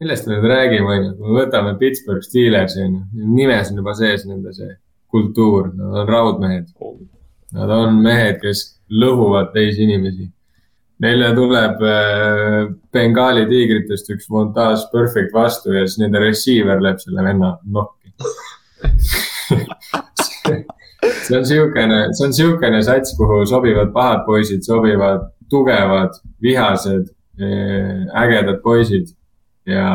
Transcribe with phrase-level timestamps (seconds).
[0.00, 3.02] millest me nüüd räägime, on ju, kui me võtame Pittsburgh Steelersi, on ju,
[3.36, 4.72] nimes on juba sees nende see
[5.10, 6.66] kultuur, nad on raudmehed.
[7.56, 8.58] Nad on mehed, kes
[8.94, 10.26] lõhuvad teisi inimesi.
[11.00, 17.22] Neile tuleb äh, Bengali tiigritest üks montaaž perfect vastu ja siis nende receiver lööb selle
[17.24, 18.08] venna nokki
[21.24, 25.20] see on siukene, see on siukene sats, kuhu sobivad pahad poisid, sobivad
[25.50, 26.12] tugevad,
[26.44, 27.04] vihased,
[27.40, 29.06] äh, ägedad poisid
[29.70, 29.90] ja,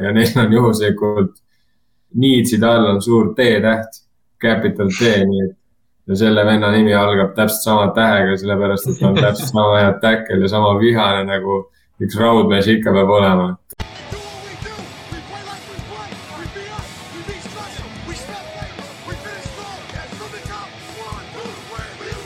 [0.00, 1.34] ja neil on juhuslikult
[2.14, 4.02] niitside all on suur T-täht,
[4.42, 5.56] capital T, nii et
[6.06, 9.92] ja selle venna nimi algab täpselt sama tähega, sellepärast et ta on täpselt sama hea
[10.02, 11.58] täkkel ja sama vihane nagu
[12.02, 13.52] üks raudmees ikka peab olema.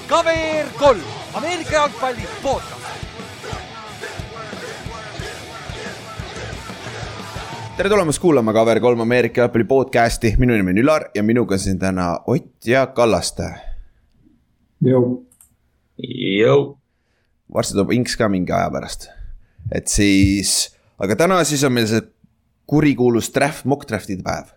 [0.06, 1.04] KVR kolm,
[1.34, 2.75] Ameerika jalgpalli podcast.
[7.76, 12.06] Tere tulemast kuulama KVR3 Ameerika jalgpalli podcast'i, minu nimi on Ülar ja minuga siin täna
[12.26, 13.50] Ott ja Kallaste.
[17.52, 19.10] varsti tuleb Inks ka mingi aja pärast,
[19.68, 20.54] et siis,
[20.98, 22.00] aga täna siis on meil see
[22.66, 24.50] kurikuulus draft, mock draft'ide päev.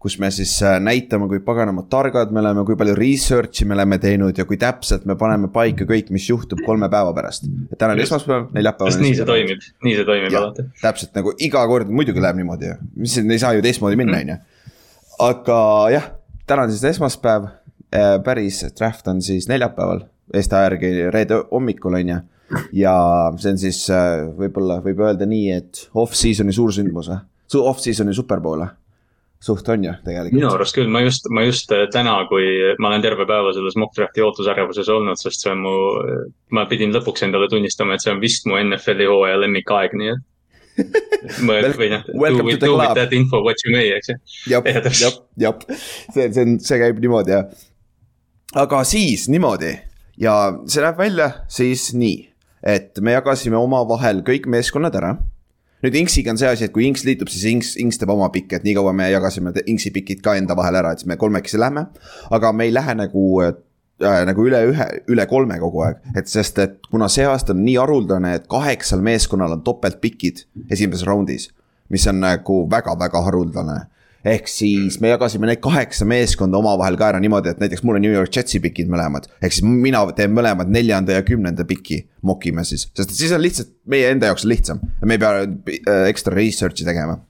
[0.00, 3.98] kus me siis äh, näitame, kui paganama targad me oleme, kui palju research'i me oleme
[4.00, 7.44] teinud ja kui täpselt me paneme paika kõik, mis juhtub kolme päeva pärast.
[7.68, 8.94] et täna on esmaspäev, neljapäev.
[8.94, 10.64] sest nii see toimib, nii see toimib alati.
[10.80, 14.34] täpselt nagu iga kord muidugi läheb niimoodi ju, mis ei saa ju teistmoodi minna, on
[14.34, 14.40] ju.
[15.28, 15.60] aga
[15.98, 16.10] jah,
[16.48, 17.50] täna on siis esmaspäev,
[17.92, 22.22] äh, päris draft on siis neljapäeval, Eesti aja järgi reede hommikul, on ju
[22.72, 22.94] ja
[23.36, 27.20] see on siis äh, võib-olla võib öelda nii, et off-season'i suursündmus või?
[27.50, 28.68] Su off-season'i superpool'e
[29.40, 30.36] suht on ju tegelikult.
[30.36, 32.44] minu arust küll, ma just, ma just äh, täna, kui
[32.78, 35.76] ma olen terve päeva selles mock draft'i ootusärjevuses olnud, sest see on mu,
[36.56, 40.26] ma pidin lõpuks endale tunnistama, et see on vist mu NFL-i hooaja lemmikaeg, nii et.
[41.48, 44.18] mõeld või noh, do with, do with that info what you may, eks ju.
[44.52, 47.64] jep, jep, jep, see, see on, see käib niimoodi jah.
[48.60, 49.72] aga siis niimoodi
[50.20, 50.36] ja
[50.68, 52.22] see näeb välja siis nii,
[52.76, 55.16] et me jagasime omavahel kõik meeskonnad ära
[55.84, 58.58] nüüd Inksiga on see asi, et kui Inks liitub, siis Inks, Inks teeb oma pikke,
[58.58, 61.60] et nii kaua me jagasime Inksi pikid ka enda vahel ära, et siis me kolmekesi
[61.60, 61.86] lähme.
[62.30, 63.54] aga me ei lähe nagu äh,
[64.00, 67.76] nagu üle ühe, üle kolme kogu aeg, et sest, et kuna see aasta on nii
[67.80, 71.50] haruldane, et kaheksal meeskonnal on topeltpikid esimeses raundis.
[71.90, 73.80] mis on nagu väga-väga haruldane
[74.24, 78.04] ehk siis me jagasime need kaheksa meeskonda omavahel ka ära niimoodi, et näiteks mul on
[78.04, 79.30] New York Jetsi pikid mõlemad.
[79.40, 83.72] ehk siis mina teen mõlemad neljanda ja kümnenda piki, mokime siis, sest siis on lihtsalt
[83.86, 84.80] meie enda jaoks lihtsam.
[85.04, 87.20] me ei pea äh, ekstra research'i tegema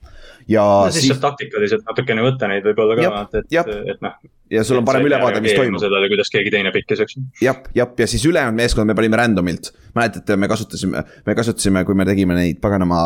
[0.51, 4.15] ja no, siis, siis saab taktikaliselt natukene võtta neid võib-olla ka, et, et, et noh.
[4.51, 5.81] ja sul on parem ülevaade, mis toimub.
[5.83, 7.19] sellele, kuidas keegi teine pikkis, eks.
[7.43, 9.71] jah, jah, ja siis ülejäänud meeskond me panime random'ilt.
[9.95, 13.01] mäletate, me kasutasime, me kasutasime, kui me tegime neid paganama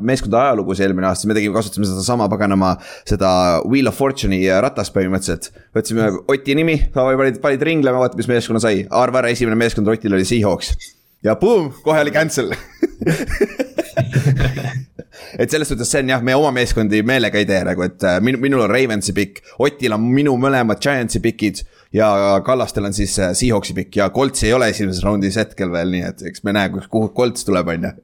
[0.00, 2.74] meeskondade ajalugusid eelmine aasta, me tegime, kasutasime sedasama paganama,
[3.08, 3.30] seda
[3.64, 5.50] Wheel of Fortune'i ratast põhimõtteliselt.
[5.76, 10.18] võtsime Oti nimi, panid, panid ringlema, vaata, mis meeskonna sai, arva ära, esimene meeskond Otil
[10.18, 10.74] oli Seahawks.
[11.24, 12.54] ja boom, kohe oli cancel
[15.38, 18.18] et selles suhtes see on jah, me oma meeskondi meelega ei tee nagu, et äh,
[18.24, 21.64] minu, minul on Ravensi pikk, Otil on minu mõlemad Giantsi pikid.
[21.92, 22.08] ja
[22.44, 26.04] Kallastel on siis äh, Seahawksi pikk ja Coltsi ei ole esimeses raundis hetkel veel, nii
[26.10, 27.96] et eks me näe, kuhu Colts tuleb, on ju.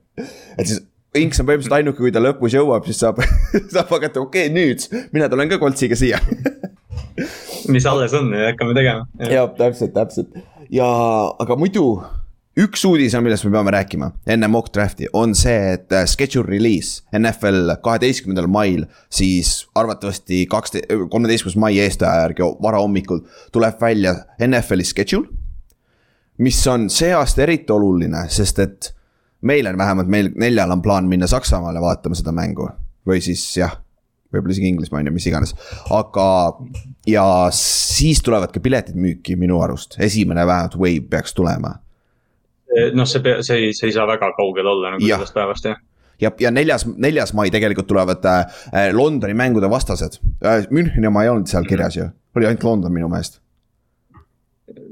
[0.58, 0.82] et siis
[1.14, 3.20] Inks on põhimõtteliselt ainuke, kui ta lõpus jõuab, siis saab
[3.74, 6.18] saab hakata, okei okay,, nüüd mina tulen ka Coltsiga siia
[7.70, 9.06] mis alles on ja hakkame tegema.
[9.30, 10.34] jah, täpselt, täpselt
[10.74, 10.88] ja,
[11.38, 11.86] aga muidu
[12.60, 16.46] üks uudis on, millest me peame rääkima enne mock draft'i, on see, et äh, schedule
[16.46, 24.16] release NFL kaheteistkümnendal mail, siis arvatavasti kakste-, kolmeteistkümnes mai eestaja järgi varahommikul tuleb välja
[24.46, 25.28] NFL-i schedule.
[26.38, 28.90] mis on see aasta eriti oluline, sest et
[29.42, 32.68] meil on vähemalt, meil neljal on plaan minna Saksamaale vaatama seda mängu.
[33.06, 33.76] Või siis jah
[34.34, 35.54] võib-olla isegi Inglismaa on ju, mis iganes,
[35.94, 36.26] aga
[37.06, 41.76] ja siis tulevad ka piletid müüki minu arust, esimene vähemalt wave peaks tulema
[42.94, 45.18] noh, see, see ei, see ei saa väga kaugel olla nagu ja.
[45.20, 45.80] sellest päevast jah
[46.20, 50.66] ja, ja neljas, neljas mai tegelikult tulevad äh, Londoni mängude vastased äh,.
[50.70, 53.40] Müncheni oma ei olnud seal kirjas ju, oli ainult London minu meelest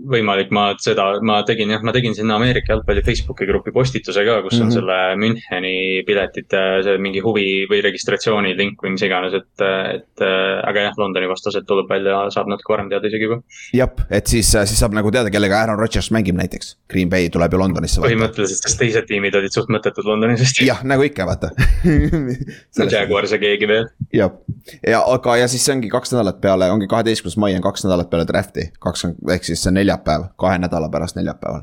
[0.08, 4.40] võimalik, ma seda, ma tegin jah, ma tegin sinna Ameerika jalgpalli Facebooki grupi postituse ka,
[4.43, 4.64] kus mm -hmm.
[4.64, 5.75] on selle Müncheni
[6.06, 9.64] piletite see mingi huvi või registratsiooni link või mis iganes, et,
[9.94, 13.40] et aga jah, Londoni vastased tuleb välja, saab natuke varem teada isegi juba.
[13.75, 16.76] jah, et siis, siis saab nagu teada, kellega Aaron Rodgers mängib näiteks.
[16.90, 18.00] Green Bay tuleb ju Londonisse.
[18.00, 21.52] põhimõtteliselt, sest teised tiimid olid suht mõttetud Londonis jah, nagu ikka, vaata
[22.93, 23.88] Jaguars ja keegi veel.
[24.12, 24.32] jah,
[24.87, 28.10] ja aga, ja siis see ongi kaks nädalat peale, ongi kaheteistkümnes mai on kaks nädalat
[28.12, 31.62] peale draft'i, kakskümmend, ehk siis see on neljapäev, kahe nädala pärast neljapäeval.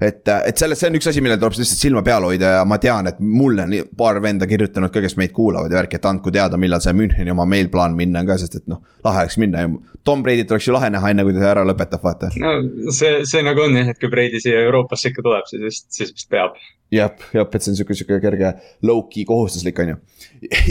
[0.00, 2.78] et, et selles, see on üks asi, millele tuleb lihtsalt silma peal hoida ja ma
[2.82, 6.32] tean, et mulle on paar venda kirjutanud ka, kes meid kuulavad ja värki, et andku
[6.34, 9.38] teada, millal see Müncheni oma meil plaan minna on ka, sest et noh, lahe oleks
[9.38, 9.70] minna ja.
[10.04, 12.32] Tom Brady't oleks ju lahe näha, enne kui ta ära lõpetab, vaata.
[12.42, 12.56] no
[12.96, 16.10] see, see nagu on jah, et kui Brady siia Euroopasse ikka tuleb, siis vist, siis
[16.16, 16.58] vist peab.
[16.90, 20.00] jah, jah, et see on sihuke, sihuke kerge low-key kohustuslik, on ju.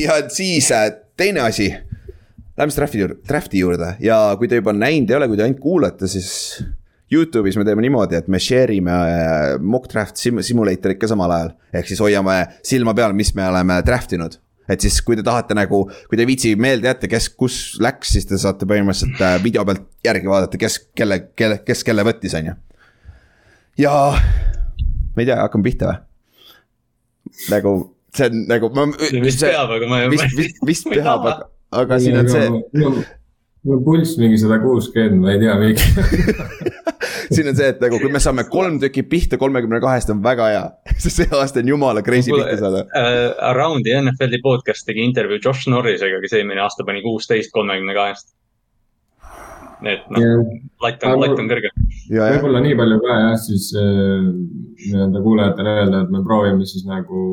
[0.08, 1.72] ja siis äh, teine asi
[2.60, 5.46] Lähme siis draft'i juurde, draft'i juurde ja kui te juba näinud ei ole, kui te
[5.46, 6.60] ainult kuulate, siis
[7.10, 11.34] Youtube'is me teeme niimoodi, et me share ime äh, mock draft sim simulator'it ka samal
[11.34, 11.56] ajal.
[11.74, 14.38] ehk siis hoiame silma peal, mis me oleme draft inud.
[14.70, 18.14] et siis, kui te tahate nagu, kui te ei viitsi meelde jätta, kes, kus läks,
[18.14, 22.38] siis te saate põhimõtteliselt äh, video pealt järgi vaadata, kes, kelle, kelle, kes kelle võttis,
[22.38, 22.58] on ju.
[23.86, 26.04] ja ma ei tea, hakkame pihta või?
[27.50, 27.78] nagu
[28.14, 28.70] see on nagu.
[29.24, 30.12] vist peab, aga ma ei.
[30.14, 32.50] vist, vist, vist peab, aga aga siin on see.
[33.68, 35.84] Mul pulss mingi sada kuuskümmend, ma ei tea, miks.
[37.34, 40.48] Siin on see, et nagu kui me saame kolm tükki pihta kolmekümne kahest on väga
[40.50, 40.66] hea,
[41.04, 42.86] sest see aasta on jumala crazy pihta saada.
[42.88, 43.30] uh,.
[43.52, 48.32] Around'i NFL-i podcast tegi intervjuu Josh Norrisega, kes eelmine aasta pani kuusteist kolmekümne kahest
[49.88, 50.44] et noh,
[50.84, 51.72] latt on, latt on kõrge.
[52.10, 54.28] võib-olla nii palju ka jah, siis äh,
[54.90, 57.24] nii-öelda kuulajatele öelda, et me proovime siis nagu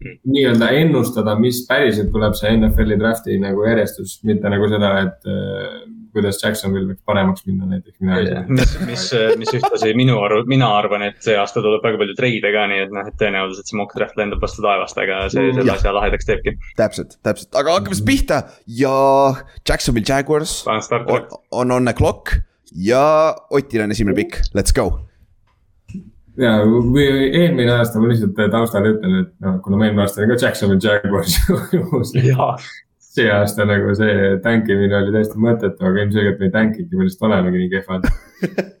[0.00, 0.18] mm.
[0.34, 5.80] nii-öelda ennustada, mis päriselt tuleb see NFL-i draft'i nagu järjestus, mitte nagu seda, et äh,
[6.14, 7.98] kuidas Jacksonvil võiks paremaks minna näiteks.
[8.48, 9.06] mis, mis,
[9.40, 12.84] mis ühtlasi minu arv, mina arvan, et see aasta tuleb väga palju treide ka, nii
[12.86, 15.94] et noh, et tõenäoliselt see mock draft lendab vastu taevast, aga see mm, selle asja
[15.96, 16.56] lahedaks teebki.
[16.80, 18.42] täpselt, täpselt, aga hakkame siis pihta
[18.80, 18.94] ja
[19.68, 20.82] Jacksonvil Jaguars on,
[21.50, 22.34] on on the clock
[22.74, 24.90] ja Otil on esimene pikk, let's go.
[26.40, 27.04] Ja, või
[27.36, 30.78] eelmine aasta ma lihtsalt taustale ütlen, et noh, kuna ma eelmine aasta olin ka Jacksonvil
[30.80, 31.36] Jaguars.
[31.76, 32.14] Juhus
[33.10, 37.26] see aasta nagu see tankimine oli täiesti mõttetu, aga ilmselgelt me ei tankinudki, me lihtsalt
[37.28, 38.10] olemegi nii kehvad.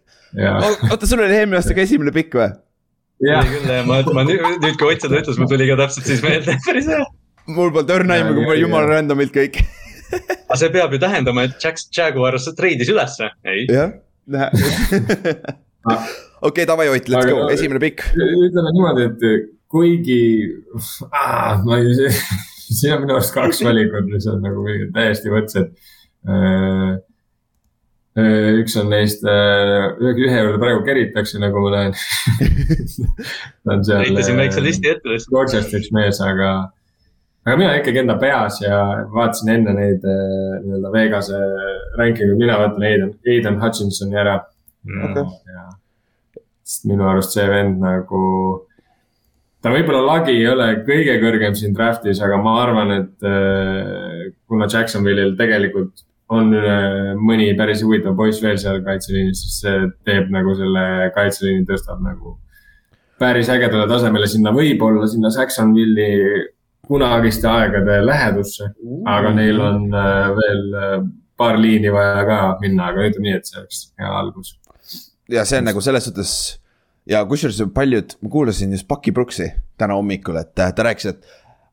[0.92, 2.50] oota, sul oli eelmine aasta ka esimene pikk või?
[3.20, 6.06] oli küll jah, ma, ma nüüd, nüüd kui Ott seda ütles, mul tuli ka täpselt
[6.08, 7.02] siis meelde, päris hea.
[7.50, 9.60] mul polnud õrna aimu, kui mul jumala random'ilt kõik
[10.14, 13.66] aga see peab ju tähendama, et Jack, Jaguars treidis ülesse, ei?
[13.70, 13.92] jah,
[14.30, 14.48] näe
[16.48, 18.06] okei, davai Ott, let's go, esimene pikk.
[18.14, 20.22] ütleme niimoodi, et kuigi
[21.10, 22.08] ah,, ma ei
[22.70, 24.64] siin on minu arust kaks valikut, mis on nagu
[24.94, 25.70] täiesti võrdsed.
[26.30, 26.90] Äh,
[28.20, 31.96] äh, üks on neist, äh, ühe juurde praegu keritakse, nagu ma näen
[33.64, 34.04] ta on seal.
[34.04, 35.34] näitasin väikse listi ette lihtsalt.
[35.38, 36.52] Rochester üks mees, aga,
[37.46, 38.80] aga mina ikkagi enda peas ja
[39.14, 41.42] vaatasin enne neid nii-öelda Vegase
[41.98, 44.40] ranking uid, mina võtan Aiden, Aiden Hutchinsoni ära
[44.84, 45.06] mm..
[45.10, 46.44] Okay.
[46.66, 48.20] sest minu arust see vend nagu
[49.62, 54.68] ta võib-olla lagi ei ole kõige kõrgem siin draft'is, aga ma arvan, et äh, kuna
[54.70, 60.54] Jacksonville'il tegelikult on äh, mõni päris huvitav poiss veel seal kaitseliinis, siis see teeb nagu
[60.58, 62.38] selle kaitseliini tõstab nagu
[63.20, 66.46] päris ägedale tasemele sinna, võib-olla sinna Jacksonville'i
[66.90, 68.70] kunagiste aegade lähedusse.
[69.06, 71.10] aga neil on äh, veel
[71.40, 74.56] paar liini vaja ka minna, aga ütleme nii, et see oleks hea algus.
[75.30, 76.32] ja see on nagu selles suhtes
[77.08, 79.48] ja kusjuures paljud, ma kuulasin just Bucky Brooksi
[79.80, 81.26] täna hommikul, et ta rääkis, et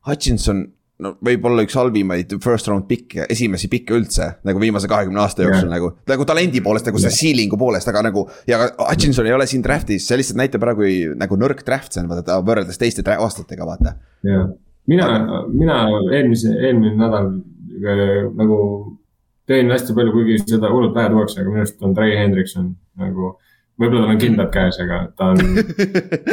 [0.08, 0.64] Hutchinson
[1.02, 5.68] no võib-olla üks halvimaid first round pick'e, esimesi pick'e üldse nagu viimase kahekümne aasta jooksul
[5.68, 5.74] yeah.
[5.76, 5.92] nagu.
[6.10, 7.14] nagu talendi poolest, nagu yeah.
[7.14, 8.24] see ceiling'u poolest, aga nagu.
[8.50, 12.02] ja Hutchinson ei ole siin draft'is, see lihtsalt näitab ära, kui nagu nõrk draft see
[12.02, 13.94] on, vaata võrreldes teiste aastatega, vaata.
[14.26, 14.48] jah yeah.,
[14.88, 15.08] mina,
[15.52, 15.82] mina
[16.16, 17.34] eelmise, eelmine nädal
[17.84, 18.58] äh, nagu
[19.48, 23.36] teen hästi palju, kuigi seda hullult vähe tuuakse, aga minu arust on Trey Hendrikson nagu
[23.78, 25.38] võib-olla tal on kindlad käes, aga ta on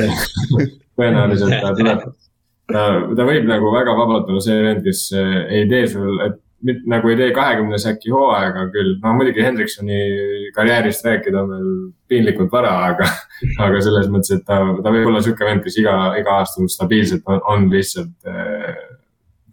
[0.97, 2.07] tõenäoliselt ta tuleb,
[2.71, 2.87] ta,
[3.19, 6.81] ta võib nagu väga vabalt olla see vend, kes eh, ei tee sul, et mit,
[6.89, 9.99] nagu ei tee kahekümne säki hooaega küll, no muidugi Hendriksoni
[10.55, 11.71] karjäärist rääkida on veel
[12.09, 13.09] piinlikult vara, aga,
[13.67, 17.27] aga selles mõttes, et ta, ta võib olla sihuke vend, kes iga, iga aasta stabiilselt
[17.31, 18.84] on, on lihtsalt äh,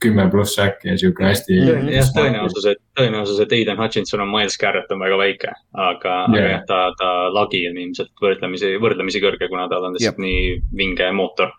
[0.02, 1.58] kümme pluss äkki ja sihuke hästi.
[1.92, 6.34] jah, tõenäosus, et tõenäosus, et Aiden Hutchinson on Miles Garrett on väga väike, aga yeah.,
[6.34, 10.26] aga jah, ta, ta lagi on ilmselt võrdlemisi, võrdlemisi kõrge, kuna tal on lihtsalt yep.
[10.26, 11.54] nii vinge mootor.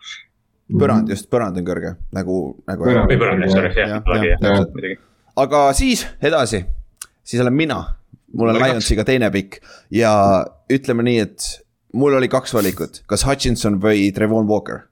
[0.80, 2.38] põrand, just põrand on kõrge nagu,
[2.70, 2.88] nagu.
[3.10, 5.00] või põrand, sorry, jah, lagi jah, täpselt muidugi.
[5.44, 6.64] aga siis edasi,
[7.24, 7.82] siis olen mina,
[8.36, 9.60] mul on Lionsiga teine pikk
[9.94, 10.14] ja
[10.72, 11.52] ütleme nii, et
[11.94, 14.84] mul oli kaks valikut, kas Hutchinson või Trevon Walker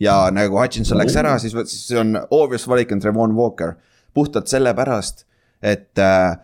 [0.00, 3.76] ja nagu Hutchinson läks ära, siis, siis see on obvious valik on Trevon Walker.
[4.16, 5.26] puhtalt sellepärast,
[5.60, 6.36] et äh,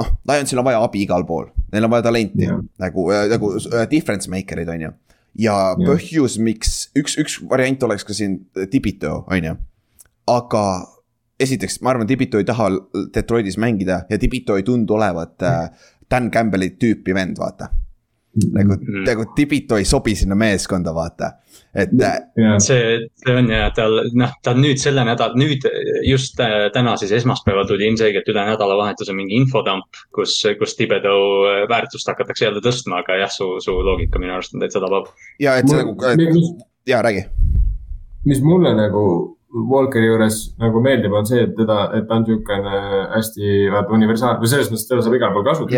[0.00, 2.62] noh, Lionsil on vaja abi igal pool, neil on vaja talenti yeah.
[2.80, 4.92] nagu äh,, nagu äh, difference maker'id, on ju.
[5.44, 5.82] ja yeah.
[5.90, 8.38] põhjus, miks üks, üks variant oleks ka siin
[8.72, 9.54] Tibito, on ju.
[10.32, 10.64] aga
[11.40, 12.70] esiteks, ma arvan, Tibito ei taha
[13.14, 15.68] Detroitis mängida ja Tibito ei tundu olevat äh,
[16.08, 17.68] Dan Campbell'i tüüpi vend, vaata
[18.52, 21.32] nagu Mhm., nagu Tibito ei sobi sinna meeskonda, vaata.
[21.74, 25.64] et äh, jah, see, see on ja tal, noh, ta nüüd selle nädala, nüüd
[26.04, 31.14] just äh, täna siis esmaspäeval tuli ilmselgelt üle nädalavahetuse mingi infodump, kus, kus Tibedo
[31.48, 35.12] äh, väärtust hakatakse jälle tõstma, aga jah, su, su loogika minu arust on täitsa tabav.
[35.40, 36.42] ja et see nagu,
[36.88, 37.24] ja räägi.
[38.28, 39.04] mis mulle nagu
[39.52, 42.78] Walkeri juures nagu meeldib, on see, et teda, et ta on niisugune
[43.12, 45.74] hästi vaata universaalne või selles mõttes, teda saab igal pool kasutada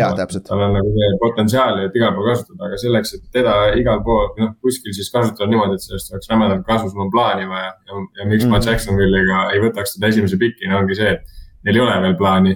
[0.47, 4.29] tal on nagu see potentsiaali, et igal pool kasutada, aga selleks, et teda igal pool,
[4.39, 7.73] noh, kuskil siis kasutada niimoodi, et sellest oleks rämedalt kasu, sul on plaani vaja.
[7.89, 8.53] ja, ja miks mm.
[8.55, 8.71] ma Mhm.
[8.71, 12.55] Jacksonville'iga ei võtaks teda esimese pikina, ongi see, et neil ei ole veel plaani.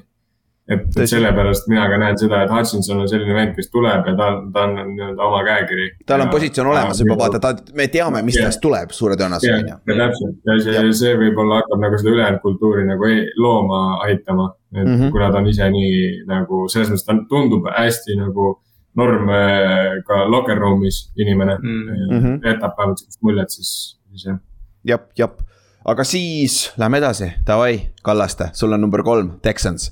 [0.70, 4.14] et, et sellepärast mina ka näen seda, et Hutchinson on selline vend, kes tuleb ja
[4.20, 5.88] ta on, ta on nii-öelda oma käekiri.
[6.06, 8.48] tal on positsioon olemas juba, vaata, ta, me teame, mis Jah.
[8.50, 12.42] tast tuleb suure tõenäosusega, ja täpselt ja see Jah., see võib-olla hakkab nagu seda ülejäänud
[12.46, 14.54] kultuuri nagu ei- looma aitama.
[14.76, 14.96] et mm.
[14.96, 15.12] -hmm.
[15.12, 18.60] kuna ta on ise nii nagu selles mõttes, ta tundub hästi nagu
[18.96, 21.84] norm äh, ka locker room'is inimene Mm.
[21.90, 22.18] mm.
[22.18, 22.34] Mhm..
[22.46, 24.38] jätab vähemalt sellist muljet, siis, siis jah.
[24.84, 25.40] jep, jep,
[25.86, 29.92] aga siis lähme edasi, davai, Kallaste, sul on number kolm, Texans.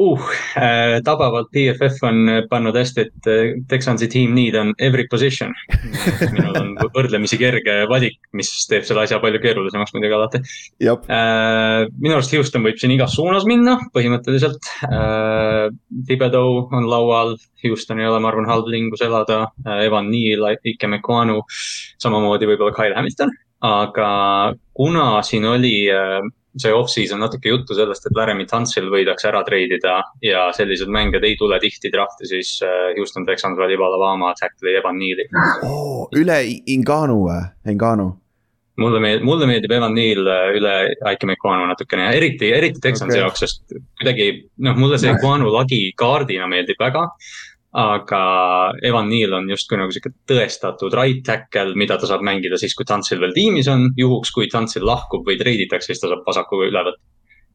[0.00, 5.54] uh, äh, tabavalt PFF on pannud hästi, et äh, Texansi team need on every position.
[6.34, 10.42] minul on võrdlemisi kerge valik, mis teeb selle asja palju keerulisemaks muidugi alati.
[10.82, 15.68] jep, Äh, minu arust Houston võib siin igas suunas minna põhimõtteliselt äh,.
[16.08, 17.34] Thibodeau on laual,
[17.64, 19.84] Houston ei ole, ma arvan, halb linn, kus elada äh,.
[19.86, 21.42] Evan Neal, Ike McConu,
[22.02, 23.34] samamoodi võib-olla Kyle Hamilton.
[23.64, 24.08] aga
[24.76, 26.20] kuna siin oli äh,
[26.60, 31.38] see off-season natuke juttu sellest, et Laramie Tunsil võidakse ära treidida ja sellised mängijad ei
[31.40, 35.26] tule tihti drafti, siis äh, Houston Texans valib Alabama tackle'i Evan Neal'i.
[35.66, 36.38] oh, üle
[36.70, 37.40] Inganu või,
[37.72, 38.12] Inganu.
[38.80, 43.16] mulle meeldib, mulle meeldib Evan Neal äh, üle Ike McConu natukene ja eriti, eriti Texansi
[43.16, 43.24] okay.
[43.24, 44.28] jaoks, sest kuidagi
[44.62, 47.08] noh, mulle see McConu lagi kaardina meeldib väga.
[47.74, 48.20] Aga
[48.86, 52.86] Evan Neal on justkui nagu sihuke tõestatud right tackle, mida ta saab mängida siis, kui
[52.86, 56.84] Tantsil veel tiimis on, juhuks kui Tantsil lahkub või treiditakse, siis ta saab vasakuga üle
[56.88, 57.02] võtta.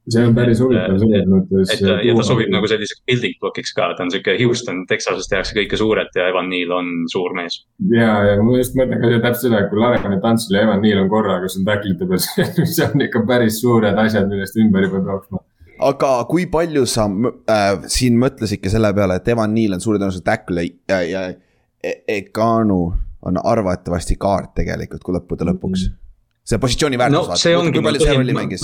[0.10, 1.72] see on päris huvitav selles mõttes.
[1.76, 5.56] et ja ta sobib nagu selliseks building block'iks ka, ta on sihuke Houston, Texasest tehakse
[5.56, 7.62] kõike suurelt ja Evan Neal on suur mees.
[7.94, 11.06] ja, ja ma just mõtlen ka täpselt seda, et kui Laremann Tantsil ja Evan Neal
[11.06, 15.46] on korraga seal tacklite peal, see on ikka päris suured asjad, millest ümber juba jooksma.
[15.80, 20.32] Aga kui palju sa äh, siin mõtlesidki selle peale, et Evan Neal on suure tõenäosusega
[20.32, 21.30] tackle ja, ja
[21.84, 22.94] E- Eganu
[23.26, 25.90] on arvatavasti kaart tegelikult, kui lõppude lõpuks.
[26.44, 27.72] see positsiooni no väärtus see ongi.
[27.78, 28.64] kui palju see rolli mängis?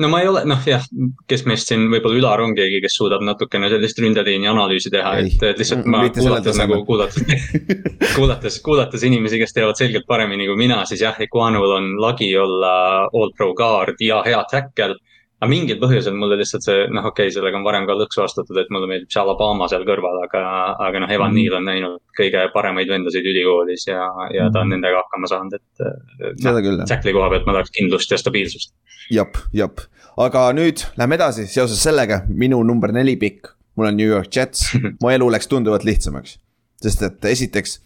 [0.00, 0.84] no ma ei ole, noh jah,
[1.28, 5.36] kes meist siin võib-olla Ülar on keegi, kes suudab natukene sellist ründeliini analüüsi teha, et,
[5.50, 7.42] et lihtsalt ma kuulates nagu kuulates,
[8.16, 12.74] kuulates, kuulates inimesi, kes teavad selgelt paremini kui mina, siis jah, Iguanul on lagi olla
[13.04, 14.96] all pro guard ja hea tackle.
[15.42, 18.58] Aga mingil põhjusel mulle lihtsalt see, noh, okei okay,, sellega on varem ka lõksu astutud,
[18.60, 20.42] et mulle meeldib see Alabama seal kõrval, aga,
[20.86, 21.38] aga noh, Evan Mhm.
[21.40, 25.82] Neal on näinud kõige paremaid vendasid ülikoolis ja, ja ta on nendega hakkama saanud, et
[25.82, 28.74] noh, seda küll jah, tackle'i koha pealt ma tahaks kindlust ja stabiilsust.
[29.10, 29.82] jep, jep,
[30.20, 34.70] aga nüüd lähme edasi seoses sellega, minu number neli pikk, mul on New York Jets,
[35.02, 36.38] mu elu läks tunduvalt lihtsamaks.
[36.82, 37.80] sest et esiteks,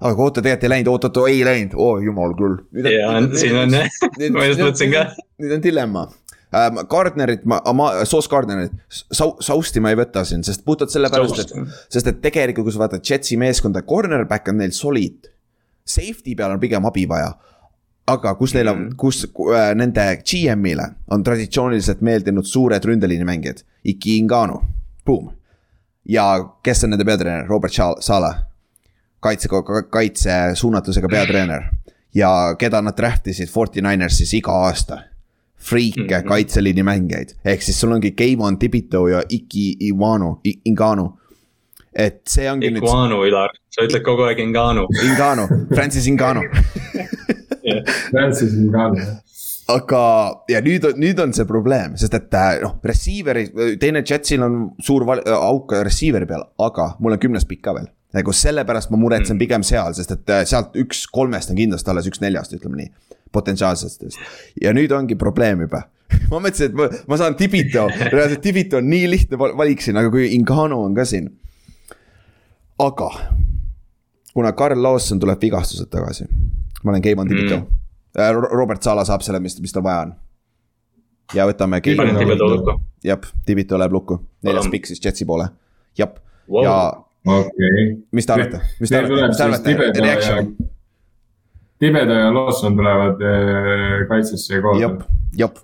[0.00, 2.58] aga oota, tegelikult ei läinud, oot-oot, ei läinud, oo jumal küll.
[2.82, 3.78] ja siin on,
[4.40, 5.06] ma just mõtlesin ka.
[5.38, 6.08] nüüd on dilemma
[6.54, 6.80] ähm,.
[6.90, 11.54] Gardnerit ma, ma, Sauce Gardnerit, Sau-, Sausti ma ei võta siin, sest puhtalt sellepärast, et,
[11.92, 15.30] sest et tegelikult, kui sa vaatad Jetsi meeskonda, cornerback on neil solid.
[15.84, 17.34] Safety peal on pigem abi vaja.
[18.06, 23.62] aga kus neil on Mhm., kus äh, nende GM-ile on traditsiooniliselt meeldinud suured ründeliini mängijad,
[23.84, 24.58] Iki Inganu,
[25.06, 25.30] boom.
[26.08, 26.26] ja
[26.62, 28.34] kes on nende peatreener, Robert Sala.
[29.20, 29.48] kaitse,
[29.90, 31.62] kaitse suunatusega peatreener
[32.14, 34.98] ja keda nad draft isid Forty Ninersis iga aasta
[35.56, 36.08] friike mm.
[36.08, 36.28] -hmm.
[36.28, 41.12] kaitseliini mängijaid, ehk siis sul ongi Keivan Tibito ja Iki Iwanu, Inganu.
[41.94, 44.86] et see ongi nüüd Iguanu, Ülar, sa ütled kogu aeg Inganu.
[45.04, 46.40] Inganu, Francis Inganu,
[48.10, 49.20] Francis Ngannou, jah.
[49.74, 50.00] aga
[50.50, 53.46] ja nüüd on, nüüd on see probleem, sest et äh, noh, receiver'i,
[53.80, 57.76] teine Jetsil on suur val- äh, auk receiver'i peal, aga mul on kümnes pikk ka
[57.78, 57.88] veel.
[58.14, 62.06] nagu sellepärast ma muretsen pigem seal, sest et äh, sealt üks kolmest on kindlasti alles
[62.10, 62.92] üks neljast, ütleme nii.
[63.34, 64.18] Potentsiaalsetest
[64.62, 65.82] ja nüüd ongi probleem juba
[66.30, 69.96] ma mõtlesin, et ma, ma saan Tibito, reaalselt Tibito on nii lihtne val- valik siin,
[69.98, 71.30] aga kui Ingano on ka siin.
[72.78, 73.08] aga
[74.34, 76.26] kuna Karl Lawson tuleb vigastused tagasi,
[76.84, 77.56] ma olen Keivan Tibito
[78.14, 78.30] Mm.
[78.30, 78.44] mm..
[78.54, 80.12] Robert Sala saab selle, mis, mis tal vaja on.
[81.34, 81.80] ja võtame
[83.04, 85.48] jah, Tibito läheb lukku, neljas pikk siis Jetsi poole,
[85.98, 86.12] jah
[86.48, 86.64] Wow.
[86.64, 86.74] ja
[87.24, 87.84] okei.
[88.12, 90.50] mis te arvate, mis te arvate, mis te arvate, reaction,,
[91.84, 94.80] Tibedo ja Lawson tulevad äh, kaitsesse koos.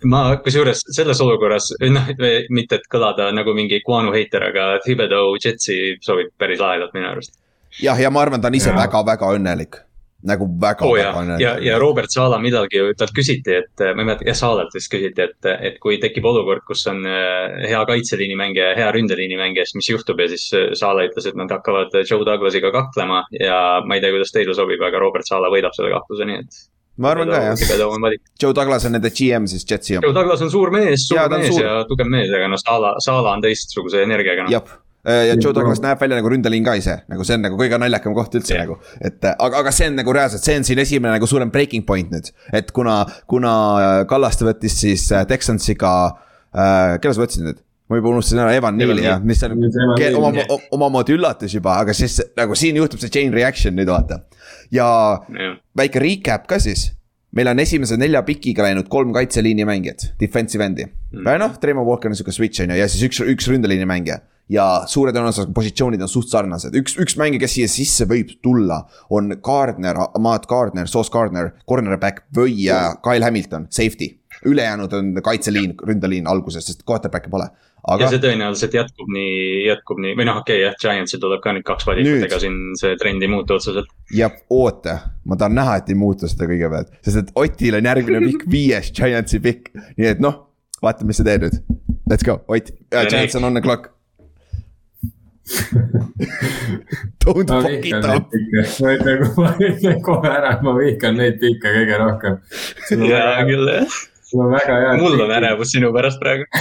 [0.04, 2.08] ma kusjuures selles olukorras, noh,
[2.50, 7.38] mitte et kõlada nagu mingi Guanu heiter, aga Thibodeau Jetsi sobib päris lahedalt minu arust.
[7.80, 9.80] jah, ja ma arvan, ta on ise väga-väga õnnelik.
[10.26, 11.42] Nagu väga oh,, ja väga, õnnelik.
[11.44, 14.90] ja, ja Robert Sala millalgi ju talt küsiti, et ma ei mäleta, jah, Salalt vist
[14.92, 19.38] küsiti, et, et kui tekib olukord, kus on äh, hea kaitseliini mängija ja hea ründeliini
[19.40, 23.22] mängija, siis mis juhtub ja siis äh, Sala ütles, et nad hakkavad Joe Douglasiga kaklema
[23.36, 26.60] ja ma ei tea, kuidas teile sobib, aga Robert Sala võidab selle kahtluse, nii et.
[27.00, 28.20] ma arvan ka jah.
[28.42, 31.54] Joe Douglas on nende GM siis Jetsi Joe Douglas on suur mees, suur on mees
[31.54, 31.64] suur.
[31.64, 34.52] ja tugev mees, aga noh, Sala, Sala on teistsuguse energiaga noh.
[34.58, 37.78] jah, ja Joe Douglas näeb välja nagu ründeliin ka ise, nagu see on nagu kõige
[37.80, 38.66] naljakam koht üldse Jah.
[38.66, 38.76] nagu.
[39.00, 42.12] et aga, aga see on nagu reaalselt, see on siin esimene nagu suurem breaking point
[42.12, 43.54] nüüd, et kuna, kuna
[44.11, 45.95] Kallaste võttis siis äh, Texansiga
[46.52, 47.64] äh,, kelle sa võtsid nüüd?
[47.90, 49.57] ma juba unustasin ära, Evan Neali jah, mis on
[50.21, 50.45] oma,
[50.76, 54.21] omamoodi üllatus juba, aga siis nagu siin juhtub see chain reaction nüüd vaata.
[54.71, 54.87] ja
[55.76, 56.90] väike recap ka siis.
[57.37, 61.30] Meil on esimese nelja pikiga läinud kolm kaitseliini mängijat, defensive end'i mm..
[61.42, 64.20] noh, Treimo Walker on sihuke switch on ju ja siis üks, üks ründeliini mängija.
[64.50, 68.80] ja suure tõenäosusega positsioonid on suht sarnased, üks, üks mängija, kes siia sisse võib tulla,
[69.14, 74.16] on Gardner, Matt Gardner, Sauce Gardner, cornerback või äh, Kyle Hamilton, safety.
[74.47, 77.49] Ülejäänud on kaitseliin, ründeliin alguses, sest quarterback'i pole.
[77.50, 81.40] ja aga see tõenäoliselt jätkub nii, jätkub nii või noh, okei okay, jah, Giantsil tuleb
[81.44, 83.88] ka nüüd kaks valikut ega siin see trend ei muutu otseselt.
[84.16, 88.20] ja oota, ma tahan näha, et ei muutu seda kõigepealt, sest et Otil on järgmine
[88.26, 90.42] pikk viies Giantsi pikk, nii et noh,
[90.82, 91.62] vaata, mis sa teed nüüd.
[92.11, 93.92] Let's go, Ott Ja, Giants on on the clock.
[97.25, 98.30] Don't ma fuck it neid up.
[98.80, 102.35] ma ütlen, ma ütlen kohe ära, et ma vihkan neid pikke kõige rohkem.
[103.09, 103.99] jaa, küll jah.
[104.30, 104.92] Sul on väga hea.
[105.02, 105.32] mul on.
[105.38, 106.46] ärevus sinu pärast praegu.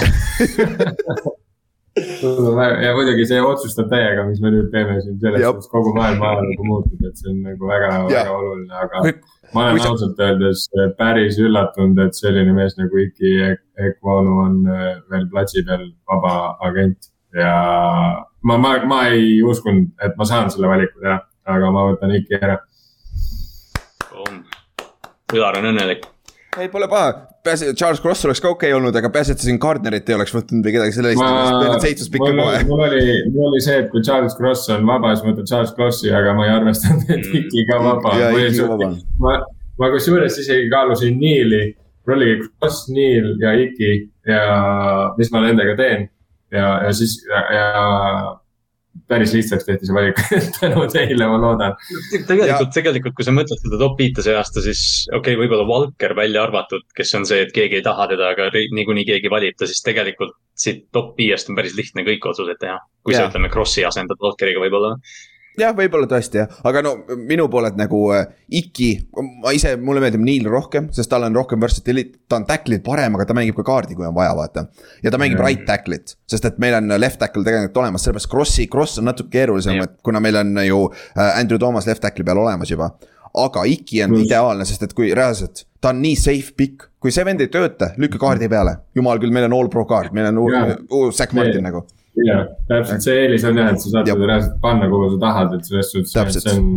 [2.20, 5.68] sul on väga ja muidugi see otsustab täiega, mis me nüüd teeme siin selles suhtes,
[5.72, 9.16] kogu maailm ajalugu muutub, et see on nagu väga, väga oluline, aga Kui-
[9.54, 10.66] ma kui olen sa- ausalt öeldes
[10.98, 13.32] päris üllatunud, et selline mees nagu Iki
[13.90, 16.34] Ekwonu on äh, veel platsi peal vaba
[16.68, 17.52] agent ja
[18.42, 21.18] ma, ma, ma ei uskunud, et ma saan selle valiku teha,
[21.56, 22.58] aga ma võtan Iki ära.
[25.34, 26.06] Ülar on õnnelik.
[26.58, 27.10] ei, pole paha,
[27.48, 30.16] et Charles Cross oleks ka okei okay olnud, aga peaasi, et sa siin Gardnerit ei
[30.16, 32.60] oleks võtnud või kedagi selle eest, seitsmes pikka mul, kohe.
[32.68, 35.72] mul oli, mul oli see, et kui Charles Cross on vaba, siis ma võtan Charles
[35.76, 37.36] Crossi, aga ma ei arvestanud, et Mm.
[37.40, 38.14] Iki ka vaba
[39.22, 39.34] ma,
[39.78, 41.62] ma kusjuures isegi kaalusin Neili,
[42.06, 43.90] mul oligi Cross, Neil ja Iki
[44.28, 44.42] ja
[45.18, 46.08] mis ma nendega teen.
[46.50, 47.66] ja, ja siis ja, ja
[49.10, 50.20] päris lihtsaks tehti see valik
[50.58, 51.76] tänu teile, ma loodan.
[52.28, 56.14] tegelikult, tegelikult, kui sa mõtled seda top viite see aasta, siis okei okay,, võib-olla Valker
[56.18, 59.68] välja arvatud, kes on see, et keegi ei taha teda, aga niikuinii keegi valib ta,
[59.70, 62.78] siis tegelikult siit top viiest on päris lihtne kõik otsused teha.
[63.06, 63.30] kui sa Jaa.
[63.30, 64.96] ütleme Krossi asendad Valkeriga võib-olla.
[65.58, 68.88] jah, võib-olla tõesti jah, aga no minu poolelt nagu äh, Iki,
[69.42, 73.14] ma ise, mulle meeldib Neil rohkem, sest tal on rohkem versatility, ta on tackle'id parem,
[73.14, 74.66] aga ta mängib ka kaardi, kui on vaja, vaata.
[75.02, 75.46] ja ta mängib Mhm.
[75.46, 79.30] right tackle'it, sest et meil on left tackle tegelikult olemas, sellepärast Krossi, Kross on natuke
[79.30, 82.90] keerulisem Jah., et kuna meil on ju äh, Andrew Thomas left tackle'i peal olemas juba.
[83.34, 87.12] aga Iki on Pluss- ideaalne, sest et kui reaalselt, ta on nii safe pikk, kui
[87.14, 88.78] see vend ei tööta, lükka kaardi peale.
[88.96, 90.38] jumal küll, meil on all pro kaart, meil on
[90.90, 91.84] uus Zack Martin nagu.
[92.26, 92.36] Ja
[92.68, 94.18] täpselt see eelis on jah, et sa saad Jep.
[94.18, 96.68] teda reaalselt panna, kuhu sa tahad, et selles suhtes, see on,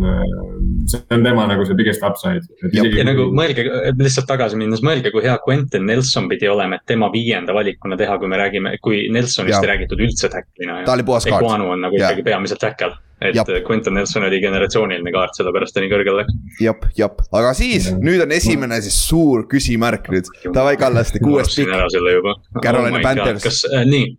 [0.90, 2.44] see on tema nagu see biggest upside.
[2.74, 3.66] Ja nagu mõelge,
[4.00, 8.18] lihtsalt tagasi minnes, mõelge, kui hea Quentin Nelson pidi olema, et tema viienda valikuna teha,
[8.22, 9.64] kui me räägime, kui Nelsonist Jaa.
[9.64, 10.82] ei räägitud üldse tackle'ina.
[10.86, 11.42] ta oli puhas kaart.
[11.42, 12.94] Equanu on nagu ikkagi peamiselt tackle.
[13.22, 13.48] Et Jap.
[13.66, 16.34] Quentin Nelson oli generatsiooniline kaart, sellepärast ta nii kõrgel läks.
[16.60, 17.98] jep, jep, aga siis Jah.
[18.02, 20.28] nüüd on esimene siis suur küsimärk nüüd.
[20.54, 21.70] Davai, Kallaste, kuues pikk.
[21.74, 22.34] ära selle juba.
[22.62, 23.42] Carolina Panthers.
[23.44, 24.16] kas äh,, nii.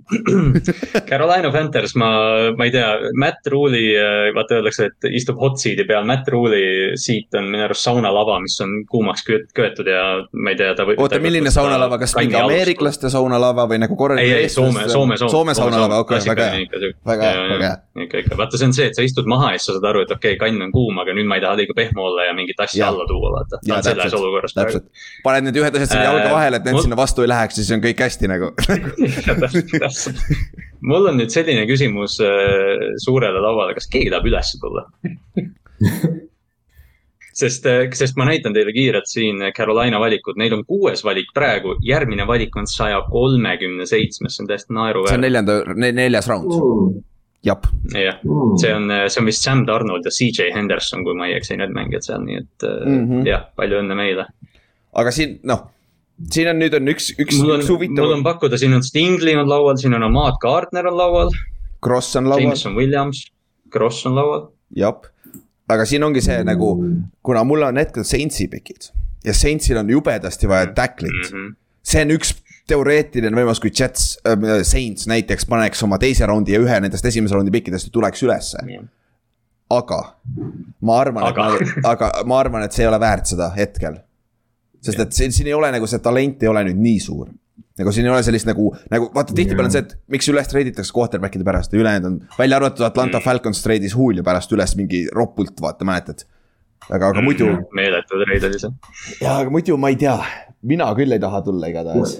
[1.09, 2.09] Carolina Panthers, ma,
[2.57, 2.87] ma ei tea,
[3.19, 3.93] Matt Rule'i,
[4.35, 8.57] vaata öeldakse, et istub hot seat'i peal, Matt Rule'i siit on minu arust saunalava, mis
[8.63, 10.01] on kuumaks köet- köetud ja
[10.33, 10.99] ma ei tea, ta võib.
[11.01, 15.31] oota, milline saunalava, kas mingi ameeriklaste saunalava või nagu korralik ei, ei Soome, Soome, Soome.
[15.31, 18.05] Soome saunalava, okei, väga hea, väga hea, väga hea.
[18.05, 20.05] ikka, ikka, vaata, see on see, et sa istud maha ja siis sa saad aru,
[20.05, 22.35] et okei okay,, kann on kuum, aga nüüd ma ei taha liiga pehme olla ja
[22.37, 22.91] mingit asja Jaa.
[22.93, 23.61] alla tuua, vaata.
[23.65, 24.81] selles täpselt, olukorras praegu.
[24.81, 27.31] täpselt, paned need ühed asjad sinna jalga Äh, vahele, et need mul- sinna vastu ei
[27.31, 28.51] läheks, siis on kõik hästi nagu.
[30.91, 34.85] mul on nüüd selline küsimus äh, suurele lauale, kas keegi tahab üles tulla?
[37.35, 37.67] sest,
[37.99, 42.55] sest ma näitan teile kiirelt siin Carolina valikud, neil on kuues valik praegu, järgmine valik
[42.59, 45.27] on saja kolmekümne seitsmes, see on täiesti see on naeruväärne.
[45.27, 47.03] neljanda, neljas round, jep.
[47.93, 48.17] jah,
[48.61, 51.73] see on, see on vist Sam Donald ja CJ Henderson, kui ma ei eksi, need
[51.75, 53.11] mängijad seal, nii et mm Mhm.
[53.11, 53.25] -hmm.
[53.29, 54.25] jah, palju õnne meile.
[54.95, 55.65] aga siin, noh,
[56.31, 58.83] siin on nüüd on üks, üks, mul on üks, mul huvitav on, pakkuda, siin on
[58.83, 61.31] Stingley on laual, siin on Ahmad Gardner on laual,
[61.83, 63.25] Kross on laual, Jameson Williams,
[63.69, 64.47] Kross on laual.
[64.75, 65.05] jep.
[65.69, 66.75] aga siin ongi see nagu,
[67.25, 68.91] kuna mul on hetkel Saintsi pikid
[69.25, 71.37] ja Saintsil on jubedasti vaja tacklit mm.
[71.37, 71.45] Mhm.
[71.45, 71.55] -hmm.
[71.83, 72.33] see on üks
[72.69, 77.37] teoreetiline võimalus, kui Jets äh,, Saints näiteks paneks oma teise raundi ja ühe nendest esimese
[77.37, 78.61] raundi pikkidest ja tuleks ülesse.
[79.69, 80.01] aga
[80.81, 81.47] ma arvan, Aga.
[81.49, 83.97] ma, aga ma arvan, et see ei ole väärt seda hetkel.
[84.85, 87.29] sest et siin, siin ei ole nagu see talent ei ole nüüd nii suur.
[87.77, 90.93] nagu siin ei ole sellist nagu, nagu vaata tihtipeale on see, et miks üles treiditakse
[90.95, 95.53] quarterback'ide pärast ja ülejäänud on, välja arvatud Atlanta Falcons treidis Julio pärast üles mingi ropult,
[95.61, 96.25] vaata mäletad.
[96.89, 98.73] aga, aga muidu, meeletu treid oli see.
[99.21, 100.17] jaa, aga muidu ma ei tea,
[100.61, 102.19] mina küll ei taha tulla igatahes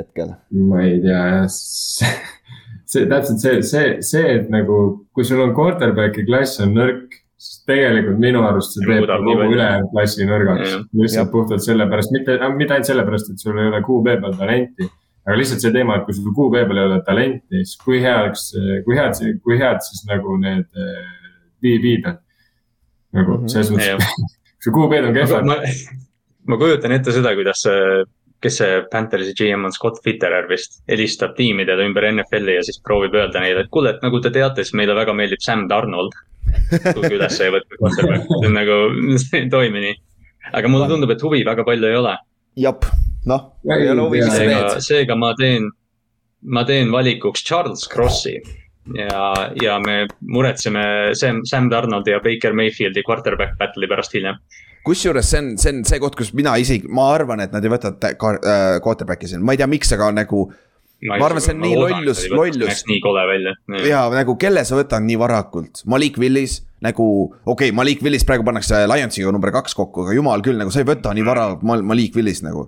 [0.00, 0.34] hetkel.
[0.70, 1.46] ma ei tea jah,
[2.88, 4.78] see täpselt see, see, see, et nagu,
[5.14, 9.90] kui sul on quarterback'i klass on nõrk, siis tegelikult minu arust see teeb kogu ülejäänud
[9.92, 14.34] klassi nõrgaks lihtsalt puhtalt sellepärast, mitte, mitte ainult sellepärast, et sul ei ole QB peal
[14.40, 14.88] talenti.
[15.28, 18.48] aga lihtsalt see teema, et kui sul QB peal ei ole talenti, siis kui heaks,
[18.86, 21.14] kui head, kui head siis nagu need äh,
[21.62, 22.18] DB-d on.
[23.18, 23.48] nagu Mhm.
[23.52, 23.98] selles Jah.
[24.00, 24.28] mõttes,
[24.64, 25.58] kui QB-d on kehvad, ma,
[26.48, 28.04] ma kujutan ette seda, kuidas see,
[28.42, 33.16] kes see Panthersi GM on, Scott Fitterer vist, helistab tiimidele ümber NFL-i ja siis proovib
[33.18, 36.14] öelda neile, et kuule, et nagu te teate, siis meile väga meeldib Sam Donald.
[36.94, 38.76] tulge üles ja võtke quarterback, see on nagu,
[39.20, 39.96] see ei toimi nii.
[40.54, 42.14] aga mulle tundub, et huvi väga palju ei ole.
[42.56, 42.86] jep,
[43.28, 44.78] noh, Ei ei ole huvi, mis sa teed.
[44.86, 45.68] seega ma teen,
[46.46, 48.38] ma teen valikuks Charles Crossi.
[48.96, 54.38] ja, ja me muretseme Sam, Sam Donaldi ja Baker Mayfieldi quarterback battle'i pärast hiljem.
[54.88, 57.72] Kusjuures see on, see on see koht, kus mina isegi, ma arvan, et nad ei
[57.72, 58.16] võta äh,
[58.84, 60.46] quarterback'i siin, ma ei tea, miks, aga nagu.
[61.06, 62.56] Ma arvan, see on nii lollus- lollus.
[62.64, 63.52] näeks nii kole välja.
[63.86, 67.06] ja nagu kelle sa võtad nii varakult, Malik Willis nagu,
[67.44, 70.82] okei okay,, Malik Willis praegu pannakse Lionsiga number kaks kokku, aga jumal küll, nagu sa
[70.82, 72.66] ei võta nii vara Mal- Malik Willis nagu.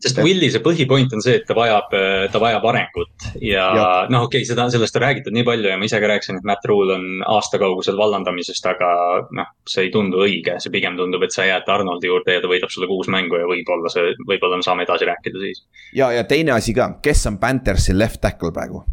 [0.00, 1.92] Sest Willise põhipoint on see, et ta vajab,
[2.32, 3.88] ta vajab arengut ja, Ja.
[4.12, 6.46] noh, okei okay,, seda, sellest on räägitud nii palju ja ma ise ka rääkisin, et
[6.48, 8.90] Matt Rule on aasta kaugusel vallandamisest, aga
[9.36, 12.50] noh, see ei tundu õige, see pigem tundub, et sa jääd Arnoldi juurde ja ta
[12.50, 15.64] võidab sulle kuus mängu ja võib-olla see, võib-olla me saame edasi rääkida siis.
[15.96, 18.84] ja, ja teine asi ka, kes on Panthersi left tackle praegu?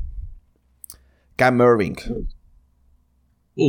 [1.37, 1.99] Cam Irving,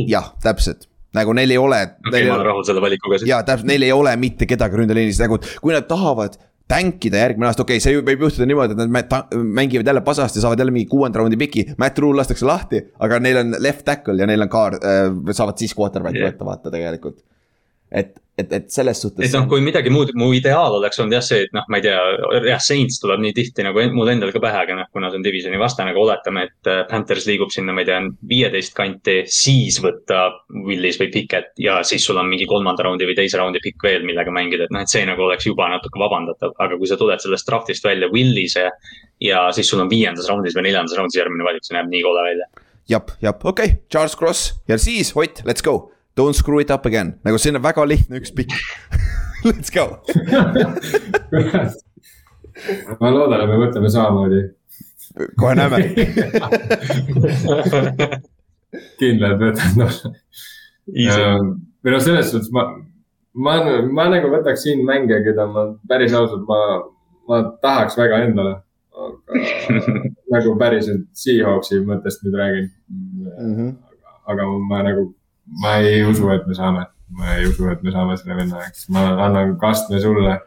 [0.09, 3.29] jah, täpselt, nagu neil ei ole okei, ma olen rahul selle valikuga siis.
[3.29, 6.37] ja täpselt, neil ei ole mitte kedagi ründeliinis, nagu kui nad tahavad
[6.69, 10.61] tänkida järgmine aasta, okei okay,, see võib juhtuda niimoodi, et nad mängivad jälle pasasti, saavad
[10.61, 14.27] jälle mingi kuuenda raundi piki, Matt Rule lastakse lahti, aga neil on left tackle ja
[14.29, 16.33] neil on kaar äh,, saavad siis quarterback'i yeah.
[16.33, 17.23] võtta, vaata tegelikult.
[17.89, 21.25] et, et, et selles suhtes et noh, kui midagi muud, mu ideaal oleks olnud jah
[21.25, 21.97] see, et noh, ma ei tea,
[22.47, 25.25] jah, Saints tuleb nii tihti nagu mul endal ka pähe, aga noh, kuna see on
[25.25, 27.99] divisioni vastane, aga oletame, et äh, Panthers liigub sinna, ma ei tea,
[28.29, 30.25] viieteist kanti, siis võtta
[30.67, 34.07] Willis või Pickett ja siis sul on mingi kolmanda raundi või teise raundi pikk veel,
[34.07, 37.21] millega mängida, et noh, et see nagu oleks juba natuke vabandatav, aga kui sa tuled
[37.23, 38.69] sellest draftist välja Willise
[39.23, 42.25] ja siis sul on viiendas raundis või neljandas raundis järgmine valik, see näeb nii kole
[42.31, 42.49] välja.
[42.89, 45.91] jap, jap, okei okay., Charles Cross ja siis Ott, let's go.
[46.19, 48.51] Don't screw it up again, nagu siin on väga lihtne üks pikk.
[49.47, 50.03] Let's go.
[52.99, 54.41] ma loodan, et me mõtleme samamoodi.
[55.39, 55.77] kohe näeme.
[58.99, 59.95] kindlalt võtan noh.
[60.91, 62.63] või noh, selles suhtes ma,
[63.39, 63.53] ma,
[63.87, 66.59] ma nagu võtaks siin mänge, keda ma päris ausalt, ma,
[67.31, 68.53] ma tahaks väga endale.
[68.99, 69.39] aga
[70.35, 72.67] nagu päriselt Seahawksi mõttest nüüd räägin.
[73.39, 73.67] Mhm.
[74.29, 75.01] aga ma nagu,
[75.61, 78.87] ma ei usu, et me saame, ma ei usu, et me saame selle venna, eks
[78.93, 80.39] ma annan kastme sulle.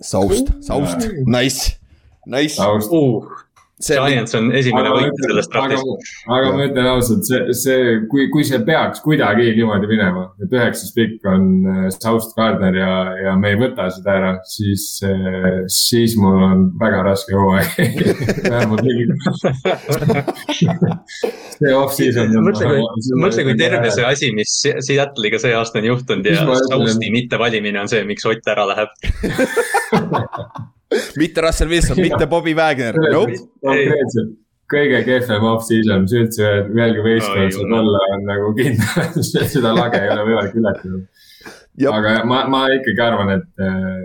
[0.00, 1.76] Saust, Saust, nice,
[2.26, 2.56] nice.
[2.56, 2.90] taust.
[3.82, 7.80] See on, Giants on esimene võit sellest aga draftist., aga ma ütlen ausalt, see, see,
[8.12, 12.92] kui, kui see peaks kuidagi niimoodi minema, et üheksas pikk on äh, South Gardner ja,
[13.26, 14.82] ja me ei võta seda ära, siis,
[15.72, 17.68] siis mul on väga raske hooaeg.
[18.52, 19.04] vähemalt mingi.
[21.58, 22.26] see off-season.
[22.44, 22.80] mõtle, kui,
[23.22, 26.32] mõtle, kui terve see asi, mis Se- Seattle'iga see aasta on juhtunud ja?
[26.68, 28.90] Sousti mittevalimine on see, miks Ott ära läheb.
[31.20, 33.36] mitte Russell Wilson, mitte Bobby Wagner, nope.
[34.72, 37.82] kõige kehvem off-season, mis üldse ühelgi saab jumal.
[37.82, 39.20] olla, on nagu kindel,
[39.54, 41.04] seda lage ei ole võimalik ületada.
[41.92, 44.02] Aga ma, ma ikkagi arvan, et äh,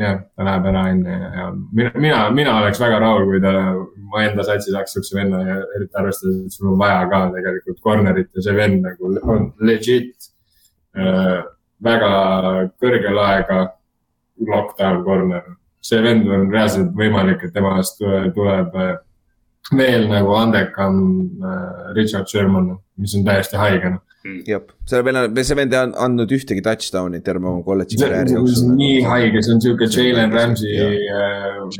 [0.00, 3.52] jah, ta läheb ära enne ja, ja mina, mina, mina oleks väga rahul, kui ta
[3.76, 7.82] mu enda satsi saaks siukse venna ja eriti arvestades, et sul on vaja ka tegelikult
[7.84, 10.30] corner'it ja see vend nagu on legit
[10.96, 11.42] äh,.
[11.82, 12.10] väga
[12.78, 13.62] kõrge laega
[14.46, 15.42] lockdown corner.
[15.82, 18.94] See vend on reaalselt võimalik, et temast tule- tuleb äh,
[19.76, 20.96] veel nagu andekam
[21.42, 22.76] äh, Richard Sherman.
[23.02, 24.00] mis on täiesti haige noh.
[24.46, 28.68] jah, selle on, see vend ei and- andnud ühtegi touchdown'i terve oma kolledži karjääri jooksul
[28.76, 30.76] nii haige, see on siuke Jalen Ramsey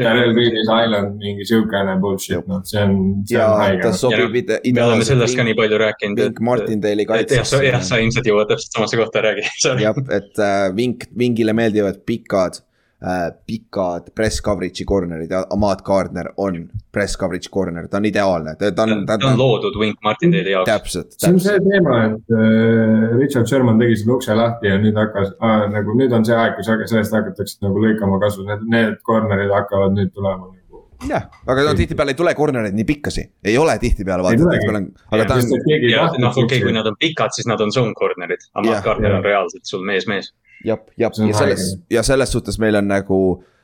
[0.01, 2.97] Darrel Reedis Island, mingi siukene bullshit, noh, see on,
[3.29, 4.01] see ja on haige ta noh.
[4.01, 6.25] sobib ide- me oleme sellest ka nii palju rääkinud.
[6.25, 9.47] Vink Martindale'i kaitsesse jah, sa ilmselt jõuad täpselt samasse kohta, räägi.
[9.85, 12.67] jah, et äh, Vink, Vingile meeldivad pikad äh,,
[13.47, 18.71] pikad press coverage'i corner'id ja Ahmad Gardner on press coverage'i corner, ta on ideaalne, ta
[18.71, 20.71] ta on, ta on loodud Wink Martindale'i jaoks.
[20.71, 24.79] täpselt, see on see täpselt, teema, et äh, Richard Sherman tegi selle ukse lahti ja
[24.79, 28.63] nüüd hakkas äh,, nagu nüüd on see aeg, kus sellest hakatakse nagu lõikama kasu, need,
[28.71, 30.85] need corner'id hakkavad nüüd tulema nagu.
[31.09, 34.63] jah, aga no tihtipeale ei tule corner'id nii pikkasi, ei ole tihtipeale vaata, tulegi.
[34.63, 37.99] tihtipeale on, aga ta on, noh, okei, kui nad on pikad, siis nad on zone
[37.99, 38.69] corner'id, aga.
[38.69, 40.07] Matt Gardner on reaalselt sul mees,
[40.63, 40.69] mees.
[40.71, 43.23] jah, jah, See on ja selles ja selles suhtes meil on nagu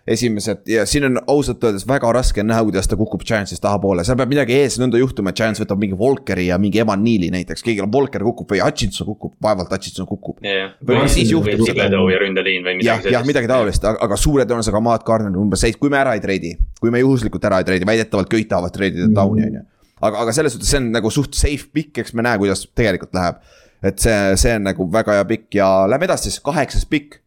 [0.08, 4.16] esimesed ja siin on ausalt öeldes väga raske näha, kuidas ta kukub Giantsist tahapoole, seal
[4.18, 7.64] peab midagi ees nõnda juhtuma, et Giants võtab mingi Volkeri ja mingi Evan Neali näiteks,
[7.66, 10.40] keegi, Volker kukub või Hutchinson kukub, vaevalt Hutchinson kukub.
[10.40, 11.64] või siis juhtub
[12.12, 15.64] ja ründeliin või jah midagi, jah, midagi taolist, aga, suure tõenäosusega Matt Gardner on umbes
[15.66, 18.74] seis, kui me ära ei treidi, kui me juhuslikult ära ei treidi, väidetavalt kõik tahavad
[18.74, 19.64] treidida down'i on ju.
[20.00, 23.12] aga, aga selles suhtes see on nagu suht safe pikk, eks me näe, kuidas tegelikult
[23.18, 23.42] läheb.
[23.82, 27.20] Et see, see on nagu väga hea pikk ja lähme edasi siis, kaheksas pikk.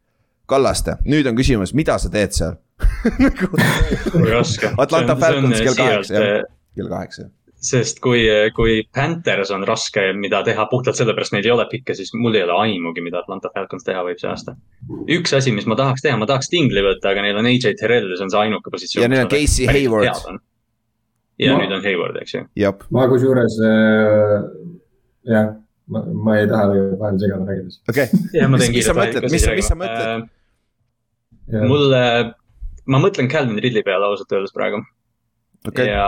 [0.52, 2.58] Kallaste, nüüd on küsimus, mida sa teed seal?
[4.34, 4.74] raske.
[4.78, 6.42] Atlanta Falcons kell kaheksa, jah
[6.76, 7.30] kell kaheksa.
[7.62, 8.24] sest kui,
[8.58, 12.42] kui Panthers on raske, mida teha puhtalt sellepärast neil ei ole pikke, siis mul ei
[12.48, 14.56] ole aimugi, mida Atlanta Falcons teha võib see aasta.
[15.18, 18.10] üks asi, mis ma tahaks teha, ma tahaks Stingli võtta, aga neil on AJ Terrell
[18.10, 19.06] ja see on see ainuke positsioon.
[19.06, 20.10] Ja neil on Casey Hayward..
[21.42, 22.74] ja Ma- nüüd on Hayward, eks ju.
[22.98, 24.40] ma kusjuures äh,
[25.30, 25.54] jah,
[25.88, 26.68] ma, ma ei taha
[27.00, 27.80] vahele segada rääkides.
[27.90, 29.28] okei, ja ma Mis- teen mis sa mõtled?
[29.32, 30.30] Mis- mis sa mõtled?
[31.52, 32.04] Äh, mulle,
[32.86, 34.82] ma mõtlen Calvin Ridley peale ausalt öeldes praegu
[35.68, 36.06] okei, ja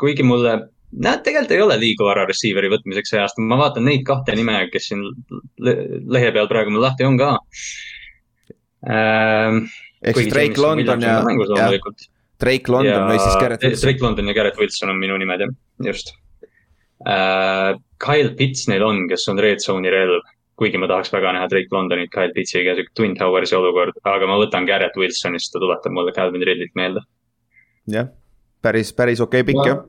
[0.00, 0.54] kuigi mulle,
[0.92, 4.58] näed, tegelikult ei ole liiga vara receiver'i võtmiseks see aasta, ma vaatan neid kahte nime,
[4.72, 5.02] kes siin
[5.58, 5.78] le-
[6.16, 7.34] lehe peal praegu mul lahti on ka
[8.86, 9.66] ähm,.
[10.02, 11.70] ehk siis Drake London ja, ja
[12.36, 13.82] Drake London või siis Garrett Wilson.
[13.86, 15.52] Drake London ja Garrett Wilson on minu nimed jah,
[15.88, 16.12] just.
[17.04, 20.24] Kyle Pitts neil on, kes on red zone'i relv,
[20.56, 24.38] kuigi ma tahaks väga näha Drake Londonit Kyle Pittsiga, siuke Twin Towersi olukord, aga ma
[24.40, 27.04] võtan Garrett Wilsonist, ta tuletab mulle Calvin Ridley't meelde.
[27.92, 28.08] jah,
[28.62, 29.82] päris, päris okei okay, pikk jah.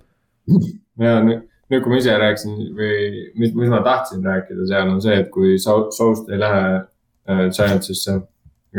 [1.06, 2.98] ja nüüd, nüüd, kui ma ise rääkisin või
[3.40, 7.48] mis, mis ma tahtsin rääkida seal on see, et kui Sau- Soust ei lähe äh,
[7.48, 8.20] Giantsisse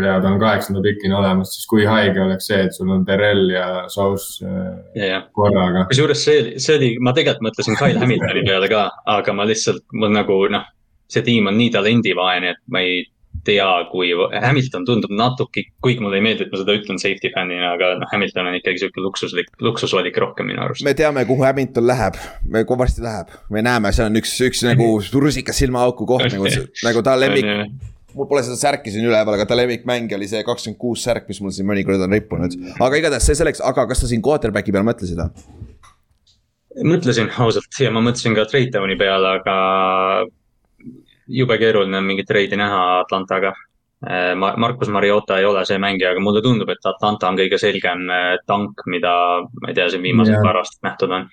[0.07, 3.51] ja ta on kaheksanda pikini olemas, siis kui haige oleks see, et sul on Terrell
[3.53, 5.21] ja Sous äh, ja, ja.
[5.33, 5.87] korraga.
[5.91, 10.15] kusjuures see see oli, ma tegelikult mõtlesin Kyle Hamiltoni peale ka, aga ma lihtsalt, mul
[10.15, 10.67] nagu noh,
[11.11, 13.07] see tiim on nii talendivaene, et ma ei
[13.47, 14.11] tea, kui
[14.43, 18.09] Hamilton tundub natuke, kuigi mulle ei meeldi, et ma seda ütlen safety fännina, aga noh,
[18.13, 20.85] Hamilton on ikkagi sihuke luksuslik, luksusvalik rohkem minu arust.
[20.87, 24.65] me teame, kuhu Hamilton läheb, me kui varsti läheb, me näeme, see on üks, üks
[24.67, 24.91] nagu
[25.27, 26.51] rusikas silmaauku koht nagu,
[26.85, 27.49] nagu ta lemmik,
[28.19, 31.41] mul pole seda särki siin üleval, aga ta lemmikmäng oli see kakskümmend kuus särk, mis
[31.45, 32.57] mul siin mõnikord on rippunud.
[32.79, 35.31] aga igatahes see selleks, aga kas sa siin quarterback'i peal mõtlesid või?
[36.89, 39.55] mõtlesin ausalt ja ma mõtlesin ka trade down'i peale, aga
[41.39, 43.55] jube keeruline on mingit treidi näha Atlantaga.
[44.39, 48.37] Markus Mariota ei ole see mängija, aga mulle tundub, et Atlanta on kõige selgem eh,
[48.47, 49.15] tank, mida
[49.59, 50.45] ma ei tea, siin viimased Jah.
[50.47, 51.27] paar aastat nähtud on.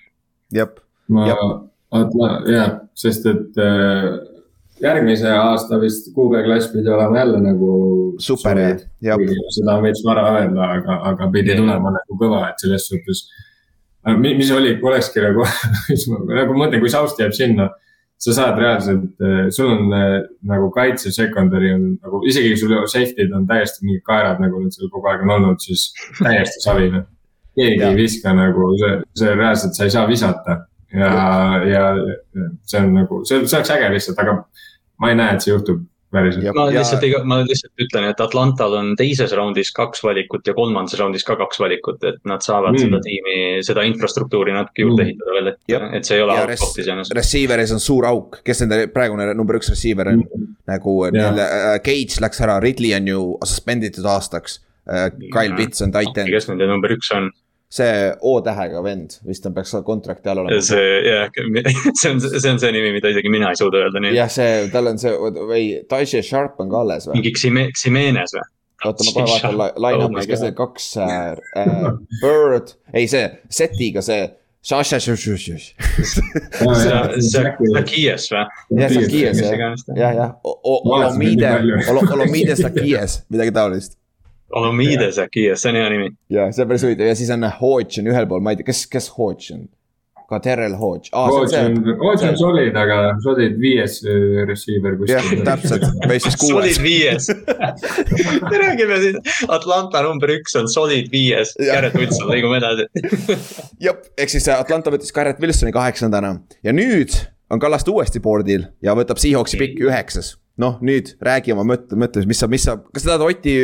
[1.14, 1.44] ma Jah.,
[2.50, 4.08] jah, sest et äh,
[4.82, 7.70] järgmise aasta vist QB klass pidi olema jälle nagu.
[8.18, 8.58] super,
[9.04, 9.18] jah,
[9.52, 11.60] seda on veits vara öelda, aga, aga pidi Jah.
[11.60, 13.26] tulema nagu kõva, et selles suhtes.
[14.20, 15.44] mis oli, olekski nagu,
[16.38, 17.68] nagu ma mõtlen, kui Saust jääb sinna,
[18.16, 19.18] sa saad reaalselt,
[19.52, 20.14] sul on äh,
[20.48, 24.72] nagu kaitse secondary on nagu isegi kui sul safety'd on täiesti mingid kaerad, nagu nad
[24.72, 25.90] seal kogu aeg on olnud, siis
[26.22, 27.04] täiesti savi noh.
[27.56, 30.62] keegi ei viska nagu, see, see reaalselt, sa ei saa visata
[30.94, 31.10] ja,
[31.68, 34.38] ja ja see on nagu, see, see oleks äge lihtsalt, aga
[34.98, 35.84] ma ei näe, et see juhtub
[36.16, 36.46] päriselt.
[36.54, 40.94] Ma lihtsalt ei, ma lihtsalt ütlen, et Atlantal on teises raundis kaks valikut ja kolmandas
[41.00, 42.78] raundis ka kaks valikut, et nad saavad Mm.
[42.78, 42.84] mm.
[42.86, 45.08] seda tiimi, seda infrastruktuuri natuke juurde Mm.
[45.08, 47.12] ehitada veel, et et see ei ole res- koht iseenesest.
[47.18, 50.22] receiver'is on suur auk, kes nende praegune number üks receiver on
[50.68, 51.10] nagu Jaa.
[51.12, 55.10] neil äh, Cage läks ära, Ridley on ju suspenditud aastaks äh,.
[55.32, 57.32] Kyle Pitts on titan, kes nende number üks on?
[57.68, 60.60] See O-tähega vend vist ta peaks kontrakti all olema.
[60.62, 61.30] see, jah,
[62.00, 64.14] see on, see on see nimi, mida isegi mina ei suuda öelda, nii.
[64.16, 65.12] jah, see, tal on see
[65.50, 67.18] või Taisha Sharp on ka alles või?
[67.18, 68.46] mingi Xime-, Ximenez või?
[68.86, 70.46] oota, ma kohe vaatan li- Oh line-up'is, my kes God.
[70.46, 71.86] need kaks äh,, äh,
[72.22, 74.26] Bird, ei see, setiga see.
[74.66, 74.98] Sasha,
[77.76, 78.40] Zakias või?
[78.80, 79.94] jah, Zakias mis jah, iganes ta.
[79.98, 81.52] jah, jah, Olomide.
[81.92, 83.94] Olomide Zakias, midagi taolist.
[84.54, 86.12] Olomide Zakias, see on hea nimi.
[86.30, 88.68] ja see on päris huvitav ja siis on Hodge on ühel pool, ma ei tea,
[88.68, 89.66] kes, kes Hodge on?
[90.26, 91.28] ka Terrel Hodge ah,.
[91.30, 95.42] Hodge on, Hodge on solid, aga solid viies äh, receiver jah, kuskil.
[95.46, 96.82] täpselt, või siis kuues solid.
[96.82, 97.28] viies.
[98.50, 99.20] me räägime siin,
[99.54, 101.78] Atlanta number üks on solid viies, Jah.
[101.78, 102.88] Garrett Wilson, liigume edasi.
[103.86, 106.34] jah, ehk siis Atlanta võttis Garrett Wilsoni kaheksandana
[106.66, 107.14] ja nüüd
[107.50, 110.34] on Kallaste uuesti board'il ja võtab Seahawksi pikki üheksas.
[110.58, 113.54] noh, nüüd räägi oma mõtte, mõtte, mis sa, mis sa, kas sa tahad Oti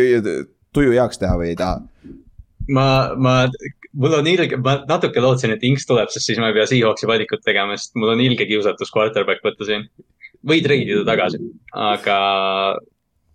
[0.76, 1.80] tuju heaks teha või ei taha?
[2.70, 2.86] ma,
[3.18, 3.34] ma,
[3.92, 7.08] mul on ilge, ma natuke lootsin, et Inks tuleb, sest siis ma ei pea Seahawksi
[7.10, 9.86] valikut tegema, sest mul on ilge kiusatus quarterback võtta siin.
[10.48, 11.38] või treidida tagasi,
[11.78, 12.16] aga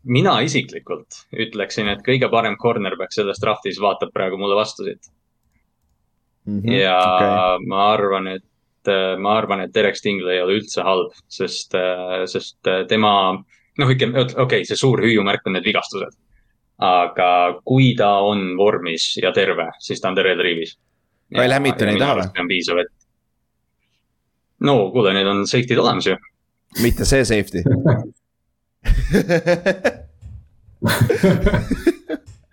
[0.07, 5.09] mina isiklikult ütleksin, et kõige parem cornerback selles draftis vaatab praegu mulle vastu siit.
[6.67, 7.65] ja okay.
[7.67, 11.75] ma arvan, et, ma arvan, et Derek Stingley ei ole üldse halb, sest,
[12.31, 13.13] sest tema,
[13.77, 16.15] noh, ütleme, okei okay,, see suur hüüumärk on need vigastused.
[16.77, 20.77] Aga kui ta on vormis ja terve, siis ta on terve triivis.
[21.33, 22.27] Kyle Hamilton ei taha või?
[22.39, 22.91] on piisav, et.
[24.63, 26.15] no kuule, need on safety'd olemas ju.
[26.81, 27.63] mitte see safety.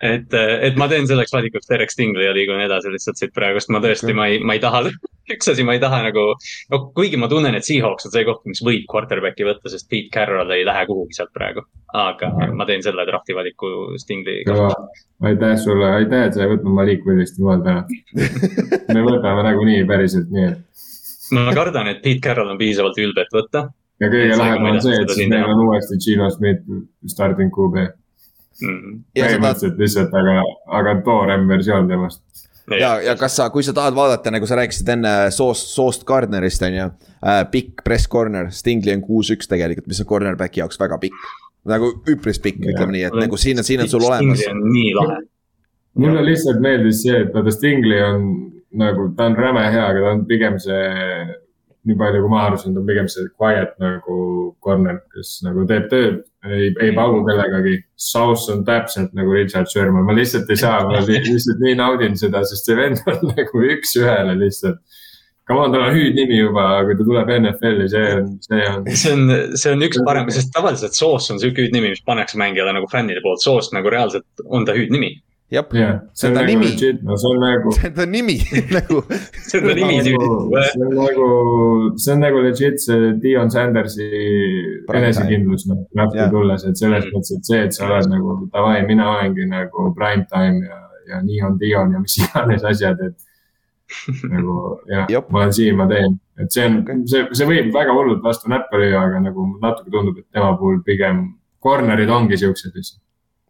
[0.03, 3.81] et, et ma teen selleks valikuks Derek Stingley ja liigun edasi lihtsalt siit praegust, ma
[3.83, 4.83] tõesti, ma ei, ma ei taha,
[5.35, 6.25] üks asi, ma ei taha nagu.
[6.73, 10.11] no kuigi ma tunnen, et Seahawks on see koht, mis võib quarterback'i võtta, sest Pete
[10.13, 11.65] Carroll ei lähe kuhugi sealt praegu.
[11.95, 13.71] aga ma teen selle drafti valiku
[14.49, 14.67] kõva,
[15.29, 18.19] aitäh sulle, aitäh, et sa ei võtnud Malik Willist, jumal tänatud.
[18.91, 20.85] me võtame nagunii päriselt nii, et.
[21.39, 23.67] ma kardan, et Pete Carroll on piisavalt ülbe, et võtta
[24.01, 26.65] ja kõige lahedam on see, et siis meil on uuesti Gino Schmidt
[27.11, 27.85] starting QB.
[28.61, 30.41] Põhimõtteliselt lihtsalt, aga,
[30.79, 32.21] aga toorem versioon temast.
[32.71, 36.63] ja, ja kas sa, kui sa tahad vaadata, nagu sa rääkisid enne soost, soost Gardnerist
[36.65, 37.43] on ju äh,.
[37.51, 41.29] pikk press corner, Stingley on kuus-üks tegelikult, mis on cornerback'i jaoks väga pikk.
[41.69, 44.43] nagu üpris pikk, ütleme nii, et nagu siin on, siin on sul olemas.
[44.63, 45.21] Nii lahe.
[45.99, 48.27] mulle lihtsalt meeldis see, et vaata Stingley on
[48.75, 50.83] nagu, ta on räme hea, aga ta on pigem see,
[51.85, 54.17] nii palju kui ma aru saan, ta on pigem see quiet nagu
[54.65, 56.19] corner, kes nagu teeb tööd,
[56.49, 57.77] ei, ei paugu kellegagi.
[58.01, 62.17] South on täpselt nagu Richard Sherman, ma lihtsalt ei saa, ma li- lihtsalt nii naudin
[62.19, 64.81] seda, sest see vend on nagu üks-ühele lihtsalt.
[65.45, 68.87] Come on, tal on hüüdnimi juba, kui ta tuleb NFL-i, see on, see on.
[69.03, 72.73] see on, see on üks parem, sest tavaliselt Soos on siuke hüüdnimi, mis pannakse mängijale
[72.73, 75.11] nagu fännide poolt, Soost nagu reaalselt on ta hüüdnimi.
[75.53, 76.65] jah, jah, see on ta nagu nimi.
[76.71, 77.71] legit, no see on nagu.
[77.77, 78.35] see on ta nimi
[78.77, 79.01] nagu.
[79.45, 80.71] see on ta nimi nagu, nüüd.
[80.71, 81.27] see on nagu,
[82.05, 84.07] see on nagu legit see Dion Sandersi
[84.93, 86.31] enesekindlus noh, drafti Jah.
[86.33, 87.13] tulles, et selles Mm.
[87.13, 90.79] mõttes, et see, et sa oled nagu davai, mina olengi nagu prime time ja,
[91.11, 93.15] ja nii on Dion ja mis iganes asjad, et.
[94.33, 97.67] nagu jah Jop., ma olen siin, ma teen, et see on Okei., see, see võib
[97.75, 101.21] väga hullult vastu näppe lüüa, aga nagu natuke tundub, et tema puhul pigem
[101.61, 103.01] corner'id ongi siuksed lihtsalt.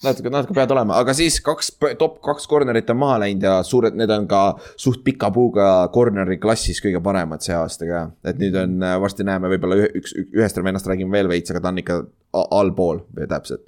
[0.03, 3.95] natuke, natuke peavad olema, aga siis kaks, top kaks corner'it on maha läinud ja suured,
[3.97, 4.41] need on ka
[4.81, 8.01] suht pika puuga corner'i klassis kõige paremad see aasta ka.
[8.27, 11.71] et nüüd on, varsti näeme võib-olla ühe- üks, ühest vennast räägime veel veits, aga ta
[11.71, 11.99] on ikka
[12.43, 13.63] allpool või täpselt.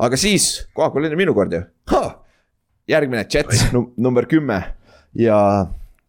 [0.00, 1.62] aga siis, kohe oli minu kord ju.
[2.88, 4.62] järgmine Jets num, number kümme
[5.18, 5.38] ja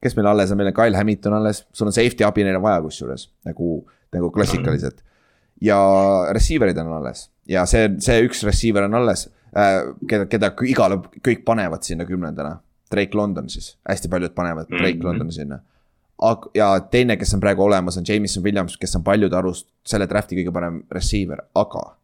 [0.01, 2.65] kes meil alles on, meil on Kyle Hamilton alles, sul on safety abi neil on
[2.65, 3.81] vaja kusjuures nagu,
[4.15, 5.03] nagu klassikaliselt.
[5.61, 5.77] ja
[6.31, 9.40] receiver'id on alles ja see, see üks receiver on alles äh,,
[10.07, 12.57] keda, keda kü- igale, kõik panevad sinna kümnendana.
[12.91, 15.05] Drake London siis, hästi paljud panevad Drake Mhm.
[15.05, 15.59] Londoni sinna.
[16.53, 20.35] Ja teine, kes on praegu olemas, on Jameson Williams, kes on paljude arust selle draft'i
[20.37, 21.95] kõige parem receiver, aga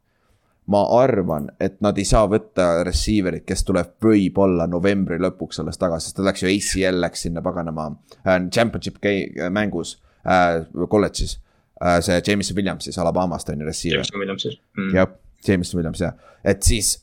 [0.67, 6.05] ma arvan, et nad ei saa võtta receiver'it, kes tuleb võib-olla novembri lõpuks alles tagasi,
[6.10, 7.86] sest ta läks ju ACL läks sinna paganama
[8.25, 11.38] äh, championship gay- mängus äh, kolledžis
[11.81, 12.01] äh,.
[12.01, 13.97] see Jameson Williams siis Alabamast on ju receiver.
[14.01, 14.95] Jameson Williams siis mm..
[14.95, 15.07] jah,
[15.47, 16.97] Jameson Williams jah, et siis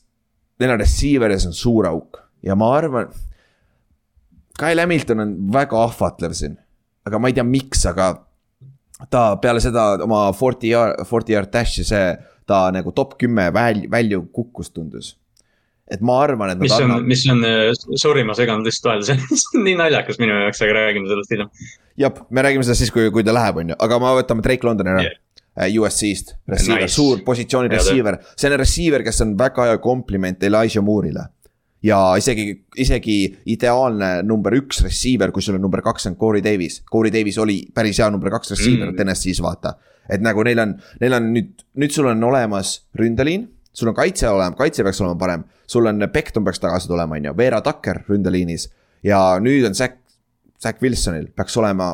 [0.63, 3.09] on receiver'is on suur auk ja ma arvan.
[4.59, 6.55] Kyle Hamilton on väga ahvatlev siin,
[7.05, 8.13] aga ma ei tea, miks, aga
[9.11, 12.13] ta peale seda oma forty yard, forty yard dash'i see,
[12.47, 15.15] ta nagu top kümme väl-, välju kukkus, tundus.
[15.91, 17.43] et ma arvan, et mis on, annavad, mis on,
[18.01, 21.51] sorry, ma segan lihtsalt vahele, see on nii naljakas minu jaoks, aga räägime sellest hiljem.
[21.99, 24.65] jah, me räägime seda siis, kui, kui ta läheb, on ju, aga ma võtame Drake
[24.65, 25.21] Londoni ära Yeah.
[25.57, 25.69] yeah..
[25.81, 26.93] USC-st, receiver Nice.
[26.95, 31.27] suur positsiooni receiver, see on receiver, kes on väga hea kompliment Elijah Moore'ile.
[31.85, 33.15] ja isegi, isegi
[33.53, 37.59] ideaalne number üks receiver, kui sul on number kaks on Corey Davis, Corey Davis oli
[37.73, 38.95] päris hea number kaks receiver Mm.
[38.97, 39.75] TNS-is vaata.
[40.09, 44.27] et nagu neil on, neil on nüüd, nüüd sul on olemas ründeliin, sul on kaitse
[44.29, 45.43] olema, kaitse peaks olema parem.
[45.67, 48.67] sul on Beckham peaks tagasi tulema, on ju, Vera Tucker ründeliinis
[49.03, 49.97] ja nüüd on Zack,
[50.61, 51.93] Zack Wilsonil peaks olema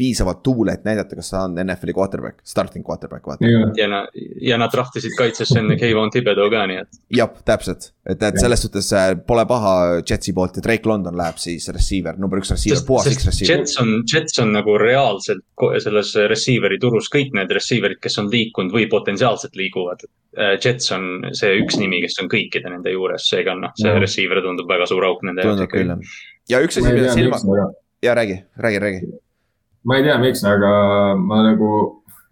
[0.00, 3.48] piisavalt tuule, et näidata, kas ta on NFL-i quarterback, starting quarterback, vaata.
[3.76, 7.00] ja nad, ja nad trahtisid kaitsesse enne Kevon Thibodeau ka, nii et.
[7.16, 11.40] jah, täpselt, et, et selles suhtes äh, pole paha Jetsi poolt ja Drake London läheb
[11.42, 13.52] siis receiver, number üks receiver, puhas üks receiver.
[13.52, 15.44] Jets on, Jets on nagu reaalselt
[15.84, 20.06] selles receiver'i turus kõik need receiver'id, kes on liikunud või potentsiaalselt liiguvad.
[20.38, 24.04] Äh, Jets on see üks nimi, kes on kõikide nende juures, seega noh, see mm.
[24.06, 25.80] receiver tundub väga suur auk nende jaoks.
[25.84, 26.20] jah.
[26.54, 27.40] ja üks asi, mida silma,
[28.02, 29.18] ja räägi, räägi, räägi.
[29.84, 30.70] Ma ei tea, miks, aga
[31.20, 31.70] ma nagu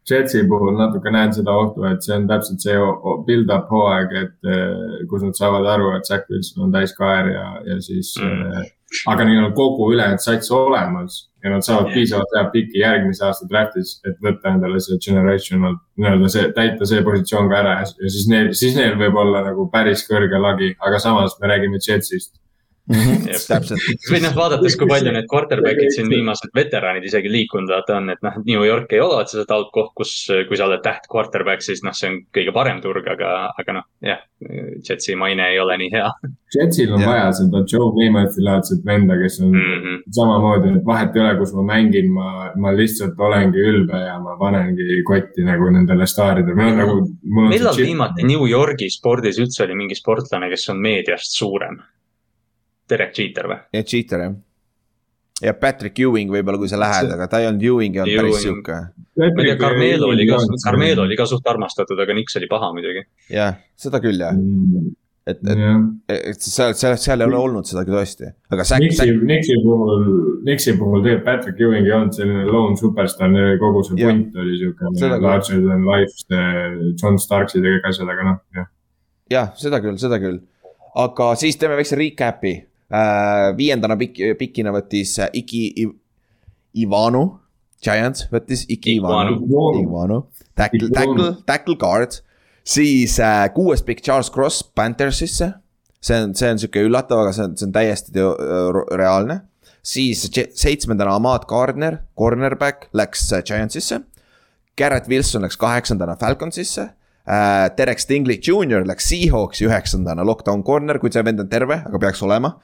[0.08, 2.76] Jetsi puhul natuke näen seda ohtu, et see on täpselt see
[3.26, 7.46] build-up hooaeg, et eh, kus nad saavad aru, et Zack Wilson on täis kaer ja,
[7.66, 8.70] ja siis mm..
[9.12, 13.46] aga neil on kogu ülejäänud sats olemas ja nad saavad piisavalt head piki järgmise aasta
[13.50, 18.26] draft'is, et võtta endale see generational, nii-öelda see, täita see positsioon ka ära ja siis
[18.32, 22.34] neil, siis neil võib olla nagu päris kõrge lagi, aga samas me räägime Jetsist.
[22.88, 23.82] Täpselt.
[24.10, 28.22] või noh, vaadates, kui palju need quarterback'id siin viimased veteranid isegi liikunud vaata on, et
[28.24, 30.14] noh, New York ei ole seda tautkoht, kus,
[30.48, 33.88] kui sa oled täht quarterback, siis noh, see on kõige parem turg, aga, aga noh,
[34.04, 34.24] jah.
[34.38, 36.06] Jetsi maine ei ole nii hea.
[36.54, 37.08] Jetsil on ja.
[37.10, 39.96] vaja seda Joe Namathi laadset venda, kes on mm -hmm.
[40.14, 44.36] samamoodi, et vahet ei ole, kus ma mängin, ma, ma lihtsalt olengi ülbe ja ma
[44.38, 47.48] panengi kotti nagu nendele staaridele, mul on nagu.
[47.50, 51.82] millal viimati New Yorgi spordis üldse oli mingi sportlane, kes on meediast suurem?
[52.90, 53.58] Derek Jeter või?
[53.76, 54.36] jah, Jeter jah.
[55.44, 58.46] ja Patrick Ewing võib-olla, kui sa lähed, aga ta ei olnud Ewing, ei olnud päris
[58.46, 58.78] sihuke.
[59.18, 62.72] ma ei tea, Carmelo oli ka, Carmelo oli ka suht armastatud, aga Nix oli paha
[62.76, 63.04] muidugi.
[63.34, 64.90] jah, seda küll jah mm.
[65.28, 68.66] et, et, et seal, seal, seal ei ole olnud seda tõesti, aga.
[68.82, 70.10] Nixi, Nixi puhul,
[70.48, 74.92] Nixi puhul tegelikult Patrick Ewing ei olnud selline lone superstar, kogu see punt oli sihuke
[75.22, 76.26] larger than life,
[76.98, 78.70] John Starksid ja kõik asjad, aga noh, jah.
[79.30, 80.40] jah, seda küll, seda küll,
[80.98, 82.56] aga siis teeme väikse recap'i
[82.88, 85.62] viiendana pik-, pikina võttis äh, Iki
[86.84, 87.24] Ivanu,
[87.84, 89.36] Giants võttis Iki Ivanu,
[89.82, 90.22] Ivanu,
[90.56, 92.20] tackle, tackle, tackle guard.
[92.64, 95.52] siis äh, kuues pikk Charles Cross Panthersisse.
[96.00, 98.32] see on, see on sihuke üllatav, aga see on, see on täiesti teo,
[98.96, 99.42] reaalne.
[99.82, 104.00] siis seitsmendana Ahmad Gardner, cornerback, läks Giantsisse.
[104.78, 106.84] Garrett Wilson läks kaheksandana Falconsisse
[107.26, 107.68] äh,.
[107.76, 112.22] Derek Stingley Jr läks Seahawksi üheksandana, lockdown corner, kui see vend on terve, aga peaks
[112.22, 112.54] olema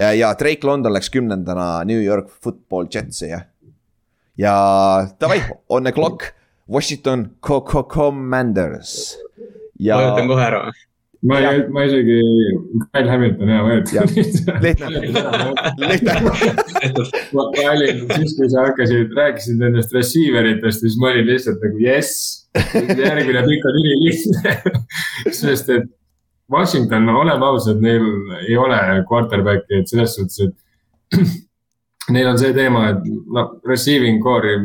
[0.00, 3.40] ja, ja Drake London läks kümnendana New York Football Jetsi ja.
[4.38, 4.56] ja
[5.20, 6.22] davai, on the clock,
[6.70, 9.18] Washington Commanders.
[9.78, 9.96] ja.
[9.96, 10.64] vajutan kohe ära
[11.24, 12.18] ma ei, ma isegi,
[12.92, 14.08] Kyle Hamilton ja vajutan.
[14.62, 14.88] lihtne,
[15.88, 16.14] lihtne.
[17.32, 21.80] ma olin siis, kui sa hakkasid, rääkisid nendest receiver itest, siis ma olin lihtsalt nagu
[21.80, 22.42] jess.
[22.54, 24.52] järgmine pikk on ülilihtne
[25.40, 25.88] sest et
[26.50, 28.04] Washington, no oleme ausad, neil
[28.44, 28.78] ei ole
[29.08, 31.20] quarterback'i, et selles suhtes, et
[32.14, 34.58] neil on see teema, et noh, receiving core'i.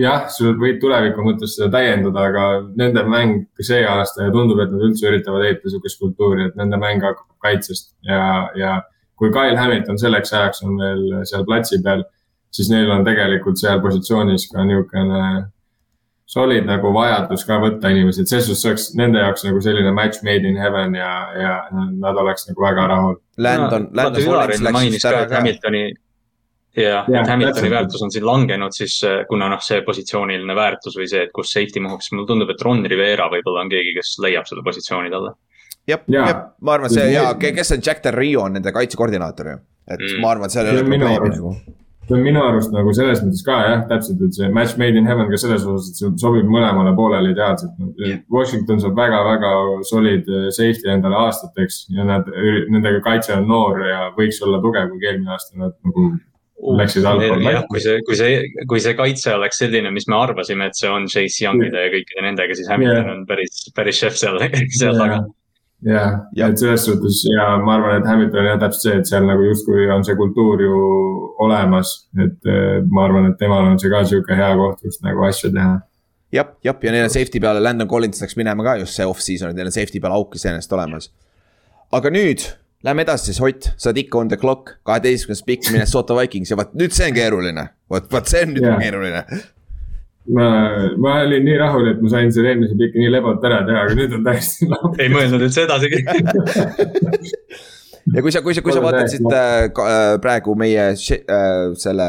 [0.00, 2.44] jah, sul võid tuleviku mõttes seda täiendada, aga
[2.80, 6.80] nende mäng see aasta ja tundub, et nad üldse üritavad ehitada sihukest kultuuri, et nende
[6.80, 8.78] mäng hakkab kaitsest ja, ja
[9.20, 12.06] kui Kyle Hamilton selleks ajaks on veel seal platsi peal,
[12.50, 15.20] siis neil on tegelikult seal positsioonis ka niisugune
[16.32, 20.24] solid nagu vajadus ka võtta inimesi, et selles suhtes oleks nende jaoks nagu selline match
[20.26, 23.18] made in heaven ja, ja nad oleks nagu väga rahul.
[23.42, 25.42] Landon no,, Landon Collins läks vist ära ka.
[25.42, 25.82] Hamiltoni,
[26.78, 31.10] jah, et Hamiltoni väärtus on siin langenud, siis äh, kuna noh, see positsiooniline väärtus või
[31.12, 34.16] see, et kus safety mahub, siis mulle tundub, et Ron Rivera võib-olla on keegi, kes
[34.24, 35.36] leiab selle positsiooni talle.
[35.90, 36.32] jah, jah,
[36.64, 39.60] ma arvan, see ja kes on Jack Del Rio on nende kaitsekoordinaator ju,
[39.90, 40.18] et mm.
[40.24, 41.54] ma arvan, et seal ei ole probleemi nagu
[42.08, 45.06] see on minu arust nagu selles mõttes ka jah, täpselt, et see match made in
[45.08, 47.78] heaven ka selles osas, et see sobib mõlemale poolele ideaalselt.
[48.32, 49.52] Washington saab väga-väga
[49.88, 52.28] solid eh, safety endale aastateks ja nad,
[52.72, 56.10] nendega kaitse on noor ja võiks olla tugev, kui eelmine aasta nad nagu
[56.78, 57.42] läksid allpool.
[57.46, 58.40] jah, kui see, kui see,
[58.70, 62.26] kui see kaitse oleks selline, mis me arvasime, et see on Chase Youngide ja kõikide
[62.26, 63.14] nendega, siis Hamilton yeah.
[63.14, 64.42] on päris, päris šef seal,
[64.80, 65.30] seal taga yeah
[65.86, 69.26] jah ja., et selles suhtes ja ma arvan, et Hamilton jah, täpselt see, et seal
[69.28, 70.82] nagu justkui on see kultuur ju
[71.42, 72.50] olemas, et
[72.90, 75.80] ma arvan, et temal on see ka sihuke hea koht, kus nagu asju teha
[76.32, 79.52] jah, jah, ja neil on safety peale, Landon Collins läks minema ka just see off-season,
[79.52, 81.10] et neil on safety peale auk iseenesest olemas.
[81.92, 82.46] aga nüüd,
[82.86, 86.60] lähme edasi siis, Ott, sa oled ikka on the clock, kaheteistkümnes pikk Minnesota Vikings ja
[86.60, 87.66] vot nüüd see on keeruline.
[87.90, 88.80] vot, vot see on nüüd yeah.
[88.80, 89.26] keeruline
[90.30, 90.48] ma,
[91.02, 93.96] ma olin nii rahul, et ma sain selle eelmise piki nii lebalt ära teha, aga
[93.98, 95.02] nüüd on täiesti lahti.
[95.02, 95.98] ei mõelnud üldse edasigi
[98.14, 102.08] ja kui sa, kui sa, kui sa vaatad siit äh, äh, praegu meie äh, selle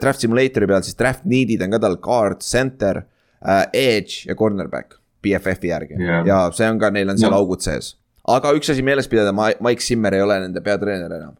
[0.00, 5.00] draft simulator'i peal, siis draft need'id on ka tal guard, center äh,, edge ja cornerback.
[5.26, 6.20] BFF-i järgi yeah.
[6.28, 7.40] ja see on ka, neil on seal yeah.
[7.40, 7.96] augud sees.
[8.30, 11.34] aga üks asi meeles pidada, Mike Zimmer ei ole nende peatreener enam.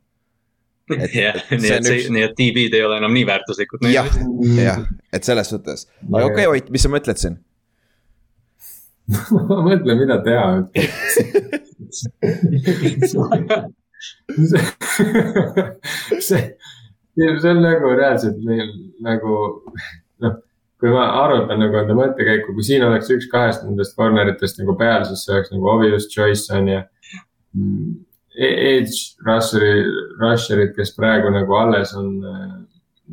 [0.95, 3.12] Et- jah, et nii see et on see üks-, nii et DB-d ei ole enam
[3.16, 3.78] nii väärtuslikud.
[3.91, 4.07] jah,
[4.61, 4.78] jah,
[5.12, 5.80] et selles suhtes.
[6.07, 7.34] aga okei okay,, Ott, mis sa mõtled siin?
[9.49, 10.47] ma mõtlen, mida teha.
[16.20, 16.57] see,
[17.16, 18.70] see on nagu reaalselt neil
[19.05, 19.37] nagu
[20.22, 20.34] noh,
[20.80, 25.03] kui ma arvutan nagu enda mõttekäiku, kui siin oleks üks kahest nendest corner'itest nagu peal,
[25.09, 26.80] siis see oleks nagu obvious choice on ju.
[28.37, 29.84] Edge rusheri,
[30.20, 32.11] rusherid, kes praegu nagu alles on,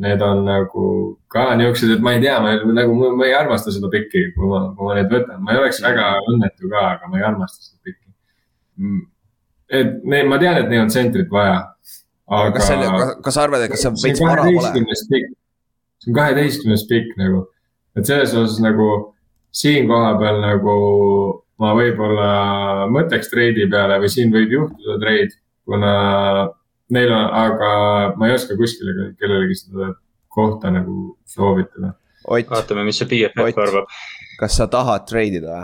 [0.04, 0.88] need on nagu
[1.32, 4.66] ka niuksed, et ma ei tea, ma nagu, ma ei armasta seda pikki, kui ma,
[4.76, 7.80] kui ma neid võtan, ma ei oleks väga õnnetu ka, aga ma ei armasta seda
[7.88, 8.10] pikki.
[9.80, 11.62] et ne, ma tean, et neil on tsentrit vaja.
[12.28, 12.92] aga kas selle,
[13.24, 15.00] kas sa arvad, et kas see see veits on vara pole?
[15.00, 15.24] see
[16.10, 17.46] on kaheteistkümnes pikk nagu,
[17.96, 18.90] et selles osas nagu
[19.56, 20.76] siin koha peal nagu
[21.62, 22.30] ma võib-olla
[22.92, 25.36] mõtleks treidi peale või siin võib juhtuda treid,
[25.68, 25.94] kuna
[26.94, 27.70] neil on, aga
[28.18, 29.94] ma ei oska kuskile kellelegi seda
[30.34, 31.94] kohta nagu soovitada.
[32.24, 33.92] Ott, vaatame, mis see BFF arvab.
[34.40, 35.60] kas sa tahad treidida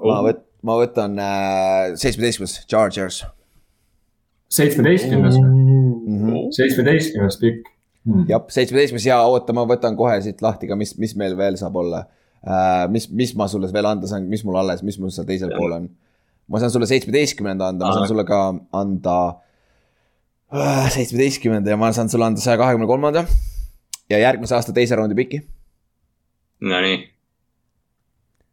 [0.00, 0.08] või?
[0.08, 3.22] ma võt-, ma võtan äh, seitsmeteistkümnes, Chargers
[4.54, 5.52] seitsmeteistkümnes, mm.
[6.08, 6.50] -hmm.
[6.56, 7.68] seitsmeteistkümnes pikk
[8.06, 8.26] hmm..
[8.28, 11.76] jah, seitsmeteistkümnes ja oota, ma võtan kohe siit lahti ka, mis, mis meil veel saab
[11.84, 12.23] olla äh,.
[12.92, 15.72] mis, mis ma sulle veel anda saan, mis mul alles, mis mul seal teisel pool
[15.78, 15.88] on?
[16.48, 18.10] ma saan sulle seitsmeteistkümnenda anda, ma saan Aa.
[18.10, 18.40] sulle ka
[18.76, 19.16] anda
[20.52, 23.24] äh, seitsmeteistkümnenda ja ma saan sulle anda saja kahekümne kolmanda.
[24.10, 25.40] ja järgmise aasta teise raundi piki,
[26.60, 26.98] Nonii,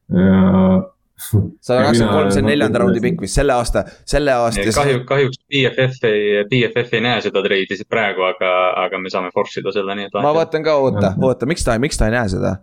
[0.10, 4.66] ja sada kakskümmend kolm, see on neljanda raundi pikk vist selle aasta, selle aasta.
[4.76, 8.52] kahju, kahjuks BFF ei, BFF ei näe seda treidi siit praegu, aga,
[8.86, 10.18] aga me saame force ida selle, nii et.
[10.24, 12.56] ma vaatan ka, oota, oota, miks ta, miks ta ei näe seda?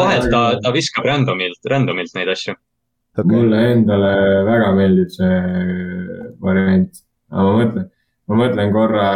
[0.00, 2.56] Vahel ta, ta viskab random'ilt, random'ilt neid asju.
[3.16, 3.30] okay.?
[3.30, 4.12] mulle endale
[4.48, 5.40] väga meeldib see
[6.42, 7.00] variant,
[7.30, 7.88] aga ma mõtlen,
[8.30, 9.08] ma mõtlen korra.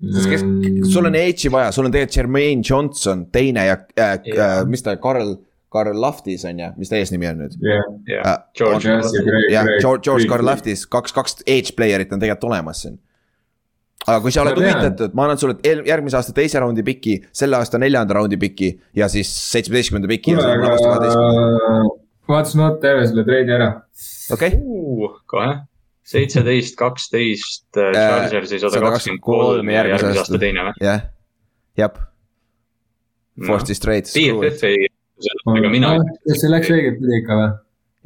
[0.00, 0.48] sest kes,
[0.92, 4.66] sul on edge'i vaja, sul on tegelikult Jermaine Johnson teine ja äh, äh, Jaa.
[4.70, 5.34] mis ta, Karl,
[5.70, 7.52] Karl Laftis on ju, mis ta eesnimi on nüüd?
[7.62, 11.76] jah, jah, George Jah, see Greg- jah, Greg- George, George Karl Laftis, kaks, kaks edge
[11.78, 12.98] player'it on tegelikult olemas siin.
[14.06, 15.56] aga kui sa oled huvitatud, ma annan sulle
[15.86, 20.34] järgmise aasta teise raundi piki, selle aasta neljanda raundi piki ja siis seitsmeteistkümnenda piki.
[22.28, 23.70] vaatasin otsa terve selle treidi ära.
[24.32, 24.54] okei,
[25.30, 25.50] kohe,
[26.10, 30.80] seitseteist, kaksteist, Äh, Chargersi sada kakskümmend kolm ja järgmise aasta teine või?
[30.82, 31.04] jah,
[31.78, 31.90] jah,
[33.36, 33.58] no.
[33.70, 34.10] straight.
[34.16, 34.88] BFF ei,
[35.54, 35.96] aga mina,
[36.28, 37.50] kas see läks õiget pidi ikka või?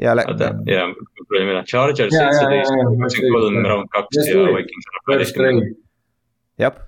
[0.03, 0.89] ja läks, jaa,
[1.29, 4.43] proovime üle, jaa, seitseteist kakskümmend kolm, round kaks ja.
[4.57, 5.69] Vikings kaheteistkümnenda.
[5.69, 6.65] trade.
[6.65, 6.83] jah,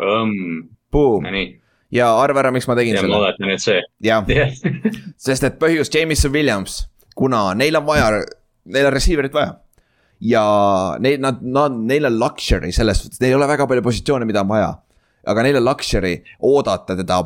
[0.00, 1.48] Põmm, boom no nii,
[1.96, 4.28] ja arva ära, miks ma tegin ja ma selle, oletan, et see, jah,
[5.26, 6.82] sest et põhjus Jameson Williams,
[7.16, 8.12] kuna neil on vaja,
[8.68, 9.56] neil on receiver'it vaja.
[10.20, 10.44] ja
[11.00, 14.44] neil, nad, nad, neil on luxury selles suhtes, neil ei ole väga palju positsioone, mida
[14.44, 14.74] on vaja.
[15.32, 17.22] aga neil on luxury oodata teda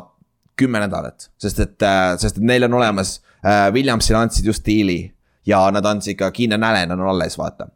[0.59, 1.87] kümme nädalat, sest et,
[2.21, 5.01] sest et neil on olemas äh,, Williamsile andsid just diili
[5.47, 7.67] ja nad andsid ka Keenan Allan on alles, vaata.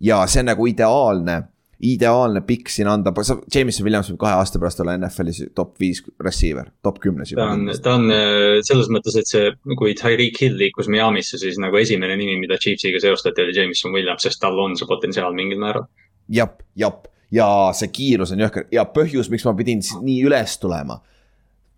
[0.00, 1.36] ja see on nagu ideaalne,
[1.82, 3.12] ideaalne pikk siin anda,
[3.54, 7.48] Jameson Williams võib kahe aasta pärast olla NFL-is top viis receiver, top kümnes ta juba
[7.54, 11.78] on, ta on äh, selles mõttes, et see, kui Tyreek Hill liikus Miami'sse, siis nagu
[11.80, 15.86] esimene nimi, mida Chiefsiga seostati, oli Jameson Williams, sest tal on see potentsiaal mingil määral.
[16.28, 17.46] jap, jap ja
[17.76, 21.00] see kiirus on jõhker ja põhjus, miks ma pidin nii üles tulema.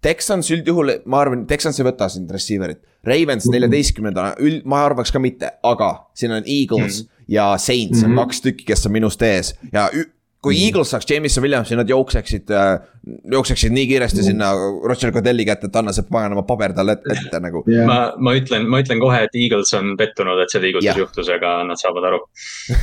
[0.03, 2.81] Texans üldjuhul, ma arvan, Texans ei võta siin receiver'it.
[3.05, 7.25] Ravens neljateistkümnendana, üld, ma arvaks ka mitte, aga siin on Eagles mm -hmm.
[7.29, 8.19] ja Saints on Mhm.
[8.19, 9.91] kaks tükki, kes on minust ees ja
[10.41, 12.71] kui Eagles saaks Jameson Williamsi, nad jookseksid äh,,
[13.33, 14.51] jookseksid nii kiiresti sinna
[14.89, 17.63] Roger Godelli kätte, et anna see paganama paber talle ette, ette nagu.
[17.91, 21.01] ma, ma ütlen, ma ütlen kohe, et Eagles on pettunud, et see liigutus Jah.
[21.03, 22.23] juhtus, aga nad saavad aru.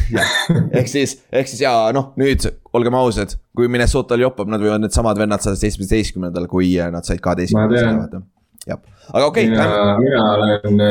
[0.79, 2.45] ehk siis, ehk siis ja noh, nüüd
[2.77, 7.23] olgem ausad, kui Minnesotal joppab, nad võivad needsamad vennad saada seitsmeteistkümnendal, kui äh, nad said
[7.23, 8.27] Ma kaheteistkümnendal
[8.67, 8.81] jah,
[9.13, 9.69] aga okei okay,,
[10.03, 10.81] mina, olen,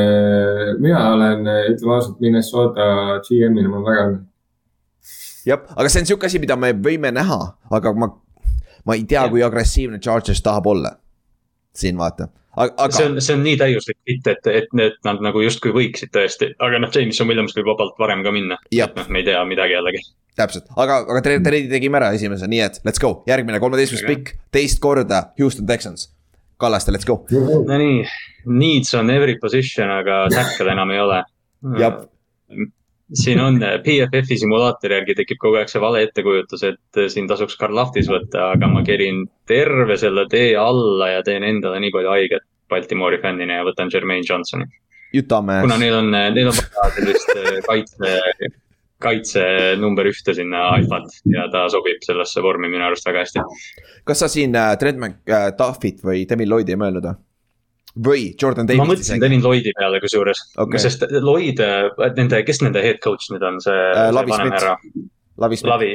[0.81, 2.87] mina olen, ütleme ausalt, Minnesota
[3.27, 4.07] GM-ina mul väga.
[5.47, 7.39] jah, aga see on sihuke asi, mida me võime näha,
[7.77, 8.09] aga ma,
[8.87, 10.97] ma ei tea, kui agressiivne Chargers tahab olla.
[11.77, 15.41] siin vaata, aga see, on, see on nii täiuslik fit, et, et need nad nagu
[15.43, 18.57] justkui võiksid tõesti, aga noh, Jameson Williams võib vabalt varem ka minna.
[18.73, 18.89] Jah.
[18.97, 20.01] noh, me ei tea midagi jällegi.
[20.37, 24.35] täpselt, aga, aga tre- treidi tegime ära esimese, nii et let's go, järgmine kolmeteistkümnes pikk,
[24.53, 26.09] teist korda Houston Texans.
[26.57, 27.19] Kallaste, let's go.
[27.69, 28.01] Nonii,
[28.49, 31.19] needs on every position, aga tackle enam ei ole.
[31.77, 31.99] Jah.
[33.13, 37.75] Siin on PFF-i simulaatori järgi tekib kogu aeg see vale ettekujutus, et siin tasuks Karl
[37.75, 42.45] Lahtis võtta, aga ma kerin terve selle tee alla ja teen endale nii palju haiget
[42.69, 44.67] Baltimoori fännina ja võtan Jermaine Johnsoni.
[45.63, 48.49] Kuna neil on, neil on vaja sellist äh, kaitse,
[48.99, 49.43] kaitse
[49.79, 53.45] number ühte sinna alfat ja ta sobib sellesse vormi minu arust väga hästi.
[54.03, 57.21] kas sa siin äh, Trent McDuffit või Devin Lloydi ei mõelnud või?
[58.05, 61.61] Või Jordan ma Davis mõtlesin Devin Lloydi peale kusjuures okay., sest Lloyd,
[62.17, 64.53] nende, kes nende head coach nüüd on, see, Äh, Lavi Smith.
[64.57, 64.75] härra,
[65.37, 65.89] Lavi Smith, Lavi,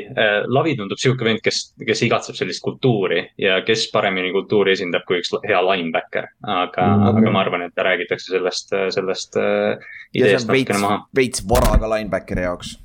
[0.54, 5.18] Lavi tundub sihuke vend, kes, kes igatseb sellist kultuuri ja kes paremini kultuuri esindab kui
[5.22, 6.28] üks hea linebacker.
[6.42, 7.22] aga Mm, mm,, okei.
[7.24, 9.82] aga ma arvan, et räägitakse sellest, sellest äh,
[10.12, 12.76] see ideest natukene maha,, veits vara ka linebackeri jaoks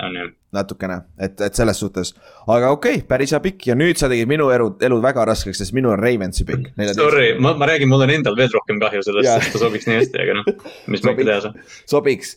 [0.00, 0.28] on ju.
[0.52, 2.14] natukene, et, et selles suhtes.
[2.46, 5.60] aga okei okay,, päris hea pikk ja nüüd sa tegid minu elu, elu väga raskeks,
[5.62, 6.72] sest minul on Ravensi pikk.
[6.98, 9.88] Sorry, ma, ma räägin, mul on endal veel rohkem kahju sellest Jaa., sest ta sobiks
[9.88, 10.50] nii hästi, aga noh,
[10.92, 11.62] mis ma ikka teha saan.
[11.90, 12.36] sobiks,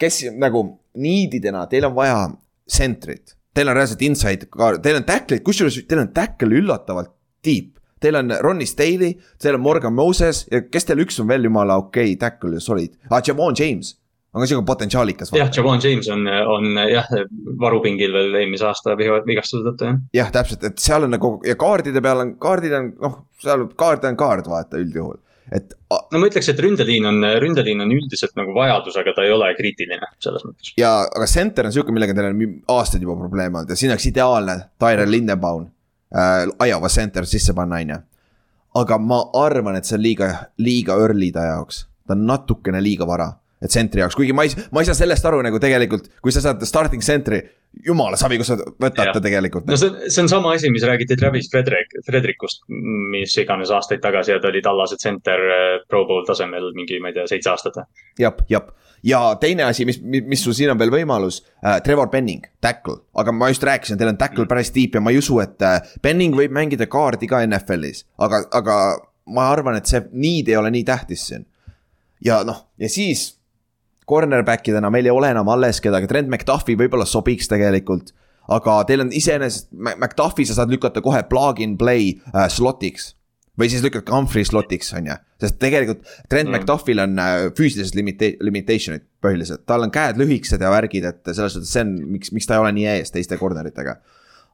[0.00, 0.64] kes nagu
[1.00, 2.22] niididena, teil on vaja
[2.70, 4.50] sentrit, teil on reaalselt inside,
[4.84, 7.76] teil on tackle'id, kusjuures teil on tackle üllatavalt deep.
[8.00, 11.76] Teil on Ronnie Staley, teil on Morgan Moses ja kes teil üks on veel jumala
[11.82, 13.90] okei okay, tackle ja solid ah,, Javon James
[14.34, 15.32] on ka siuke potentsiaalikas.
[15.34, 17.08] jah, Javon James on, on jah,
[17.60, 19.98] varupingil veel eelmise aasta viga- vigastuse tõttu jah.
[20.14, 24.06] jah, täpselt, et seal on nagu ja kaardide peal on, kaardid on noh, seal kaart
[24.10, 25.18] on kaart, vaata üldjuhul,
[25.56, 29.34] et no ma ütleks, et ründeliin on, ründeliin on üldiselt nagu vajadus, aga ta ei
[29.34, 30.72] ole kriitiline selles mõttes.
[30.78, 34.06] ja, aga center on sihuke, millega teil on aastaid juba probleeme olnud ja siin oleks
[34.12, 35.66] ideaalne Tyrell Lindenbaum
[36.14, 36.46] äh,.
[36.68, 38.00] Iowa center sisse panna, on ju.
[38.84, 40.30] aga ma arvan, et see on liiga,
[40.62, 43.32] liiga early ta jaoks, ta on natukene liiga vara.
[43.60, 46.42] Et center'i jaoks, kuigi ma ei, ma ei saa sellest aru nagu tegelikult, kui sa
[46.44, 47.42] saad starting center'i,
[47.86, 49.68] jumala savi, kus sa võtad ta tegelikult.
[49.68, 54.34] no see, see on sama asi, mis räägiti Travis Frederick, Frederickust, mis iganes aastaid tagasi
[54.34, 57.82] ja ta oli Tallase center äh, Pro Bowl tasemel mingi, ma ei tea, seitse aastat.
[58.18, 58.72] jep, jep
[59.06, 63.32] ja teine asi, mis, mis sul siin on veel võimalus äh,, Trevor Penning, tackle, aga
[63.32, 66.36] ma just rääkisin, teil on tackle päris deep ja ma ei usu, et äh, Penning
[66.36, 68.76] võib mängida kaardi ka NFL-is, aga, aga
[69.36, 71.46] ma arvan, et see need ei ole nii tähtis siin.
[72.24, 73.39] ja noh, ja siis
[74.10, 78.14] cornerback idena meil ei ole enam alles kedagi, Trent McDuffi võib-olla sobiks tegelikult.
[78.50, 83.14] aga teil on iseenesest, McDuffi sa saad lükata kohe plug and play äh, slot'iks.
[83.60, 86.56] või siis lükkad ka Humphrey slot'iks, on ju, sest tegelikult Trent mm.
[86.56, 91.54] McDuffil on äh, füüsilised limita-, limitation'id põhiliselt, tal on käed lühikesed ja värgid, et selles
[91.58, 94.00] suhtes see on, miks, miks ta ei ole nii ees teiste corner itega.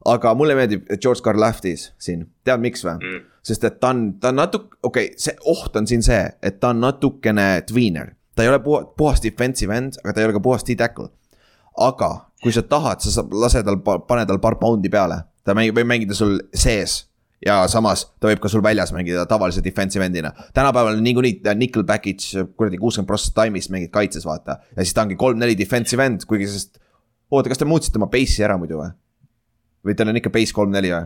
[0.06, 3.24] aga mulle meeldib George Karlaftis siin, tead miks või mm.?
[3.46, 6.60] sest et ta on, ta on natuke, okei okay,, see oht on siin see, et
[6.60, 8.15] ta on natukene tweener.
[8.36, 11.10] Ta ei ole puha-, puhas defensive end, aga ta ei ole ka puhas D-tackle.
[11.76, 12.10] aga
[12.44, 15.88] kui sa tahad, sa saad, lase tal, pane tal paar pound'i peale, ta mängib, võib
[15.88, 17.02] mängida sul sees
[17.44, 20.32] ja samas ta võib ka sul väljas mängida tavalise defensive end'ina.
[20.56, 24.58] tänapäeval niikuinii nickel package kuradi kuuskümmend prossa time'ist mängid kaitses, vaata.
[24.76, 26.78] ja siis ta ongi kolm-neli defensive end, kuigi sest.
[27.30, 28.92] oota, kas te muutsite oma base'i ära muidu või?
[29.84, 31.04] või teil on ikka base kolm-neli või?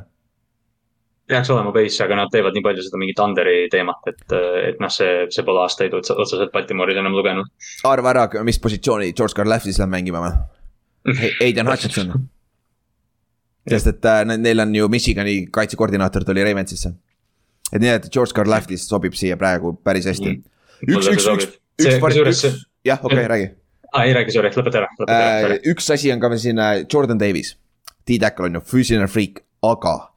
[1.31, 4.35] Peaks olema base, aga nad teevad nii palju seda mingit underi teemat, et,
[4.71, 7.49] et noh, see, see pole aastaid otse- otseselt Baltimooris enam lugenud.
[7.89, 10.35] arva ära, mis positsiooni George Karlaftis läheb mängima või?
[11.47, 12.27] Aiden Hutchinson.
[13.71, 16.93] sest et äh, ne- neil on ju Michigani kaitsekoordinaator tuli Ravensisse.
[17.73, 20.37] et nii, et George Karlaftis sobib siia praegu päris hästi.
[20.89, 21.49] üks, üks, üks
[21.81, 23.51] üks üks jah, okei, räägi.
[23.93, 26.59] aa, ei räägi, sorry, lõpeta ära, lõpeta ära, Äh, üks asi on ka veel siin
[26.59, 27.57] äh, Jordan Davis,
[28.09, 30.10] D-tackle on ju füüsiline friik, aga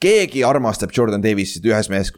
[0.00, 2.12] keegi armastab Jordan Davisit ühes mees,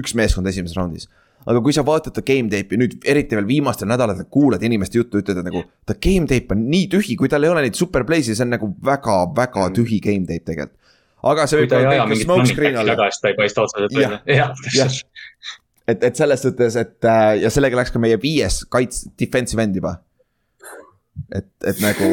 [0.00, 1.08] üks meeskond esimeses raundis.
[1.44, 5.20] aga kui sa vaatad ta game tape'i nüüd eriti veel viimastel nädalatel kuulad inimeste juttu,
[5.20, 8.06] ütled, et nagu ta game tape on nii tühi, kui tal ei ole neid super
[8.08, 10.78] play'si, see on nagu väga-väga tühi game tape tegelikult.
[11.34, 11.76] aga see võib
[12.80, 14.22] olla taga, siis ta ei paista otseselt välja.
[14.24, 14.96] jah, jah,
[15.88, 19.76] et, et selles suhtes, et äh, ja sellega läks ka meie viies kaits-, defensive end
[19.80, 19.98] juba.
[21.32, 22.08] et, et nagu,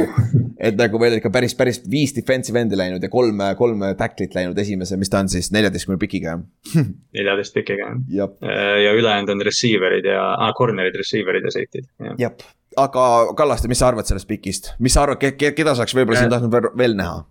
[0.60, 4.58] et nagu meil ikka päris, päris viis defensive end'i läinud ja kolm, kolm tackle'it läinud
[4.62, 6.38] esimese, mis ta on siis neljateistkümne pikiga.
[7.18, 8.32] neljateist pikiga jah.
[8.42, 11.92] jah, ja ülejäänud on receiver'id ja ah,, corner'id, receiver'id ja safety'd,
[12.22, 12.48] jah.
[12.80, 13.06] aga
[13.38, 16.56] Kallaste, mis sa arvad sellest pikist, mis sa arvad, keda sa oleks võib-olla siin tahtnud
[16.56, 17.22] veel- veel näha?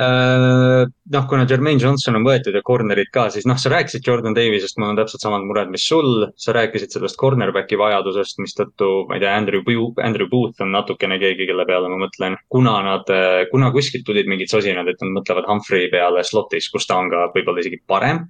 [0.00, 4.32] Äh, noh, kuna Jermaine Johnson on võetud ja corner'id ka, siis noh, sa rääkisid Jordan
[4.36, 6.30] Davisest, mul on täpselt samad mured, mis sul.
[6.40, 11.18] sa rääkisid sellest cornerback'i vajadusest, mistõttu ma ei tea, Andrew Booth, Andrew Booth on natukene
[11.20, 12.38] keegi, kelle peale ma mõtlen.
[12.48, 13.12] kuna nad,
[13.50, 17.28] kuna kuskilt tulid mingid sosinad, et nad mõtlevad Humphrey peale slot'is, kus ta on ka
[17.36, 18.24] võib-olla isegi parem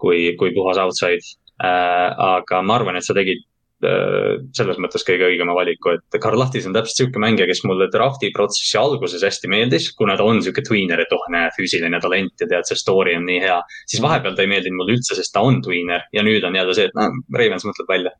[0.00, 1.20] kui, kui puhas outside
[1.60, 2.08] äh,.
[2.32, 3.47] aga ma arvan, et sa tegid äh,
[3.78, 8.32] selles mõttes kõige õigema valiku, et Karl Lahtis on täpselt sihuke mängija, kes mulle draft'i
[8.34, 12.48] protsessi alguses hästi meeldis, kuna ta on sihuke tweener, et oh näe, füüsiline talent ja
[12.50, 13.60] tead, see story on nii hea.
[13.86, 16.74] siis vahepeal ta ei meeldinud mulle üldse, sest ta on tweener ja nüüd on jälle
[16.74, 18.14] see, et noh, Ravens mõtleb välja.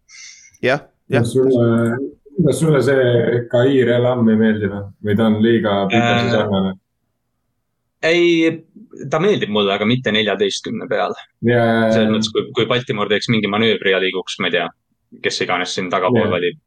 [0.63, 1.99] jah, jah kas, sulle,
[2.47, 6.75] kas sulle see Kair Elam ei meeldi või, või ta on liiga pikalt Äh, sarnane?
[8.07, 8.51] ei,
[9.11, 11.15] ta meeldib mulle, aga mitte neljateistkümne peal.
[11.47, 14.69] ja, selles mõttes, kui, kui Baltimore teeks mingi manöövri ja liiguks, ma ei tea,
[15.25, 16.35] kes iganes siin tagapool Jah.
[16.35, 16.59] valib,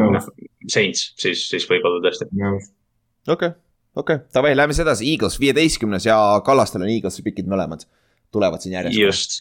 [0.00, 0.30] noh,
[0.70, 2.28] Saints, siis, siis võib-olla tõesti.
[3.28, 3.50] okei,
[4.00, 7.86] okei, davai, lähme siis edasi, Eagles viieteistkümnes ja Kallastel on Eaglesi pikid mõlemad.
[8.34, 8.98] Tulevad siin järjest.
[8.98, 9.36] just,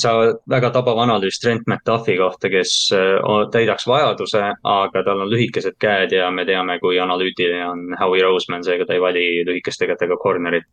[0.00, 0.12] sa
[0.50, 4.42] väga tabav analüüs Trent McDuffi kohta, kes äh, täidaks vajaduse,
[4.74, 8.96] aga tal on lühikesed käed ja me teame, kui analüütiline on Howie Roseman, seega ta
[8.96, 10.68] ei vali lühikeste kätega corner'it.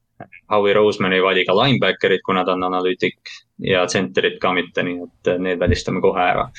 [0.51, 3.19] Howie Roseman ei vali ka linebacker'it, kuna ta on analüütik
[3.63, 6.49] ja center'it ka mitte, nii et äh, need välistame kohe ära.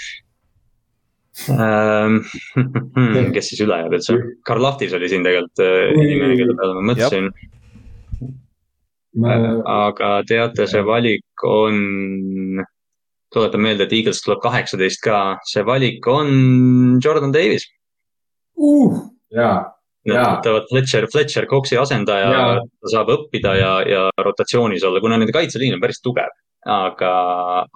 [3.34, 4.16] kes siis üle jääb üldse?
[4.46, 7.30] Karl Lahtis oli siin tegelikult äh, inimene, kelle peale ma mõtlesin.
[9.16, 12.60] Aga teate, see valik on,
[13.32, 17.66] tuletan meelde, et Eagles tuleb kaheksateist ka, see valik on Jordan Davis.
[18.56, 19.02] uh,.
[19.34, 19.66] jaa,
[20.08, 25.34] Nad võtavad Fletcher, Fletcher Coxi asendaja ta saab õppida ja, ja rotatsioonis olla, kuna nende
[25.34, 26.30] kaitseliin on päris tugev.
[26.68, 27.10] aga,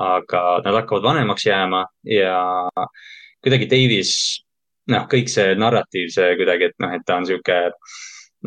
[0.05, 2.39] aga nad hakkavad vanemaks jääma ja
[3.43, 4.14] kuidagi Davis,
[4.93, 7.59] noh, kõik see narratiiv, see kuidagi, et noh, et ta on sihuke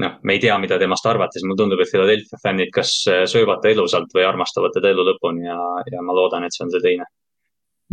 [0.02, 2.92] noh, me ei tea, mida temast arvata, siis mulle tundub, et Philadelphia fännid kas
[3.32, 5.58] söövad ta elusalt või armastavad teda elu lõpuni ja,
[5.92, 7.08] ja ma loodan, et see on see teine.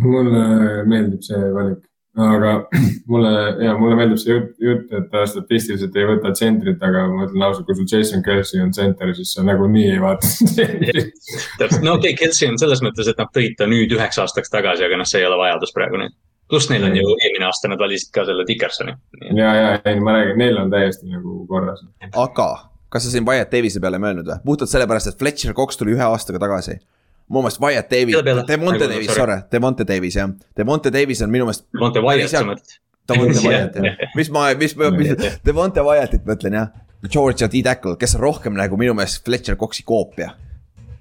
[0.02, 0.44] mulle
[0.88, 1.82] meeldib see valik,
[2.18, 2.54] aga
[3.12, 3.32] mulle
[3.64, 7.46] ja mulle meeldib see jutt, jutt, et ta statistiliselt ei võta tsentrit, aga ma ütlen
[7.46, 11.14] ausalt, kui sul Jason Kelsey on tsenter, siis sa nagunii ei vaata tsentrit.
[11.60, 14.52] täpselt, no okei okay,, Kelsey on selles mõttes, et nad tõid ta nüüd üheks aastaks
[14.52, 16.18] tagasi, aga noh, see ei ole vajadus praegu nüüd.
[16.52, 18.92] Pluss neil on ju eelmine aasta nad valisid ka selle Dickersoni.
[19.32, 21.80] ja, ja ei, ma räägin, neil on täiesti nagu korras.
[22.12, 22.48] aga
[22.92, 24.38] kas sa siin Wyatt Davise peale ei mõelnud või?
[24.44, 26.76] puhtalt sellepärast, et Fletcher Cox tuli ühe aastaga tagasi.
[27.32, 29.40] mu meelest Wyatt Davis Demonte Davis, sorry.
[29.52, 31.66] Demonte Davis jah, Demonte Davis on minu meelest.
[31.80, 32.78] Monte Wyatt, sa mõtled?
[33.08, 36.72] Demonte Wyatt jah, mis ma, mis, mis, Demonte Wyattit mõtlen jah.
[37.02, 40.34] Georgia D-Tackle, kes on rohkem nagu minu meelest Fletcher Coxi koopia.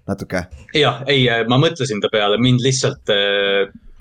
[0.07, 3.11] natuke, jah, ei, ma mõtlesin ta peale, mind lihtsalt,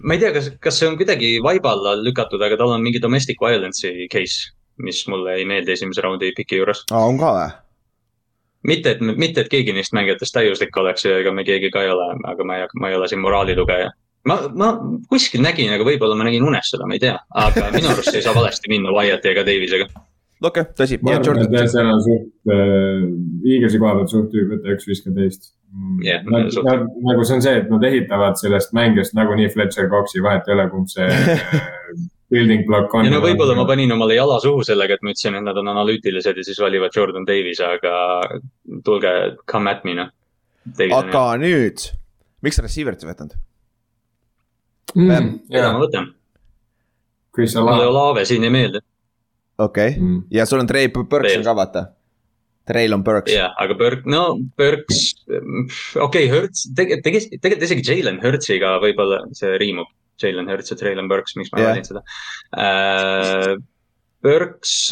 [0.03, 3.03] ma ei tea, kas, kas see on kuidagi vaiba alla lükatud, aga tal on mingi
[3.03, 6.84] domestic violence'i case, mis mulle ei meeldi esimese raundi piki juures.
[6.90, 7.51] aa on ka või?
[8.62, 11.90] mitte, et, mitte, et keegi neist mängijatest täiuslik oleks ja ega me keegi ka ei
[11.94, 13.90] ole, aga ma ei, ma ei ole siin moraalilugeja.
[14.28, 14.70] ma, ma
[15.09, 18.24] kuskil nägin, aga võib-olla ma nägin unes seda, ma ei tea, aga minu arust ei
[18.24, 19.88] saa valesti minna Wyatt'i ega Davisega.
[20.41, 20.99] Okei okay,, tõsi.
[21.05, 23.09] ma arvan, et seal on suht äh,,
[23.55, 25.51] Eaglesi koha pealt suht tüüp, võtta üks viiskümmend
[26.03, 26.57] Jah, teist.
[26.57, 30.57] suht- nagu see on see, et nad ehitavad sellest mängijast nagunii Fletcher Coxi, vahet ei
[30.57, 31.07] ole, kumb see
[32.32, 33.07] building block on.
[33.07, 35.70] ja no võib-olla ma panin omale jala suhu sellega, et ma ütlesin, et nad on
[35.74, 37.95] analüütilised ja siis valivad Jordan Davis, aga
[38.86, 39.14] tulge,
[39.51, 40.11] come at me noh.
[40.99, 41.86] aga nüüd,
[42.43, 43.38] miks sa receiver'it ei võtnud?
[44.97, 45.30] mm,.
[45.51, 46.11] mida jaa ma, võtan?
[47.34, 47.91] Chris mulle Olave.
[47.91, 48.82] Olave siin ei meeldi.
[49.61, 50.21] Okei okay., Mm.
[50.33, 51.87] ja sul on Trey Burks on ka vaata.
[52.71, 53.33] Trail on Burks.
[53.33, 59.57] jah, aga Burke, no Burks, okei okay,, Hertz, tegelikult, tegelikult isegi Jalen Hertziga võib-olla see
[59.59, 59.89] riimub.
[60.21, 61.71] Jalen Hertz ja Traylon Burks, miks ma Jah.
[61.73, 62.03] valin seda
[62.61, 63.55] uh,.
[64.21, 64.91] Burks,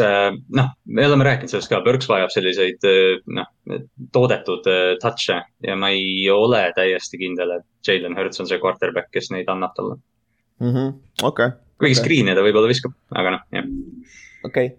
[0.56, 3.50] noh, me oleme rääkinud sellest ka, Burks vajab selliseid äh, noh,
[4.16, 9.10] toodetud äh, touch'e ja ma ei ole täiesti kindel, et Jalen Hertz on see quarterback,
[9.12, 9.98] kes neid annab talle.
[10.64, 10.94] Mhm.
[11.28, 12.00] okei, kuigi Okei.
[12.00, 13.68] screen'e ta võib-olla viskab, aga noh, jah.
[14.48, 14.70] okei.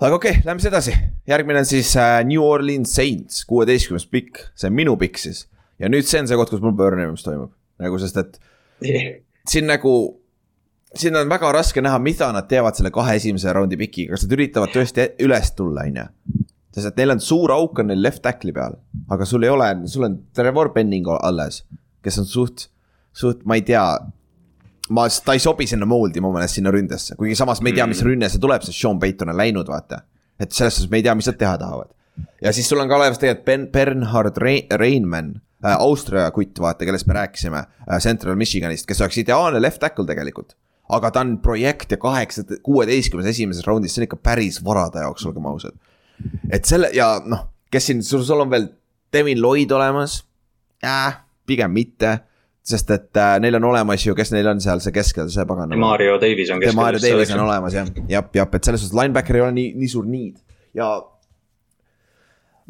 [0.00, 0.94] aga okei okay,, lähme siis edasi,
[1.28, 5.46] järgmine on siis äh, New Orleans Saints, kuueteistkümnes pikk, see on minu pikk siis.
[5.78, 7.52] ja nüüd see on see koht, kus mul pöörnemus toimub,
[7.82, 8.40] nagu sest, et
[9.48, 9.94] siin nagu,
[10.94, 14.36] siin on väga raske näha, mida nad teevad selle kahe esimese raundi pikiga, kas nad
[14.36, 16.06] üritavad tõesti üles tulla, on ju.
[16.76, 18.78] sest et neil on suur auk on neil left tackle'i peal,
[19.10, 21.64] aga sul ei ole, sul on Trevor Penning alles,
[22.04, 22.68] kes on suht,
[23.12, 23.84] suht, ma ei tea.
[24.94, 27.86] ma, ta ei sobi sinna mold'i mu meelest sinna ründesse, kuigi samas me ei tea,
[27.90, 30.02] mis rünne see tuleb, sest Sean Payton on läinud, vaata.
[30.40, 31.92] et selles suhtes me ei tea, mis nad teha tahavad.
[32.42, 36.84] ja siis sul on ka olemas tegelikult Ben, Bernhard Rein- Reinmann äh,, Austria kutt, vaata,
[36.88, 40.56] kellest me rääkisime äh,, Central Michiganist, kes oleks ideaalne left tackle tegelikult.
[40.90, 45.04] aga ta on projekt ja kaheksa, kuueteistkümnes esimeses raundis, see on ikka päris vara ta
[45.06, 45.78] jaoks, olgem ausad.
[46.50, 48.68] et selle ja noh, kes siin, sul, sul on veel
[49.12, 50.24] Devin Lloyd olemas
[50.82, 51.22] äh,.
[51.46, 52.18] pigem mitte,
[52.66, 55.72] sest et äh, neil on olemas ju, kes neil on seal see keskel, see pagan.
[55.80, 59.44] Mario Davis on Demario Davis on olemas jah, jah, jah, et selles suhtes linebacker ei
[59.46, 60.36] ole nii, nii suur need
[60.76, 60.90] ja.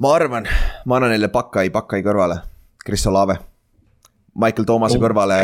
[0.00, 0.46] ma arvan,
[0.86, 2.40] ma annan neile Pakai, Pakai kõrvale,
[2.86, 3.40] Chris Olave.
[4.40, 5.40] Michael Thomas'e Oh, kõrvale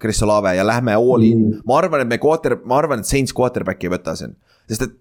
[0.00, 3.36] Chris Olave ja lähme all in, ma arvan, et me quarter, ma arvan, et Saints
[3.36, 4.32] quarterback'i ei võta siin,
[4.70, 4.96] sest et.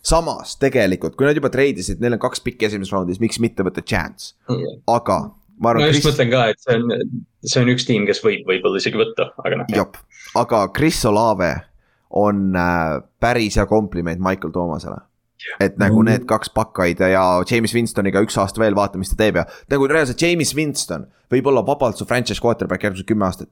[0.00, 3.84] samas tegelikult, kui nad juba treidisid, neil on kaks pikki esimeses raundis, miks mitte võtta
[3.84, 4.32] chance,
[4.88, 5.18] aga
[5.62, 5.92] ma ma arvan.
[5.92, 7.14] just mõtlen ka, et see on,
[7.46, 9.70] see on üks tiim, kes võib võib-olla isegi võtta, aga noh.
[9.76, 9.96] jop,
[10.42, 11.52] aga Chris Olave
[12.10, 15.00] on äh, päris hea kompliment Michael Thomasele.
[15.58, 16.06] et nagu Mhm.
[16.06, 19.88] need kaks pakkaid ja James Winstoniga üks aasta veel, vaata, mis ta teeb ja nagu
[19.90, 23.48] reaalselt James Winston võib olla vabalt su franchise quarterback järgmised kümme aastat.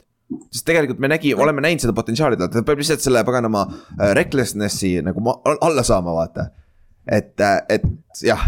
[0.52, 4.12] sest tegelikult me nägi, oleme näinud seda potentsiaali tal, ta peab lihtsalt selle paganama äh,
[4.14, 6.50] recklessness'i nagu ma, alla saama, vaata.
[7.10, 7.82] et, äh, et
[8.22, 8.44] jah,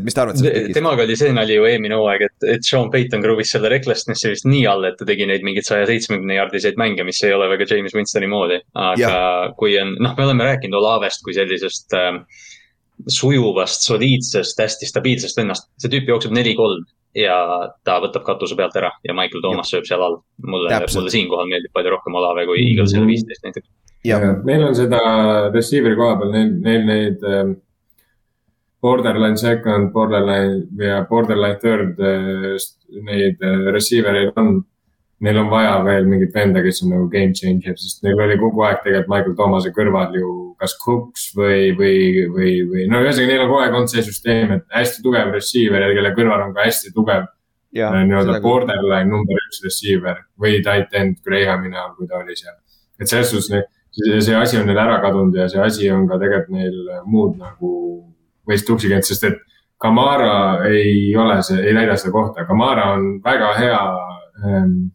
[0.00, 0.78] et mis te arvate sellest pikist?
[0.80, 4.48] temaga oli see nali ju eelmine hooaeg, et, et Sean Payton kruvis selle recklessness'i vist
[4.48, 7.68] nii all, et ta tegi neid mingeid saja seitsmekümne jaardiseid mänge, mis ei ole väga
[7.70, 8.60] James Winstoni moodi.
[8.74, 9.18] aga ja.
[9.60, 12.22] kui on, noh, me oleme rääkinud Olavest kui sellisest äh,
[13.08, 15.70] sujuvast, soliidsest, hästi stabiilsest vennast.
[15.80, 16.84] see tüüp jookseb neli-kolm
[17.16, 17.36] ja
[17.86, 20.20] ta võtab katuse pealt ära ja Michael Thomas sööb seal all.
[20.46, 23.10] mulle, mulle siinkohal meeldib palju rohkem Olave kui Eaglesile mhm.
[23.14, 23.68] viisteist näiteks.
[24.46, 25.00] Neil on seda
[25.52, 27.58] receiver'i koha peal, neil, neil neid ähm,
[28.82, 32.56] borderline second, borderline ja borderline third äh,
[33.06, 34.60] neid äh, receiver eid on
[35.20, 38.62] neil on vaja veel mingit venda, kes on nagu game changer, sest neil oli kogu
[38.64, 41.98] aeg tegelikult Michael Thomas'e kõrval ju kas Cooks või, või,
[42.32, 45.84] või, või no ühesõnaga, neil on kogu aeg olnud see süsteem, et hästi tugev receiver,
[45.96, 47.28] kelle kõrval on ka hästi tugev.
[47.70, 52.56] Äh, nii-öelda borderline number üks receiver või tight end Grahami näol, kui ta oli seal.
[53.00, 53.52] et selles suhtes
[53.94, 57.36] see, see asi on neil ära kadunud ja see asi on ka tegelikult neil muud
[57.38, 57.70] nagu
[58.48, 59.38] veits tuksi käinud, sest et
[59.80, 63.84] Kamara ei ole see, ei täida seda kohta, Kamara on väga hea
[64.44, 64.90] ähm,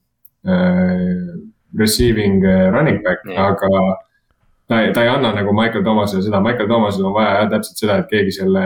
[0.48, 1.41] Äh,
[1.78, 3.98] receiving äh, running back mm., aga
[4.68, 7.82] ta ei, ta ei anna nagu Michael Thomasele seda, Michael Thomasel on vaja jah täpselt
[7.82, 8.66] seda, et keegi selle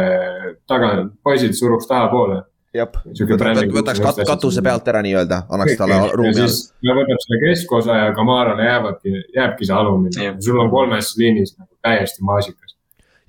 [0.67, 0.89] taga,
[1.23, 2.41] poisid suruks tahapoole.
[2.75, 6.49] jah, võtaks kat, katuse pealt ära nii-öelda, annaks talle ruumi.
[6.83, 11.71] ta võtab selle keskosa ja Kamarale jäävadki, jääbki see alumine, sul on kolmes liinis nagu
[11.79, 12.75] täiesti maasikas.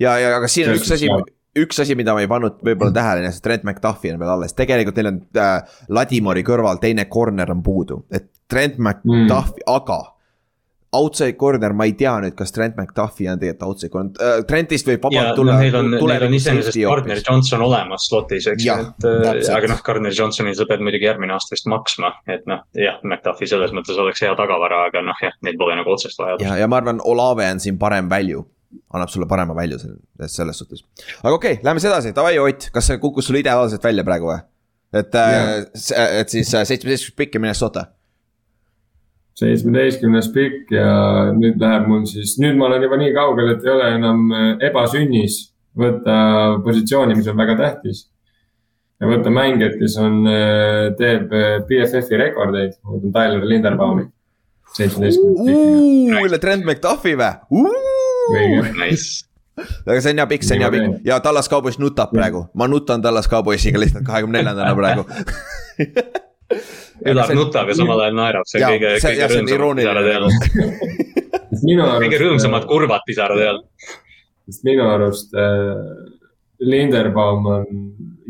[0.02, 1.06] ja, ja aga siin on üks asi
[1.58, 5.00] üks asi, mida ma ei pannud võib-olla tähele, see Trent McDuffi on veel alles, tegelikult
[5.00, 10.00] neil on äh, Ladimori kõrval teine corner on puudu, et Trent McDuffi mm., aga
[10.92, 14.88] outside corner, ma ei tea nüüd, kas Trent McDuffi on tegelikult outside corner uh,, Trentist
[14.90, 15.58] võib vabalt tulla.
[15.62, 19.82] Neil on, neil on iseenesest Gardner Johnson olemas slotis, eks ju, et äh, aga noh,
[19.86, 23.98] Gardner Johnsonil sa pead muidugi järgmine aasta vist maksma, et noh, jah, McDuffi selles mõttes
[24.02, 26.46] oleks hea tagavara, aga noh, jah, neil pole nagu otsest vajadust.
[26.46, 28.46] ja, ja ma arvan, Olave on siin parem value
[28.94, 29.78] annab sulle parema välju
[30.26, 30.84] selles suhtes.
[31.22, 34.30] aga okei okay,, lähme siis edasi, davai Ott, kas see kukkus sul ideaalselt välja praegu
[34.32, 34.42] või?
[34.92, 37.86] et, et siis seitsmeteistkümnes pikk ja Minnesota
[39.40, 40.90] seitsmeteistkümnes pikk ja
[41.36, 44.48] nüüd läheb mul siis, nüüd ma olen juba nii kaugel, et ei ole enam äh,
[44.70, 45.40] ebasünnis
[45.80, 46.16] võtta
[46.64, 48.08] positsiooni, mis on väga tähtis.
[49.00, 51.30] ja võtta mängijat, kes on, äh, teeb
[51.68, 54.10] BFF-i äh, rekordeid, ma võtan Tyler Linderbaumi.
[56.26, 57.32] üle Trent McDuffi või?
[58.78, 59.26] Nice.
[59.60, 61.00] Aga see on hea pikk, see on hea pikk.
[61.04, 65.06] Ja Tallas Cowboys nutab praegu, ma nutan Tallas Cowboysiga lihtsalt kahekümne neljandana praegu.
[67.10, 70.30] Ülar nutab ja samal ajal naerab, see on kõige, kõige rõõmsam pisarad jälle.
[72.04, 73.90] kõige rõõmsamad kurvad pisarad jälle.
[74.50, 75.84] sest minu arust äh,
[76.60, 77.68] Linderbaum on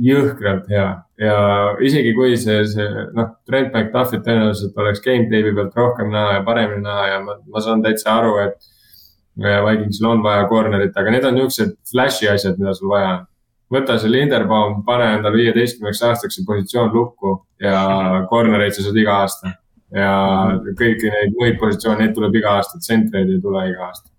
[0.01, 0.89] jõhkralt hea.
[1.21, 1.37] Ja
[1.83, 2.87] isegi kui see, see
[3.17, 7.65] noh, Trent McDuffit tõenäoliselt oleks gametape'i pealt rohkem näha ja paremini näha ja ma, ma
[7.65, 8.71] saan täitsa aru, et
[9.39, 13.27] Vikingsil on vaja corner'it, aga need on niisugused flash'i asjad, mida sul vaja on.
[13.71, 17.83] Võta see Linderbaum, pane endale viieteistkümneks aastaks see positsioon lukku ja
[18.31, 19.57] corner'eid sa saad iga aasta.
[19.91, 20.11] ja
[20.79, 24.11] kõiki neid muid positsioone, neid tuleb iga aasta, tsentreid ei tule iga aasta.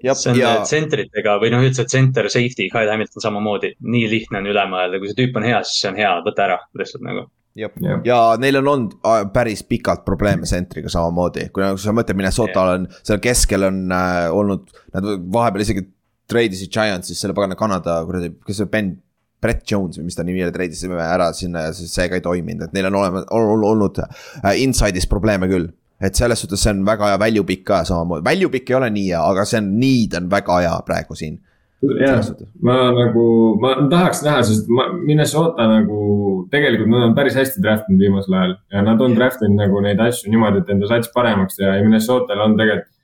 [0.00, 0.54] see on ja...
[0.64, 5.10] tsentritega või noh, üldse center safety, Kyle Hamilton samamoodi, nii lihtne on üle mõelda, kui
[5.10, 7.26] see tüüp on hea, siis see on hea, võta ära lihtsalt nagu
[7.60, 7.70] ja,
[8.06, 8.96] ja neil on olnud
[9.34, 14.26] päris pikalt probleeme tsentriga samamoodi, kui nagu sa mõtled, Minnesotal on, seal keskel on äh,
[14.34, 15.86] olnud, nad vahepeal isegi
[16.30, 18.98] treidisid Giantsis selle pagana Kanada kuradi, kes see Ben.
[19.40, 22.20] Brett Jones või mis ta nimi oli, treidisime ära sinna ja siis see ka ei
[22.20, 25.70] toiminud, et neil on olemas, olnud äh, inside'is probleeme küll.
[25.96, 28.90] Et selles suhtes see on väga hea value pick ka samamoodi, value pick ei ole
[28.92, 31.38] nii hea, aga see on, need on väga hea praegu siin.
[32.00, 32.20] Jah,
[32.62, 33.24] ma nagu,
[33.60, 36.00] ma tahaks näha, sest ma, Minnesota nagu
[36.52, 39.82] tegelikult nad on päris hästi draft inud viimasel ajal ja nad on draft inud nagu
[39.84, 42.96] neid asju niimoodi, et enda sats paremaks teha ja Minnesotal on tegelikult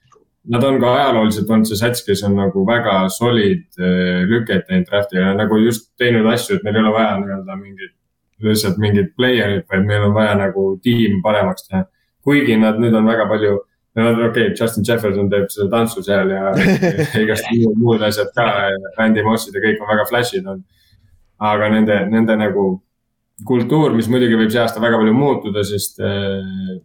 [0.46, 4.86] Nad on ka ajalooliselt olnud see sats, kes on nagu väga solid eh, lüket teinud
[4.86, 7.94] draft'i ja nagu just teinud asju, et meil ei ole vaja nii-öelda mingit,
[8.46, 11.82] lihtsalt mingit player'it, vaid meil on vaja nagu tiim paremaks teha.
[12.26, 13.58] kuigi nad nüüd on väga palju,
[13.96, 16.50] no okei okay,, Justin Jefferson teeb seda tantsu seal ja
[17.24, 18.48] igast muud, asjad ka,
[18.98, 20.66] Randy Mossid ja kõik on väga flash'id olnud.
[21.52, 22.66] aga nende, nende nagu
[23.46, 26.76] kultuur, mis muidugi võib see aasta väga palju muutuda, sest äh,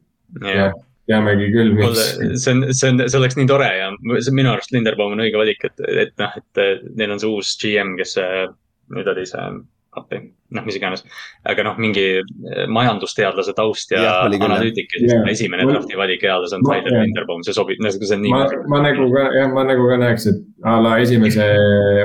[0.52, 0.74] jah
[1.10, 2.02] teamegi küll, miks.
[2.44, 3.90] see on, see on, see oleks nii tore ja
[4.22, 6.62] see minu arust Linderbaum on õige valik, et, et noh, et
[7.00, 8.16] neil on see uus GM, kes
[8.92, 9.48] nüüd oli see,
[10.00, 10.22] appi,
[10.52, 11.04] noh, mis iganes.
[11.48, 15.28] aga noh, mingi eh, majandusteadlase taust ja, ja analüütik ja siis Jah.
[15.34, 16.98] esimene drafti valik eales on Tyler.
[17.02, 18.42] Linderbaum, see sobib, see on nii ma,
[18.72, 21.46] ma nagu ka, jah, ma nagu ka näeks, et a la esimese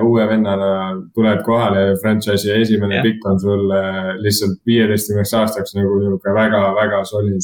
[0.03, 0.71] uue vennana
[1.17, 3.09] tuled kohale ja franchise'i esimene Jah.
[3.09, 7.43] pikk on sul äh, lihtsalt viieteistkümneks aastaks nagu nihuke väga, väga solid.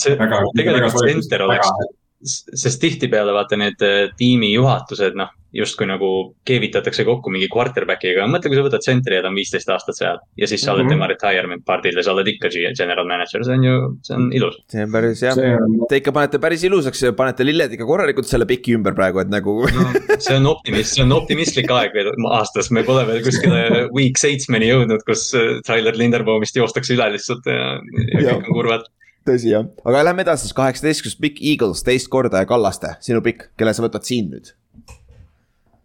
[0.57, 6.09] Tegelikult center oleks- sest tihtipeale vaata need eh, tiimi juhatused, noh, justkui nagu
[6.49, 10.21] keevitatakse kokku mingi quarterback'iga, mõtle, kui sa võtad tsentri ja ta on viisteist aastat seal
[10.41, 10.93] ja siis sa oled Mhm.
[10.95, 12.49] tema retirement party'l ja sa oled ikka
[12.79, 14.57] general manager, see on ju, see on ilus.
[14.73, 15.37] see on päris jah.
[15.37, 19.29] on, Te ikka panete päris ilusaks, panete lilled ikka korralikult selle piki ümber praegu, et
[19.29, 23.89] nagu no see on optimist, see on optimistlik aeg veel aastas, me pole veel kuskile
[23.93, 27.77] week seitsmeni jõudnud, kus eh, Tyler Linderbaumist joostakse üle lihtsalt ja,
[28.17, 28.41] ja Jah.
[28.41, 28.89] kõik on kurvad.
[29.29, 33.51] tõsi jah, aga lähme edasi siis kaheksateistkümnes pikk Eagles teist korda ja Kallaste, sinu pikk,
[33.61, 34.51] kelle sa võtad siin nüüd?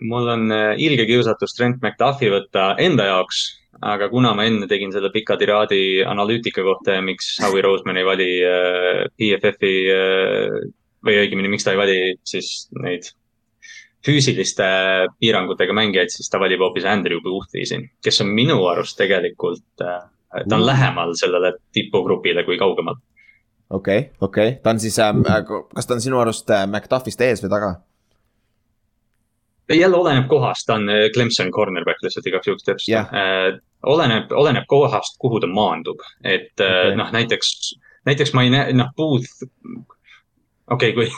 [0.02, 3.44] Mul on eh, ilge kiusatus Trent McDuffi võtta enda jaoks,
[3.82, 8.08] aga kuna ma enne tegin selle pika tiraadi analüütika kohta ja miks Howie Roseman ei
[8.08, 10.60] vali äh, PFF-i äh,
[11.08, 13.10] või õigemini, miks ta ei vali siis neid
[14.08, 14.68] füüsiliste
[15.20, 20.56] piirangutega mängijaid, siis ta valib hoopis Andrew Booth'i siin, kes on minu arust tegelikult, ta
[20.56, 22.96] on lähemal sellele tipugrupile kui kaugemal.
[23.70, 25.26] okei okay,, okei okay., ta on siis ähm,,
[25.76, 27.74] kas ta on sinu arust äh, McDuffist ees või taga?
[29.76, 33.60] Jälle oleneb kohast, ta on äh, Clemson cornerback lihtsalt igaks juhuks täpsustan.
[33.84, 36.72] oleneb, oleneb kohast, kuhu ta maandub, et Okei.
[36.72, 36.96] okay.
[36.96, 39.44] noh, näiteks, näiteks ma ei näe, noh, Booth.
[40.72, 41.12] okei okay,, kui,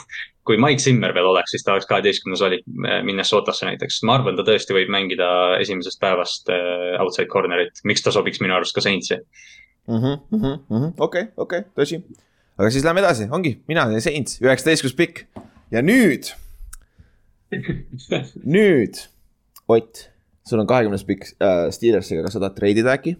[0.50, 4.00] kui Mike Zimmer veel oleks, siis ta oleks kaheteistkümnes valik äh, Minnesotasse näiteks.
[4.08, 5.30] ma arvan, ta tõesti võib mängida
[5.62, 9.20] esimesest päevast äh, outside corner'it, miks ta sobiks minu arust ka Saintsi.
[9.90, 12.00] Mhm, okei, okei, tõsi.
[12.58, 15.24] aga siis lähme edasi, ongi mina ja Saints, üheksateistkümnes pikk
[15.74, 16.32] ja nüüd,
[18.54, 18.98] nüüd,
[19.70, 20.10] Ott,
[20.46, 23.16] sul on kahekümnes pikk äh, Steelersiga, kas sa tahad treidida äkki?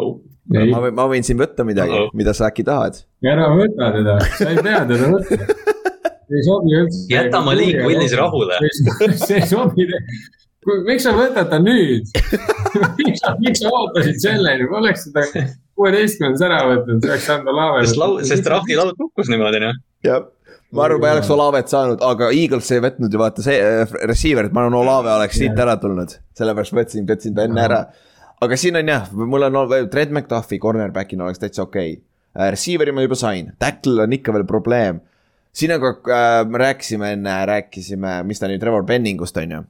[0.00, 0.20] Oh.
[0.48, 3.02] ma võin, ma võin siin võtta midagi Uh-oh., mida sa äkki tahad.
[3.28, 5.48] ära võta teda, sa ei pea teda võtma.
[6.32, 7.02] ei sobi üldse.
[7.12, 8.60] jäta Malik Willis rahule.
[9.20, 9.86] see ei sobi.
[10.88, 12.08] miks sa võtad ta nüüd?
[13.02, 15.26] miks sa, miks sa ootasid selleni, oleks seda
[15.78, 17.84] kuueteistkümnendas ära võtnud, see oleks saanud Olave.
[17.86, 19.76] sest lau-, sest drafti laud kukkus niimoodi noh.
[20.06, 20.24] jah,
[20.72, 23.82] ma arvan, ma ei oleks Olavet saanud, aga Eagles ei võtnud ju vaata see äh,
[24.08, 26.16] receiver'it, ma arvan, Olave oleks siit ära tulnud.
[26.38, 27.82] sellepärast võtsin, võtsin ta enne ära.
[28.42, 29.60] aga siin on jah, mul on
[29.92, 32.52] Trent McDuffi cornerback'ina oleks täitsa okei okay..
[32.56, 35.02] Receiver'i ma juba sain, tackle on ikka veel probleem.
[35.52, 39.64] siin on ka äh,, me rääkisime enne, rääkisime, mis ta nüüd, Trevor Benningust on ju.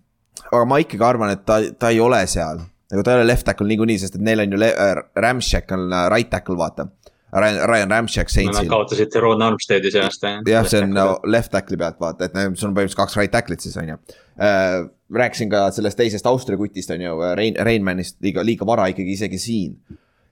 [0.53, 2.63] aga ma ikkagi arvan, et ta, ta ei ole seal.
[2.93, 5.91] nagu ta ei ole left tackle niikuinii, sest et neil on ju äh, Ramshack on
[5.91, 6.87] äh, right tackle, vaata.
[7.33, 8.69] Ryan, Ryan Ramshack Nad Saintsil.
[8.69, 10.25] kaotasid Teron Armsteadi seast.
[10.47, 13.65] jah, see on no, left tackle'i pealt vaata, et sul on põhimõtteliselt kaks right tackle'it
[13.65, 13.97] siis on ju
[14.37, 14.83] äh,.
[15.13, 19.41] rääkisin ka sellest teisest Austria kutist on ju, Rein, Reinmannist liiga, liiga vara ikkagi isegi
[19.41, 19.79] siin.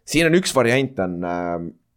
[0.04, 1.54] siin on üks variant on äh,,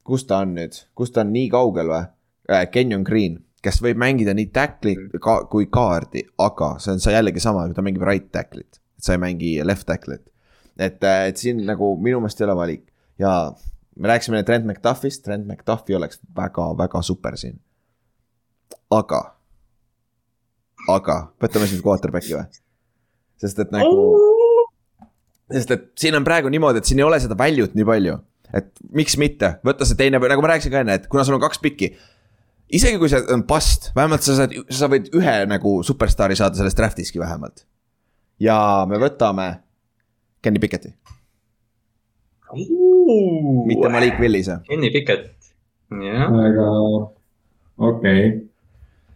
[0.07, 2.05] kus ta on nüüd, kus ta on nii kaugel või
[2.51, 2.69] äh,?
[2.71, 7.43] Kenyon Green, kes võib mängida nii tackle'i ka, kui kaardi, aga see on see jällegi
[7.43, 10.23] sama, ta mängib right tackle'it, sa ei mängi left tackle'it.
[10.79, 12.87] et, et siin nagu minu meelest ei ole valik
[13.19, 13.35] ja
[13.95, 17.59] me rääkisime Trent McDuffist, Trent McDuffi oleks väga-väga super siin.
[18.91, 19.21] aga,
[20.89, 22.45] aga võtame siis quarterback'i või?
[23.43, 24.05] sest et nagu,
[25.51, 28.17] sest et siin on praegu niimoodi, et siin ei ole seda value't nii palju.
[28.53, 31.37] et miks mitte, võtta see teine või nagu ma rääkisin ka enne, et kuna sul
[31.37, 31.93] on kaks pikki.
[32.73, 36.79] isegi kui see on bust, vähemalt sa saad, sa võid ühe nagu superstaari saada sellest
[36.79, 37.65] draft'iski vähemalt.
[38.39, 38.57] ja
[38.89, 39.49] me võtame
[40.43, 40.95] Kenny Pickett'i,
[42.53, 44.59] mitte Malik Willise.
[44.69, 45.33] Kenny Pickett,
[45.89, 46.29] jah.
[46.29, 46.69] aga
[47.77, 48.31] okei okay.,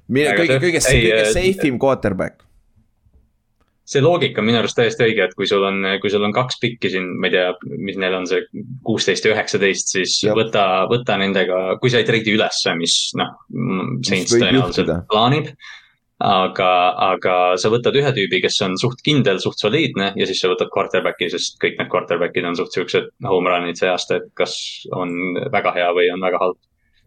[0.07, 2.43] kõige, kõige, ei, kõige äh, safe im quarterback.
[3.87, 6.59] see loogika on minu arust täiesti õige, et kui sul on, kui sul on kaks
[6.59, 7.53] pikki siin, ma ei tea,
[7.87, 8.43] mis neil on see
[8.83, 10.35] kuusteist ja üheksateist, siis Jah.
[10.35, 13.37] võta, võta nendega, kui sa ei treidi ülesse, mis noh,
[14.03, 15.53] Saints tõenäoliselt plaanib.
[16.19, 16.69] aga,
[17.11, 20.71] aga sa võtad ühe tüübi, kes on suht kindel, suht soliidne ja siis sa võtad
[20.73, 24.55] quarterback'i, sest kõik need quarterback'id on suht siuksed home run'id see aasta, et kas
[24.97, 25.13] on
[25.53, 26.57] väga hea või on väga halb.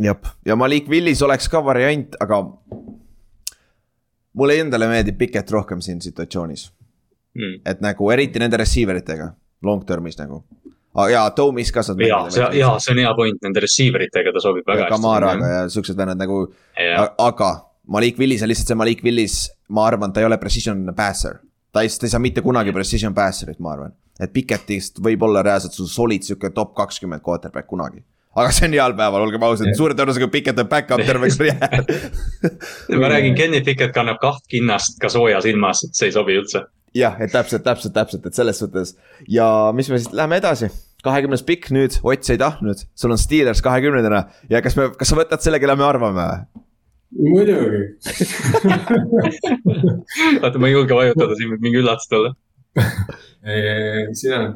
[0.01, 2.43] jah, ja Malik Willis oleks ka variant, aga
[4.39, 6.71] mulle endale meeldib Pickett rohkem siin situatsioonis,
[7.31, 7.61] Mm.
[7.65, 9.29] et nagu eriti nende receiver itega,
[9.63, 10.41] long term'is nagu.
[11.11, 14.41] ja Tomis ka saad ja, see, ja see on hea point, nende receiver itega ta
[14.43, 18.79] sobib väga ja Kamaraga ja siuksed vennad nagu, ja, aga Malik Willis on lihtsalt see
[18.79, 19.37] Malik Willis,
[19.69, 21.41] ma arvan, ta ei ole precision passer.
[21.73, 23.93] ta ei, ta ei saa mitte kunagi precision passer'it, ma arvan.
[24.21, 28.03] et Pikettist võib olla reaalselt sul solid sihuke top kakskümmend quarterback kunagi.
[28.37, 31.87] aga see on heal päeval, olgem ausad, suure tõenäosusega Pikett on back-up terve karjäär.
[33.01, 36.67] ma räägin, Kenny Pickett kannab kaht kinnast ka soojas ilmas, et see ei sobi üldse.
[36.95, 38.97] jah, et täpselt, täpselt, täpselt, et selles suhtes
[39.29, 40.71] ja mis me siis, lähme edasi.
[41.03, 45.09] kahekümnes pikk nüüd, Ott sa ei tahtnud, sul on Steelers kahekümnendana ja kas me, kas
[45.09, 46.67] sa võtad selle, kelle me arvame või?
[47.17, 47.83] Muidugi
[50.43, 52.35] vaata, ma ei julge vajutada, siin võib mingi üllatus tulla.
[54.15, 54.47] siin on,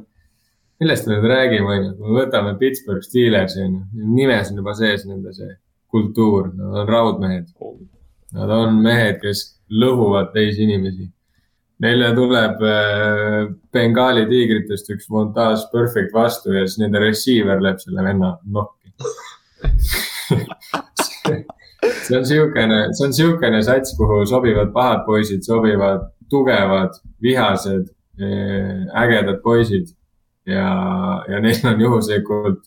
[0.83, 4.63] millest me nüüd räägime, on ju, kui me võtame Pittsburgh Steelersi, on ju, nimes on
[4.63, 5.53] juba sees nende see
[5.95, 7.51] kultuur, nad on raudmehed.
[8.35, 11.07] Nad on mehed, kes lõhuvad teisi inimesi.
[11.85, 13.37] Neile tuleb äh,
[13.75, 18.95] Bengali tiigritest üks montaaž perfect vastu ja siis nende receiver lööb selle venna nokki.
[22.05, 27.91] see on siukene, see on siukene sats, kuhu sobivad pahad poisid, sobivad tugevad, vihased,
[28.95, 29.93] ägedad poisid.
[30.47, 30.69] ja,
[31.29, 32.67] ja neil on juhuslikult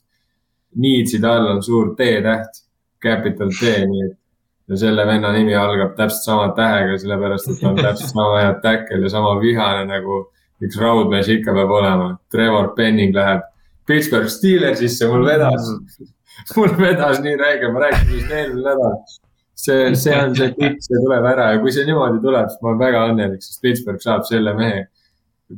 [0.82, 2.64] niitside all on suur T-täht,
[3.04, 4.16] capital T, nii et
[4.68, 8.56] ja selle venna nimi algab täpselt sama tähega, sellepärast et ta on täpselt sama hea
[8.64, 10.26] täkkel ja sama vihane nagu
[10.64, 12.10] üks raudmees ikka peab olema.
[12.34, 13.46] Trevor Penning läheb
[13.88, 15.70] Pittsburgh Steelersisse, mul vedas,
[16.58, 19.00] mul vedas nii räige, ma rääkisin just eelmine nädal.
[19.58, 22.72] see, see on see pikk, see tuleb ära ja kui see niimoodi tuleb, siis ma
[22.74, 24.86] olen väga õnnelik, sest Pittsburgh saab selle mehe.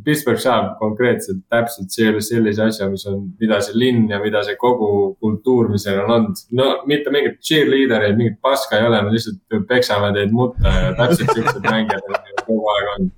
[0.05, 4.53] Pittsburgh saab konkreetselt täpselt selle, sellise asja, mis on, mida see linn ja mida see
[4.61, 6.43] kogu kultuur, mis seal on olnud.
[6.59, 11.33] no mitte mingit cheerleader'eid, mingit paska ei ole, me lihtsalt peksame teid mutta ja täpselt
[11.33, 12.05] siuksed mängijad
[12.45, 13.11] kogu aeg on.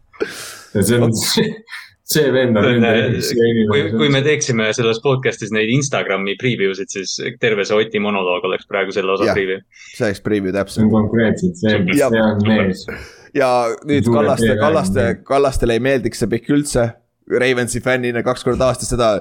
[0.73, 1.11] ja see on,
[2.11, 3.21] see vend on nende
[3.71, 8.45] kui, kui me teeksime selles podcast'is neid Instagrami preview sid, siis terve see Oti monoloog
[8.49, 9.37] oleks praegu selle osa Jah.
[9.37, 9.61] preview.
[9.95, 12.85] see oleks preview see on täpselt konkreetselt see, Ja- see on mees.
[13.37, 13.51] ja
[13.87, 14.57] nüüd Suure Kallaste.
[14.59, 16.89] Kallaste, Kallastele ei meeldiks see pikk üldse.
[17.31, 19.13] Ravensi fännina kaks korda aastas seda,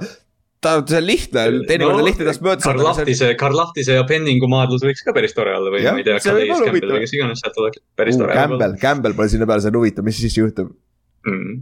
[0.64, 2.82] ta, see on lihtne, teinekord on lihtne tast mööda saada.
[2.88, 6.08] Lahtise, Karl Lahtise ja Penningu maadlus võiks ka päris tore olla või Jah, ma ei
[6.08, 8.34] tea, Calais Campbell või kes iganes sealt oleks päris tore.
[8.34, 10.72] Campbell, Campbell pole sinna peale, see on huvitav, mis siis juhtub.
[11.20, 11.56] Mm.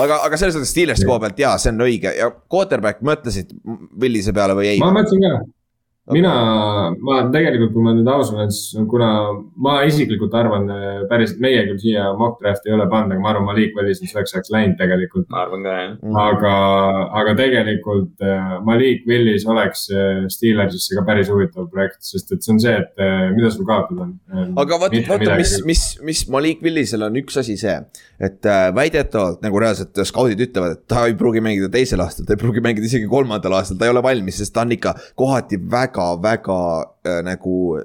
[0.00, 3.50] aga, aga selles suhtes Steelersi koha pealt jaa, see on õige ja quarterback mõtlesid
[4.00, 4.78] Willise peale või ei?
[4.80, 5.32] ma mõtlesin ka,
[6.10, 6.32] mina,
[6.98, 9.08] ma tegelikult, kui ma nüüd aus olen, siis kuna
[9.62, 13.30] ma isiklikult arvan äh, päris, meie küll siia mock draft'i ei ole pannud, aga ma
[13.30, 15.28] arvan, Malik Willis on selleks ajaks läinud tegelikult.
[15.30, 15.92] ma arvan ka jah.
[16.02, 16.18] Mm.
[16.24, 16.54] aga,
[17.20, 22.56] aga tegelikult äh, Malik Willis oleks äh, Steelersisse ka päris huvitav projekt, sest et see
[22.56, 23.04] on see, et
[23.36, 24.16] mida sul kaotada on.
[24.58, 27.76] aga vaata, vaata, mis, mis, mis Malik Willisel on üks asi see,
[28.22, 32.42] et väidetavalt nagu reaalselt skaudid ütlevad, et ta ei pruugi mängida teisel aastal, ta ei
[32.42, 35.62] pruugi mängida isegi kolmandal aastal, ta ei ole valmis, sest ta on ikka kohati
[35.92, 36.58] väga-väga
[37.06, 37.78] äh, nagu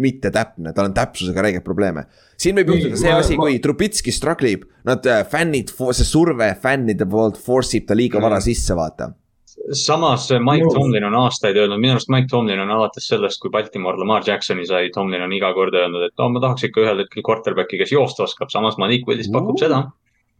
[0.00, 2.04] mittetäpne, tal on täpsusega räigeid probleeme.
[2.38, 7.06] siin võib juhtuda see asi, kui Trubitski struggle ib, nad äh, fännid, see surve fännide
[7.10, 8.46] poolt force ib ta liiga vara Mm.
[8.46, 9.10] sisse, vaata.
[9.74, 10.74] samas Mike Nõus.
[10.74, 14.64] Tomlin on aastaid öelnud, minu arust Mike Tomlin on alates sellest, kui Baltimore Lamar Jacksoni
[14.66, 17.92] sai, Tomlin on iga kord öelnud, et no ma tahaks ikka ühel hetkel quarterback'i, kes
[17.92, 19.58] joosta oskab, samas Malik Willis pakub Uh.
[19.58, 19.82] seda.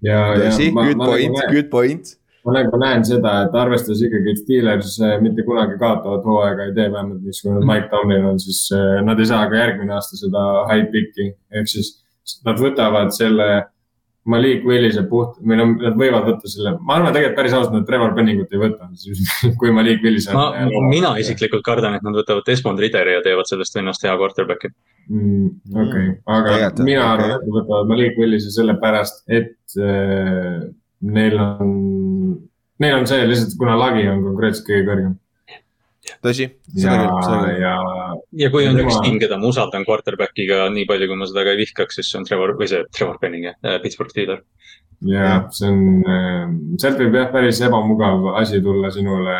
[0.02, 2.16] ja, ja tõsi, good point good point.
[2.46, 6.76] Ma nagu näen seda, et arvestades ikkagi, et Steelers äh, mitte kunagi kaotavat hooaega ei
[6.76, 10.46] tee, vähemalt niisugune Mike Tomlin on, siis äh, nad ei saa ka järgmine aasta seda
[10.70, 11.98] high pick'i, ehk siis
[12.46, 13.50] nad võtavad selle
[14.30, 17.86] Malik Willise puht, või no nad võivad võtta selle, ma arvan tegelikult päris ausalt, nad
[17.88, 18.88] Trevor Penningut ei võta,
[19.60, 20.36] kui Malik Willis on.
[20.36, 24.72] ma, mina isiklikult kardan, et nad võtavad Desmond Ridderi ja teevad sellest vennast hea quarterback'i.
[25.08, 25.48] mm,.
[25.72, 27.14] okei okay., aga Tegelikult, mina okei.
[27.14, 30.68] arvan, et nad võtavad Malik Willise sellepärast, et äh,
[31.00, 31.72] neil on,
[32.82, 35.16] neil on see lihtsalt, kuna lagi on konkreetselt kõige kõrgem.
[36.24, 37.60] tõsi, ja seda küll, seda, küll.
[37.62, 37.74] ja
[38.44, 41.44] ja kui on Tema- üks tiim, keda ma usaldan quarterback'iga nii palju, kui ma seda
[41.46, 43.50] ka ei vihkaks, siis see on Trevor või see Trevor Penning,
[43.82, 44.42] Pittsburgh Steeler.
[45.08, 49.36] ja see on, sealt võib jah, päris ebamugav asi tulla sinule,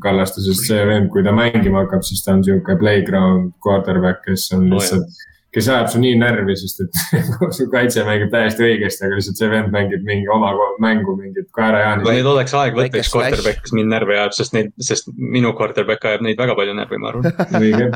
[0.00, 4.50] Kallaste, sest see vend, kui ta mängima hakkab, siis ta on sihuke playground quarterback, kes
[4.56, 5.24] on lihtsalt,
[5.56, 6.98] kes ajab su nii närvi, sest et
[7.56, 10.50] su kaitse mängib täiesti õigesti, aga lihtsalt see vend mängib mingi oma
[10.84, 12.04] mängu, mingit kui kaerajaani.
[12.04, 16.04] neil oleks aeg võtta üks quarterback, kes mind närvi ajab, sest neid, sest minu quarterback
[16.10, 17.30] ajab neid väga palju närvi, ma arvan.
[17.62, 17.88] õige.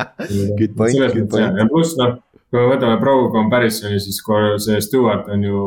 [0.56, 1.61] Good point, good point.
[1.61, 2.16] ja pluss noh,
[2.50, 4.22] kui me võtame pro comparison'i, siis
[4.64, 5.64] see Stewart on ju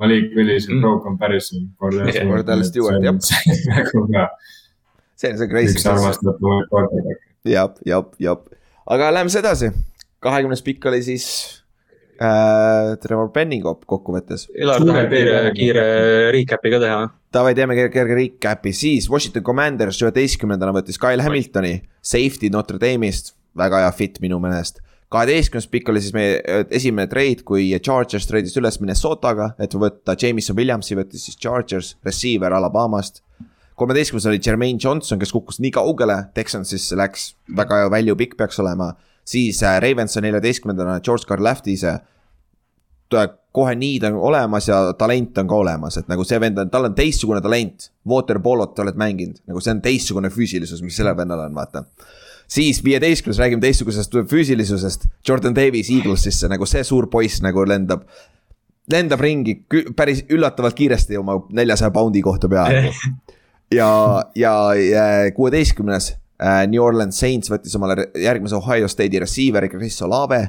[0.00, 0.80] Malik Willis ja Mm.
[0.82, 1.68] pro comparison.
[1.78, 3.14] Cordell Stewart, jah.
[3.70, 4.26] nagu
[5.20, 5.86] see on see crazy üks.
[5.86, 7.22] armastatumaid quarterback'e.
[7.54, 8.44] jap, jap, jap,
[8.86, 9.70] aga läheme siis edasi.
[10.22, 11.26] Kahekümnes pikk oli siis
[12.20, 14.48] äh, Trevor Penning kop- kokkuvõttes.
[14.56, 15.86] Ülar tahab kiire, kiire
[16.36, 17.00] recap'i ka teha.
[17.32, 23.34] Davai, teeme kerge, kerge recap'i, siis Washington Commanders üheteistkümnendana võttis Kyle Hamiltoni, safety Notre Dame'ist,
[23.56, 24.80] väga hea fit minu meelest.
[25.10, 30.14] kaheteistkümnes pikk oli siis meie äh, esimene trade, kui Chargers treidis üles Minnesotaga, et võtta
[30.14, 33.22] Jameson Williamsi, võttis siis Chargers, receiver Alabamast.
[33.74, 38.58] kolmeteistkümnes oli Jermaine Johnson, kes kukkus nii kaugele, Texansisse läks, väga hea value pikk peaks
[38.60, 38.92] olema.
[39.30, 41.84] Siis äh, Ravens on neljateistkümnendana George Karlaftis.
[43.52, 46.86] kohe need on olemas ja talent on ka olemas, et nagu see vend on, tal
[46.86, 47.90] on teistsugune talent.
[48.08, 51.84] Waterpolot oled mänginud, nagu see on teistsugune füüsilisus, mis sellel vennal on, vaata.
[52.50, 58.06] siis viieteistkümnes räägime teistsugusest füüsilisusest, Jordan Davis Eaglesisse, nagu see suur poiss nagu lendab.
[58.90, 59.64] lendab ringi
[59.96, 62.94] päris üllatavalt kiiresti oma neljasaja poundi kohta peaaegu.
[63.78, 63.90] ja,
[64.34, 64.54] ja,
[65.34, 66.14] kuueteistkümnes
[66.70, 70.46] New Orleans Saints võttis omale järgmise Ohio State'i receiver'i Chris Olave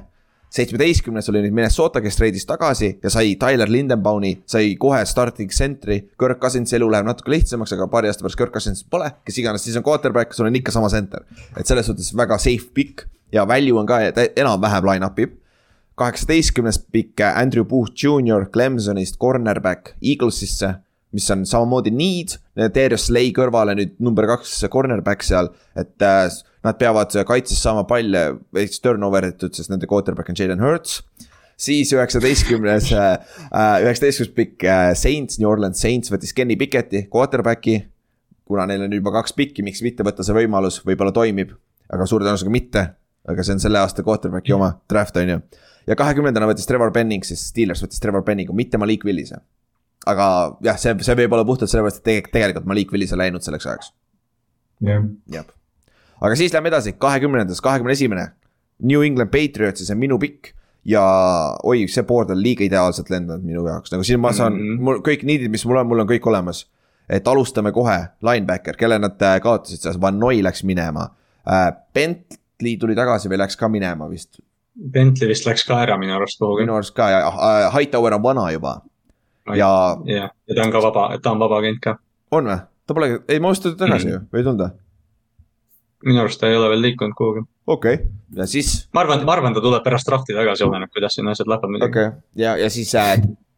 [0.51, 6.01] seitsmeteistkümnes oli nüüd Minnesota, kes treidis tagasi ja sai Tyler Lindenbaumi, sai kohe starting center'i.
[6.19, 9.63] Kirk Cousinsi elu läheb natuke lihtsamaks, aga paari aasta pärast Kirk Cousins pole, kes iganes
[9.63, 11.23] siis on quarterback, sul on ikka sama center.
[11.57, 14.01] et selles suhtes väga safe pick ja value on ka
[14.35, 15.37] enam-vähem line-up ib
[16.01, 20.75] kaheksateistkümnes pikk Andrew Booth Jr Clemsonist, cornerback Eaglesisse
[21.15, 22.35] mis on samamoodi need,
[22.75, 26.27] Darius Slay kõrvale nüüd number kaks cornerback seal, et äh,
[26.65, 28.23] nad peavad kaitses saama palle
[28.55, 31.01] veits turnover itud, sest nende quarterback on Jalen Hurts.
[31.61, 33.11] siis üheksateistkümnes, äh,
[33.51, 34.67] äh, üheksateistkümnes pikk
[34.97, 37.81] Saints, New Orleans Saints võttis Kenny Pickett'i, quarterback'i.
[38.51, 41.53] kuna neil on juba kaks pikki, miks mitte võtta see võimalus, võib-olla toimib,
[41.91, 42.87] aga suure tõenäosusega mitte.
[43.27, 45.41] aga see on selle aasta quarterback'i oma draft on ju.
[45.87, 49.43] ja kahekümnendana võttis Trevor Penning, siis Steelers võttis Trevor Penningu, mitte Malik Willise
[50.09, 50.27] aga
[50.65, 53.91] jah, see, see võib olla puhtalt sellepärast, et tegelikult Malik Willis on läinud selleks ajaks.
[54.87, 55.05] jah.
[55.31, 55.45] jah,
[56.21, 58.31] aga siis lähme edasi, kahekümnendas, kahekümne esimene.
[58.81, 60.55] New England Patriotsi, see on minu pikk
[60.89, 61.03] ja
[61.63, 64.85] oi, see board on liiga ideaalselt lendanud minu jaoks, nagu siin ma saan mm, -hmm.
[64.87, 66.65] mul kõik need'id, mis mul on, mul on kõik olemas.
[67.11, 71.09] et alustame kohe, linebacker, kelle nad äh, kaotasid, see Van Noi läks minema
[71.45, 71.73] äh,.
[71.93, 74.39] Bentley tuli tagasi või läks ka minema vist?
[74.73, 76.63] Bentley vist läks ka ära minu arust kuhugi.
[76.63, 78.79] minu arust ka ja uh, Hightower on vana juba
[79.55, 79.71] ja.
[80.05, 81.97] ja ta on ka vaba, ta on vaba agent ka.
[82.31, 82.61] on või?
[82.87, 84.13] ta pole, ei ma ostsin ta tagasi mm.
[84.13, 84.77] ju, või ei tulnud või?
[86.05, 87.43] minu arust ta ei ole veel liikunud kuhugi.
[87.67, 88.87] okei okay., ja siis.
[88.93, 91.91] ma arvan, ma arvan, ta tuleb pärast drafti tagasi, oleneb, kuidas siin asjad lähevad muidugi.
[91.91, 93.15] okei okay., ja, ja siis äh,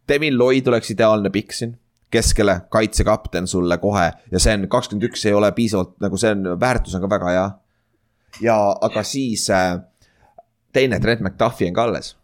[0.09, 1.77] Devin Lloyd oleks ideaalne pikk siin
[2.13, 6.51] keskele, kaitsekapten sulle kohe ja see on kakskümmend üks, ei ole piisavalt nagu see on,
[6.61, 7.47] väärtus on ka väga hea.
[8.41, 9.79] ja, aga siis äh,
[10.73, 12.15] teine Trent McDuffi on ka alles.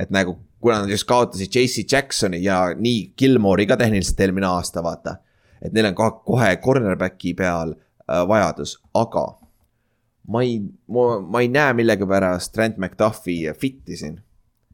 [0.00, 4.82] et nagu kuna nad just kaotasid JC Jacksoni ja nii Gilmore'i ka tehniliselt eelmine aasta,
[4.82, 5.16] vaata.
[5.62, 9.22] et neil on ka kohe cornerback'i peal äh, vajadus, aga
[10.26, 10.58] ma ei,
[10.90, 11.04] ma,
[11.38, 14.18] ei näe millegipärast Trent McDuffi fit'i siin.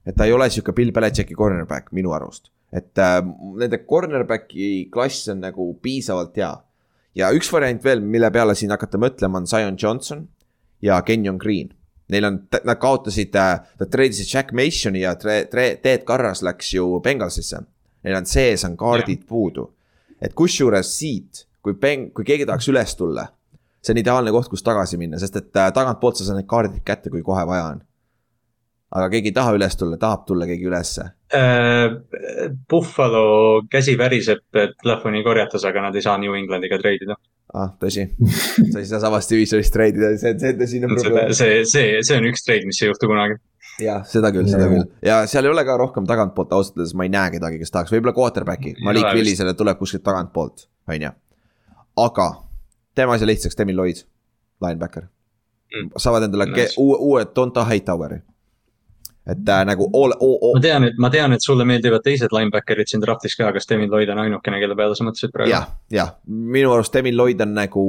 [0.06, 3.20] et ta ei ole sihuke Bill Belichicki cornerback minu arust, et äh,
[3.60, 6.54] nende cornerback'i klass on nagu piisavalt hea.
[7.20, 10.24] ja üks variant veel, mille peale siin hakata mõtlema, on Zion Johnson
[10.80, 11.76] ja Kenyon Green
[12.12, 16.74] Neil on, nad kaotasid, äh, nad treidisid Jack Masoni ja tre-, tre-, Ted Carras läks
[16.74, 17.62] ju Bengalsisse.
[18.04, 19.28] Neil on sees on kaardid ja.
[19.28, 19.70] puudu.
[20.22, 23.24] et kusjuures siit, kui Beng-, kui keegi tahaks üles tulla,
[23.82, 26.84] see on ideaalne koht, kus tagasi minna, sest et äh, tagantpoolt sa saad need kaardid
[26.86, 27.80] kätte, kui kohe vaja on.
[28.92, 31.04] Aga keegi ei taha üles tulla, tahab tulla keegi ülesse
[31.34, 31.94] äh,.
[32.70, 37.16] Buffalo käsi väriseb, telefoni korjates, aga nad ei saa New Englandiga treidida
[37.54, 38.04] ah, tõsi,
[38.72, 41.32] sa ei saa samast ühisölist treidida, see, see tõsine probleem.
[41.36, 43.38] see, see, see on üks treid, mis ei juhtu kunagi.
[43.82, 47.08] jah, seda küll, seda küll ja seal ei ole ka rohkem tagantpoolt, ausalt öeldes ma
[47.08, 51.14] ei näe kedagi, kes tahaks, võib-olla quarterback'i, Malik Willisele tuleb kuskilt tagantpoolt, on ju.
[52.04, 52.28] aga
[52.98, 54.04] teeme asja lihtsaks, Demi Lloyd,
[54.64, 55.94] linebacker mm..
[55.96, 56.76] saavad endale nice.
[56.80, 58.20] uue, uue Donta Hightoweri
[59.26, 60.54] et äh, nagu all, all, all.
[60.56, 63.90] ma tean, et ma tean, et sulle meeldivad teised linebacker'id siin draft'is ka, kas Devin
[63.90, 65.52] Lloyd on ainukene, kelle peale sa mõtlesid praegu?
[65.52, 67.84] jah, jah, minu arust Devin Lloyd on nagu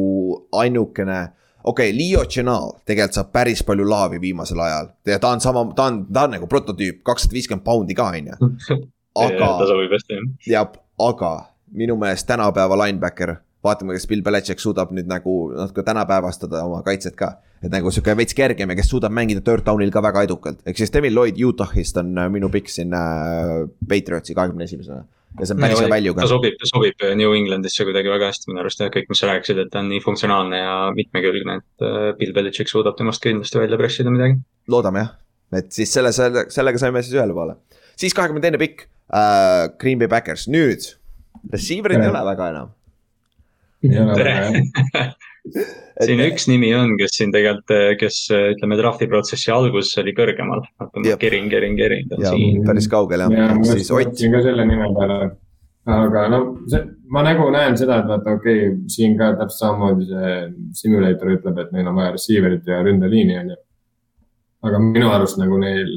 [0.61, 1.21] ainukene
[1.63, 5.65] okei okay,, Leo Chenal tegelikult saab päris palju laavi viimasel ajal ja ta on sama,
[5.75, 8.51] ta on, ta on nagu prototüüp, kakssada viiskümmend poundi ka, on ju.
[9.25, 9.49] aga.
[10.47, 10.69] jah,
[11.01, 11.33] aga
[11.73, 17.15] minu meelest tänapäeva linebacker vaatame, kas Bill Belichik suudab nüüd nagu natuke tänapäevastada oma kaitset
[17.19, 17.37] ka.
[17.63, 20.79] et nagu sihuke veits kergem ja kes suudab mängida third down'il ka väga edukalt, ehk
[20.81, 25.05] siis Devin Lloyd Utah'ist on äh, minu pikk siin äh, Patriotsi kahekümne esimesena.
[25.39, 26.25] ja see on päris hea value ka.
[26.25, 29.31] ta sobib, ta sobib New Englandisse kuidagi väga hästi minu arust jah, kõik, mis sa
[29.31, 33.63] rääkisid, et ta on nii funktsionaalne ja mitmekülgne, et äh, Bill Belichik suudab temast kindlasti
[33.63, 34.41] välja pressida midagi.
[34.67, 35.15] loodame jah,
[35.63, 37.55] et siis selle, selle, sellega saime siis ühele poole.
[37.95, 40.91] siis kahekümne teine pikk uh,, Green Bay Backers, nüüd
[41.55, 42.75] receiver'id ei ole väga enam
[46.03, 50.63] siin üks nimi on, kes siin tegelikult, kes ütleme, draft'i protsessi alguses oli kõrgemal.
[51.21, 52.11] Kerin, Kerin, Kerin.
[52.67, 53.49] päris kaugel jah ja,.
[53.51, 55.19] ma mõtlesin ka selle nime peale.
[55.93, 56.39] aga no
[56.71, 56.81] see,
[57.11, 60.33] ma nagu näen seda, et vaata, okei okay,, siin ka täpselt samamoodi see
[60.79, 63.61] simulator ütleb, et neil on vaja receiver'it ja ründeliini on ju.
[64.69, 65.91] aga minu arust nagu neil,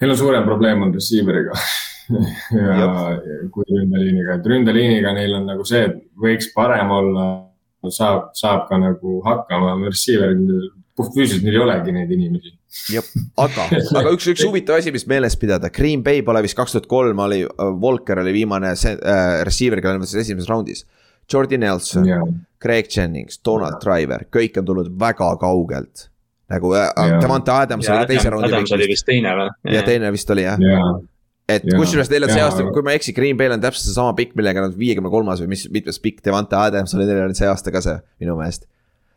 [0.00, 1.60] neil on suurem probleem on receiver'iga
[2.80, 2.90] ja
[3.54, 7.26] kui ründeliiniga, et ründeliiniga neil on nagu see, et võiks parem olla,
[7.92, 12.52] saab, saab ka nagu hakkama, receiver'id puhtfüüsiliselt neil ei olegi neid inimesi.
[12.94, 13.06] jah,
[13.40, 13.66] aga,
[14.00, 17.22] aga üks, üks huvitav asi, mis meeles pidada, Green Bay pole vist kaks tuhat kolm
[17.26, 17.42] oli,
[17.82, 20.84] Walker oli viimane se- äh, receiver, kellel on esimeses raundis.
[21.30, 22.18] Jordi Nelson, ja,
[22.60, 26.10] Craig Jennings, Donald Driver, kõik on tulnud väga kaugelt.
[26.52, 27.20] nagu äh, Jaa.
[27.22, 29.46] Devante Adams ja oli ka teise raundi Adams oli vist teine või?
[29.72, 30.82] ja teine vist oli jah, ja,
[31.50, 34.14] et kusjuures neil on see aasta, kui ma ei eksi, Green Bay'l on täpselt seesama
[34.16, 37.48] pikk, millega nad viiekümne kolmas või mis, mitmes pikk Devante Adams oli, neil oli see
[37.50, 38.64] aasta ka see minu meelest.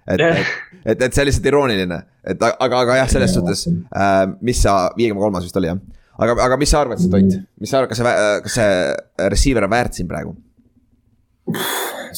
[0.07, 4.23] et, et, et, et see on lihtsalt irooniline, et aga, aga, jah, selles suhtes äh,,
[4.43, 5.79] mis sa, viiekümne kolmas vist oli jah.
[6.17, 8.15] aga, aga mis sa arvad, see Toit, mis sa arvad, kas see,
[8.47, 10.35] kas see receiver on väärt siin praegu?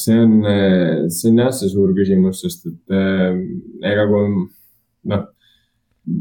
[0.00, 0.40] see on,
[1.14, 3.38] see on jah, see suur küsimus, sest et äh,
[3.92, 4.26] ega kui
[5.10, 5.28] noh,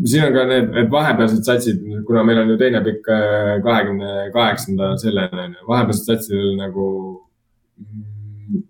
[0.06, 4.30] siin on ka need, need vahepealsed satsid, kuna meil on ju teine pikk äh, kahekümne
[4.36, 6.88] kaheksanda sellele on ju, vahepealsed satsidel nagu
[7.80, 8.64] mm,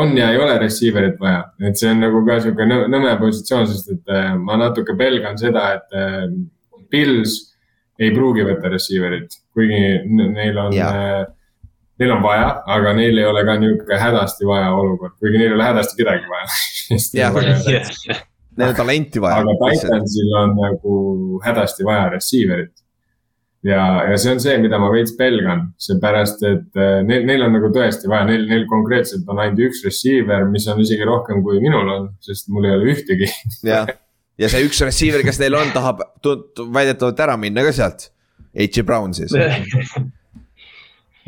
[0.00, 3.66] on ja ei ole receiver'it vaja, et see on nagu ka sihuke nõ- nõme positsioon,
[3.70, 6.24] sest et äh, ma natuke pelgan seda, et äh,
[6.90, 7.36] Pils
[8.00, 11.26] ei pruugi võtta receiver'it, kuigi neil on äh,
[12.00, 15.58] neil on vaja, aga neil ei ole ka niisugune hädasti vaja olukord, kuigi neil ei
[15.58, 16.48] ole hädasti kedagi vaja.
[18.08, 18.22] Jah.
[18.60, 19.56] Aga Neil on talenti vaja.
[19.80, 20.94] Titansil on nagu
[21.44, 22.72] hädasti vaja receiver'it.
[23.64, 23.80] ja,
[24.10, 27.68] ja see on see, mida ma veits pelgan, seepärast et äh, neil, neil on nagu
[27.74, 31.90] tõesti vaja, neil, neil konkreetselt on ainult üks receiver, mis on isegi rohkem kui minul
[31.96, 33.28] on, sest mul ei ole ühtegi.
[33.68, 33.90] jah,
[34.40, 36.00] ja see üks receiver, kes neil on, tahab
[36.72, 38.08] väidetavalt ära minna ka sealt.
[38.56, 38.82] H.J.
[38.82, 39.30] Brown siis.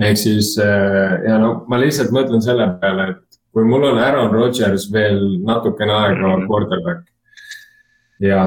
[0.03, 4.33] ehk siis äh, ja no ma lihtsalt mõtlen selle peale, et kui mul on Aaron
[4.33, 6.47] Rodgers veel natukene aega Mhm.
[6.49, 7.05] quarterback.
[8.23, 8.43] ja,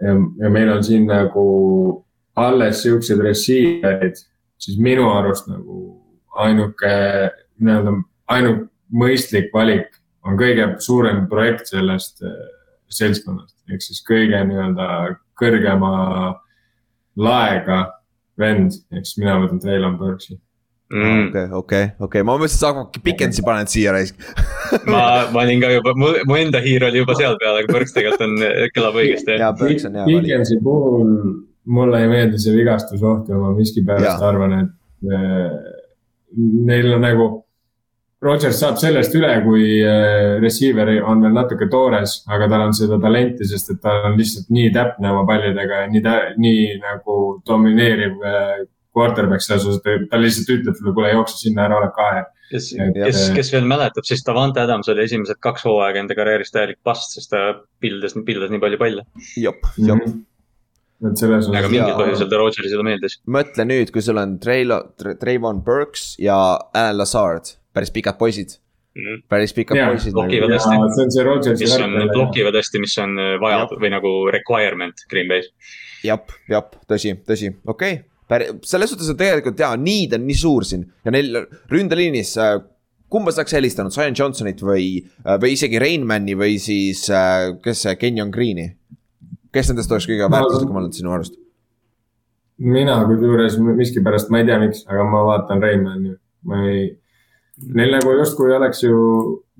[0.00, 1.44] ja, ja meil on siin nagu
[2.38, 4.18] alles siuksed receiver'id,
[4.58, 5.98] siis minu arust nagu
[6.38, 6.92] ainuke
[7.58, 7.94] nii-öelda
[8.30, 9.90] ainult mõistlik valik
[10.26, 12.34] on kõige suurem projekt sellest äh,
[12.92, 14.88] seltskonnast, ehk siis kõige nii-öelda
[15.38, 15.92] kõrgema
[17.18, 17.80] laega
[18.38, 20.38] vend, ehk siis mina võtan Traylon Burks'i.
[20.88, 21.26] Mm.
[21.28, 24.22] okei, okei, okei, ma mõtlesin, et sa Pikensi paned siia raisk.
[24.92, 25.02] ma,
[25.34, 28.24] ma olin ka juba, mu, mu enda hiir oli juba seal peal, aga Põrks tegelikult
[28.24, 28.38] on,
[28.76, 29.36] kõlab õigesti.
[29.42, 30.24] jaa, Burks on hea valik.
[30.24, 31.10] Pikensi puhul
[31.68, 35.52] mulle ei meeldi see vigastusoht ja ma miskipärast arvan, et äh,
[36.70, 37.28] neil on nagu.
[38.24, 42.96] Rodgers saab sellest üle, kui äh, receiver on veel natuke toores, aga tal on seda
[42.98, 46.02] talenti, sest et ta on lihtsalt nii täpne oma pallidega ja nii,
[46.42, 48.64] nii nagu domineeriv äh,
[48.98, 52.24] quarterback selles osas, et ta lihtsalt ütleb sulle, kuule jookse sinna ära, ole kahe.
[52.50, 56.80] kes, kes kes veel mäletab, siis Davante Adams oli esimesed kaks hooaega enda karjääris täielik
[56.86, 57.42] past, sest ta
[57.82, 59.04] pildas, pildas nii palju palle.
[59.40, 60.06] jop, jop.
[61.08, 61.72] et selles aga osas.
[61.72, 61.98] mingil Jaa.
[62.00, 63.18] põhjusel ta Rodgersile meeldis.
[63.38, 64.84] mõtle nüüd, kui sul on Traylo-,
[65.20, 66.38] Trayvon Burks ja
[66.72, 68.56] Alan Lazard, päris pikad poisid,
[69.30, 70.16] päris pikad Jaa, poisid.
[70.16, 70.92] blokivad ja hästi.
[70.96, 75.28] see on see Rodgersi mis on, blokivad hästi, mis on vaja või nagu requirement Green
[75.30, 75.52] Bay's.
[76.06, 78.17] jep, jep, tõsi, tõsi, okei okay..
[78.64, 81.42] Selles suhtes on tegelikult jaa, need on nii suur siin ja neil
[81.72, 82.58] ründeliinis äh,
[83.08, 87.06] kumba sa oleks helistanud, Zion Johnsonit või, või isegi Rainmani või siis,
[87.64, 88.68] kes see, Kenyon Green'i?
[89.52, 91.38] kes nendest oleks kõige väärtuslikum olnud sinu arust?
[92.58, 96.16] mina kusjuures miskipärast, ma ei tea, miks, aga ma vaatan Raimani,
[96.48, 96.88] ma ei.
[97.58, 98.96] Neil nagu justkui oleks ju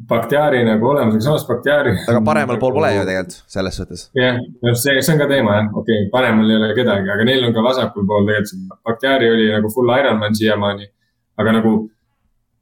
[0.08, 1.96] Bakhtiari nagu olemas, aga samas Bakhtiari.
[2.08, 3.04] aga paremal pool pole ju.
[3.08, 4.04] tegelikult, selles suhtes.
[4.14, 7.26] jah, just see, see on ka teema jah, okei okay,, paremal ei ole kedagi, aga
[7.26, 10.86] neil on ka vasakul pool tegelikult Bakhtiari oli nagu full Ironman siiamaani.
[11.38, 11.72] aga nagu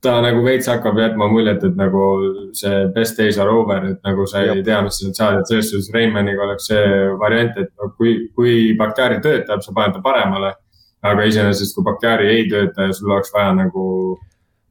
[0.06, 2.02] ta nagu veits hakkab jätma muljet, et nagu
[2.56, 4.64] see best days are over, et nagu sa ei Jep.
[4.64, 6.86] tea, mis sa sealt saad, et selles suhtes Raimaniga oleks see
[7.20, 10.54] variant, et no kui, kui Bakhtiari töötab, sa paned ta paremale.
[11.06, 13.84] aga iseenesest, kui Bakhtiari ei tööta ja sul oleks vaja nagu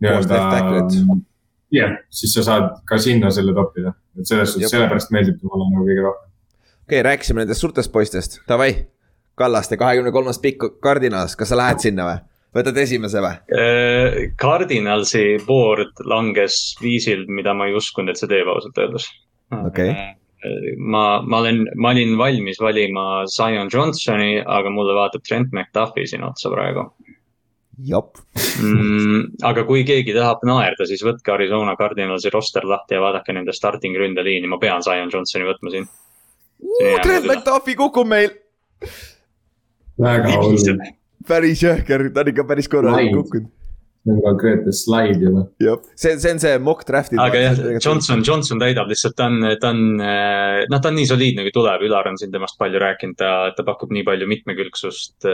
[0.06, 1.24] nii-öelda
[1.74, 5.88] jah, siis sa saad ka sinna selle toppida, et selles suhtes, sellepärast meeldib mulle nagu
[5.88, 6.30] kõige rohkem.
[6.86, 8.74] okei okay,, rääkisime nendest suurtest poistest, davai.
[9.36, 12.20] Kallaste kahekümne kolmas pikk kardinalas, kas sa lähed sinna või?
[12.56, 13.34] võtad esimese või?
[14.40, 19.10] Cardinalsi board langes viisil, mida ma ei uskunud, et see teeb ausalt öeldes.
[19.60, 19.92] Okei.
[20.80, 26.24] ma, ma olen, ma olin valmis valima Zion Johnsoni, aga mulle vaatab Trent McDuffi siin
[26.24, 26.88] otsa praegu
[28.62, 29.22] mm,.
[29.44, 33.98] aga kui keegi tahab naerda, siis võtke Arizona Cardinalsi roster lahti ja vaadake nende starting
[34.00, 35.90] ründeliini, ma pean Zion Johnsoni võtma siin.
[37.04, 38.32] Trent McDuffi kukub meil.
[40.02, 40.82] väga hull,
[41.28, 43.20] päris jõhker, ta on ikka päris korralik Nice.
[43.20, 43.52] kukkunud.
[44.06, 45.46] See on konkreetne slaid juba.
[45.62, 47.18] jah, see, see on see mock draft'i.
[47.22, 51.46] aga jah, Johnson, Johnson täidab lihtsalt, ta on, ta on, noh, ta on nii soliidne,
[51.48, 55.30] kui tuleb, Ülar on siin temast palju rääkinud, ta, ta pakub nii palju mitmekülgsust.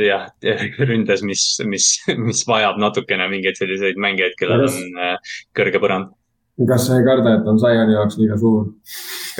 [0.00, 0.28] jah,
[0.90, 1.88] ründes, mis, mis,
[2.20, 6.14] mis vajab natukene mingeid selliseid mängijaid, kellel on äh, kõrge põrand.
[6.70, 8.70] kas sa ei karda, et on Zioni jaoks liiga suur?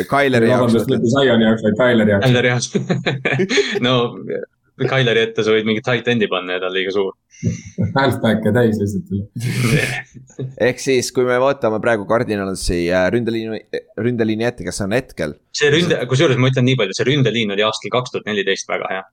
[0.01, 1.15] Tyleri jaoks vabandust, mitte?
[1.15, 2.27] Zioni jaoks, vaid Tyleri jaoks.
[2.27, 2.75] Tyleri jaoks.
[3.87, 3.95] no
[4.75, 7.13] Tyleri ette sa võid mingi tight end'i panna ja ta on liiga suur.
[7.95, 9.13] Halfback'e täis lihtsalt.
[10.69, 13.61] ehk siis, kui me vaatame praegu Cardinalsi äh, ründeliini,
[14.01, 15.37] ründeliini ette, kes on hetkel.
[15.55, 18.91] see ründe, kusjuures ma ütlen nii palju, see ründeliin oli aastal kaks tuhat neliteist väga
[18.91, 19.05] hea.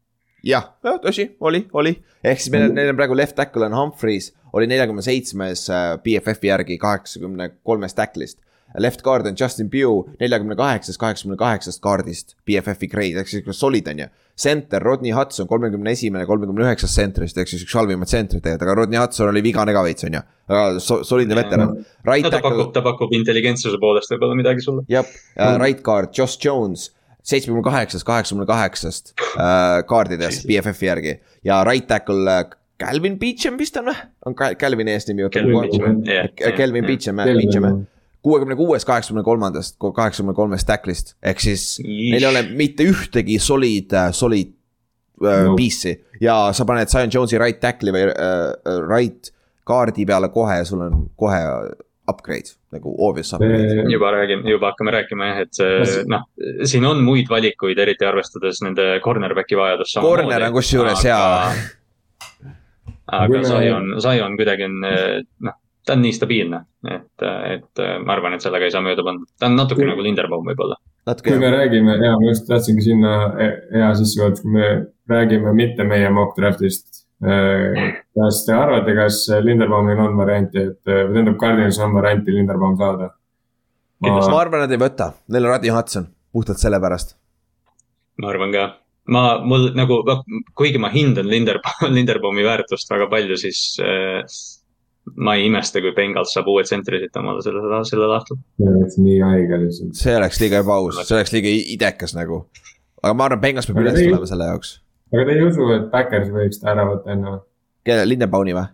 [0.50, 0.70] jah,
[1.06, 1.96] tõsi, oli, oli.
[2.26, 5.92] ehk siis meil on, neil on praegu left tackle on Humphreys, oli neljakümne seitsmes äh,
[6.02, 8.42] BFF-i järgi kaheksakümne kolmest tacklist.
[8.80, 13.88] Left guard on Justin Pugh neljakümne kaheksast, kaheksakümne kaheksast kaardist BFF-i grade ehk siis solid
[13.92, 14.08] on ju.
[14.42, 18.78] Center Rodney Hudson kolmekümne esimene, kolmekümne üheksast tsentrist ehk siis üks halvimaid tsentreid tegelikult, aga
[18.80, 20.24] Rodney Hudson oli vigane ka veits on ju.
[20.52, 21.76] aga so, solidne veteran.
[22.08, 24.88] Right no ta tackle pakub, ta pakub intelligentsuse poolest võib-olla midagi sulle.
[24.92, 26.90] jah uh,, right guard Josh Jones,
[27.22, 33.78] seitsmekümne kaheksast, kaheksakümne kaheksast uh, kaardides BFF-i järgi ja right tackle uh, Calvin Beecham vist
[33.78, 33.98] on või?
[34.26, 36.30] on Cal- Calvini eesnimi Kelvin Beecham, jah.
[36.34, 37.68] Äh, Kelvin Beecham, Beecham,
[38.22, 42.12] kuuekümne kuues, kaheksakümne kolmandast, kaheksakümne kolmest tacklist, ehk siis Yeesh.
[42.14, 44.54] neil ei ole mitte ühtegi solid, solid
[45.22, 45.58] uh, Nope.
[45.58, 49.32] piece'i ja sa paned Zion Jones'i right tackle'i või uh, right
[49.68, 51.42] kaardi peale kohe ja sul on kohe
[52.10, 53.86] upgrade nagu obvious upgrade.
[53.92, 56.26] juba räägime, juba hakkame rääkima jah, et see noh,
[56.68, 60.00] siin on muid valikuid, eriti arvestades nende cornerback'i vajadust.
[60.02, 61.20] Corner on kusjuures hea..
[63.12, 66.60] aga Zion, Zion kuidagi on noh, ta on nii stabiilne,
[66.94, 67.24] et,
[67.56, 69.26] et ma arvan, et sellega ei saa mööda panna.
[69.40, 70.76] ta on natuke Kui- nagu Linderbaum võib-olla.
[71.26, 74.68] kui me räägime, ja ma just tahtsingi sinna he- hea sissejuhatus, kui me
[75.10, 77.02] räägime mitte meie mock draft'ist.
[77.22, 83.10] kas te arvate, kas Linderbaumil on varianti, et või tähendab, Cardinalis on varianti Linderbaum saada?
[84.02, 87.16] ma arvan, nad ei võta, neil on Rodney Hudson, puhtalt sellepärast.
[88.22, 88.64] ma arvan ka.
[89.14, 90.00] ma, mul nagu,
[90.58, 94.22] kuigi ma hindan Linderbaum, Linderbaumi väärtust väga palju, siis äh,
[95.16, 98.38] ma ei imesta, kui Bengals saab uue tsentri siit omale selle, sellel aastal.
[98.58, 99.96] see oleks nii haige lihtsalt.
[99.98, 102.46] see oleks liiga ebaaus, see oleks liiga idekas nagu.
[103.04, 104.76] aga ma arvan, Bengals peab üles ei- tulema selle jaoks.
[105.14, 107.40] aga te ei usu, et Backers võiks ta ära võtta enne
[107.86, 108.68] kelle, Lindenbaumi või?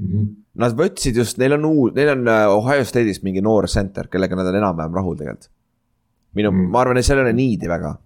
[0.00, 0.24] või?
[0.54, 4.36] Nad võtsid just, neil on uus, neil on äh, Ohio State'ist mingi noor center, kellega
[4.38, 5.50] nad on enam-vähem rahul tegelikult.
[6.34, 6.70] minu mm., Mm.
[6.70, 7.96] ma arvan, et sellel on niidi väga.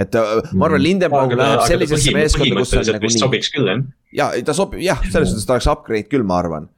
[0.00, 0.84] Et äh, ma arvan, Mm.
[0.86, 3.82] Lindenbaum läheb sellisesse meeskonda, kus on küll jah.
[4.12, 6.68] ja ta sobib, jah, selles suhtes ta oleks upgrade küll, ma arvan.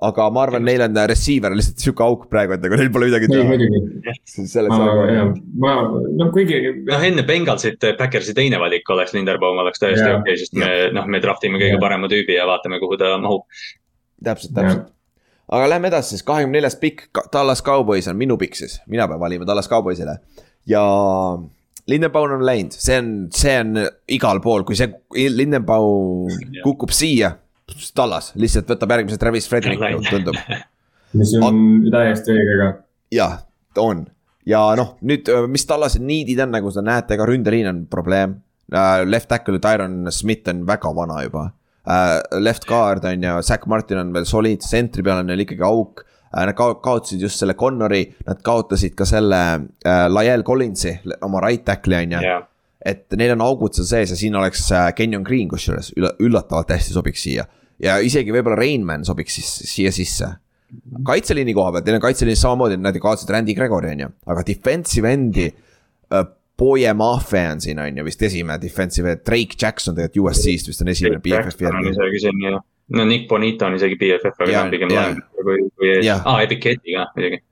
[0.00, 3.08] aga ma arvan, neil on äh, receiver lihtsalt sihuke auk praegu, et nagu neil pole
[3.08, 4.14] midagi teha.
[4.28, 5.40] selles ma, nagu.
[5.64, 5.74] ma,
[6.20, 6.60] no kuigi.
[6.88, 11.08] noh, enne Bengalsit Backersi teine valik oleks Linderbaum oleks täiesti okei okay,, sest me noh,
[11.08, 11.84] me draft ime kõige Jaa.
[11.84, 13.46] parema tüübi ja vaatame, kuhu ta mahub.
[14.24, 14.90] täpselt, täpselt.
[15.48, 19.20] aga lähme edasi siis, kahekümne neljas pikk, Dallas Cowboys on minu pikk siis, mina pean
[19.20, 20.18] valima Dallas Cowboysile.
[20.68, 20.84] ja
[21.90, 23.84] Lindenbaum on läinud, see on, see on
[24.16, 24.90] igal pool, kui see
[25.34, 26.30] Lindenbaum
[26.64, 27.34] kukub siia,
[27.96, 30.38] Dallas lihtsalt võtab järgmise Travis Frederick Läinud., tundub.
[31.18, 31.60] mis on
[31.92, 32.70] täiesti õige ka.
[33.14, 33.36] jah,
[33.78, 34.08] on
[34.48, 38.38] ja noh, nüüd, mis Tallase niidid on, nagu te näete, ka ründeliin on probleem
[38.72, 39.02] uh,.
[39.06, 42.20] Left tackle Tyron Smith on väga vana juba uh,.
[42.40, 46.04] Left guard on ju, Zack Martin on veel solid, sentri peal on neil ikkagi auk.
[46.30, 50.92] Nad kao- kaotasid just selle Connori, nad kaotasid ka selle uh, Lael Collinsi,
[51.26, 52.36] oma right tackle'i on ju ja,
[52.86, 56.70] et neil on augud seal sees ja siin oleks äh, Kenyon Green kusjuures ülla- üllatavalt
[56.70, 57.44] hästi sobiks siia.
[57.82, 60.28] ja isegi võib-olla Rainman sobiks siis siia sisse.
[61.06, 64.46] kaitseliini koha pealt, neil on kaitseliinis samamoodi, nad ju kaotasid Randy Gregori on ju, aga
[64.46, 66.28] defensive endi äh,.
[66.60, 70.82] Boye Mafe on siin on ju vist esimene defensive end, Drake Jackson tegelikult USC-st vist
[70.84, 71.78] on esimene BFF-i on
[72.90, 76.22] no Nick Bonito on isegi BFF, aga Jaa, ta on pigem laen kui, kui, Jah.
[76.26, 77.42] aa, Epiceti ka muidugi.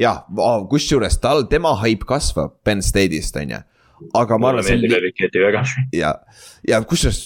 [0.00, 0.22] jah,
[0.70, 3.60] kusjuures tal, tema haip kasvab Penn State'ist on ju.
[4.22, 5.64] aga ma mulle arvan, on meeldib Epiceti väga.
[5.94, 6.14] ja,
[6.68, 7.22] ja kusjuures,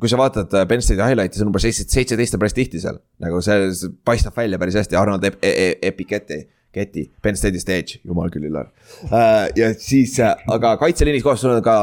[0.00, 3.00] kui sa vaatad äh, Penn State'i highlight'i, see number seitse, seitseteist on päris tihti seal.
[3.22, 6.44] nagu see, see paistab välja päris hästi, Arnold Ep- e e Epiketi,
[6.76, 8.72] Keti, Penn State'ist edge, jumal küll, Illar
[9.08, 9.46] uh,.
[9.56, 11.76] ja siis uh,, aga kaitseliinis kohe sul on ka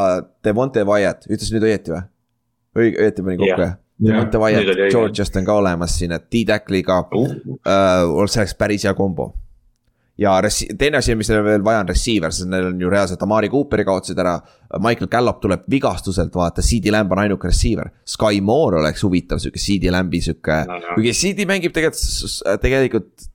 [0.45, 2.03] Devonte Wyatt, ütlesin nüüd õieti või?
[2.77, 3.79] õige, õieti panin kokku Jah.
[4.59, 7.37] Oli õige., Georgiast on ka olemas siin, et D-Tackliga Uh,
[7.67, 9.33] uh,, see oleks päris hea kombo.
[10.17, 13.21] ja resi- teine asi, mis neil veel vaja on receiver, sest neil on ju reaalselt
[13.25, 14.35] Amari Cooperi kaotasid ära.
[14.79, 17.89] Michael Gallup tuleb vigastuselt, vaata, CD Lamb on ainuke receiver.
[18.05, 20.93] Sky Moore oleks huvitav sihuke CD Lamb'i sihuke No, no.
[20.97, 23.29] kuigi CD mängib tegelikult, tegelikult.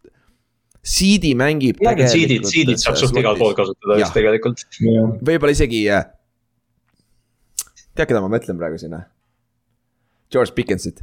[0.88, 1.82] CD mängib.
[2.08, 4.62] siidid, siidid saab suht igal pool kasutada just tegelikult.
[5.22, 5.82] võib-olla isegi.
[7.94, 9.02] tead, keda ma mõtlen praegu sinna?
[10.32, 11.02] George Pickensit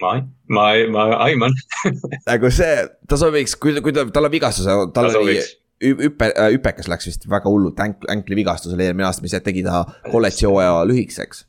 [0.00, 0.14] ma,
[0.48, 1.54] ma, ma aiman.
[2.30, 5.38] nagu see, ta sobiks, kui, kui ta, tal on vigastus, tal Ta oli
[5.84, 10.48] hüpe, hüpekas läks vist väga hullult änk-, änkli vigastusele eelmine aasta, mis tegi ta kolledži
[10.48, 11.44] hooaja lühikeseks.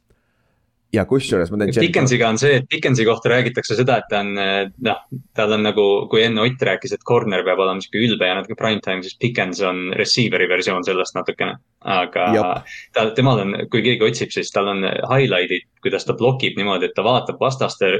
[0.96, 1.74] Ja kusjuures ma teen.
[1.86, 5.02] Dickensiga on see, et Dickensi kohta räägitakse seda, et ta on noh,
[5.38, 8.58] tal on nagu, kui enne Ott rääkis, et corner peab olema sihuke ülbe ja natuke
[8.60, 11.58] prime time, siis Dickens on receiver'i versioon sellest natukene.
[11.86, 12.70] aga Jop.
[12.98, 16.96] tal, temal on, kui keegi otsib, siis tal on highlight'id, kuidas ta blokib niimoodi, et
[16.98, 17.92] ta vaatab vastaste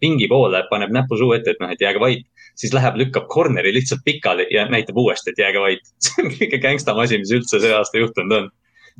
[0.00, 2.26] pingi poole, paneb näpu suu ette, et noh, et jääge vait.
[2.54, 5.80] siis läheb, lükkab corner'i lihtsalt pikali ja näitab uuesti, et jääge vait.
[6.04, 8.50] see on kõige gängstam asi, mis üldse see aasta juhtunud on.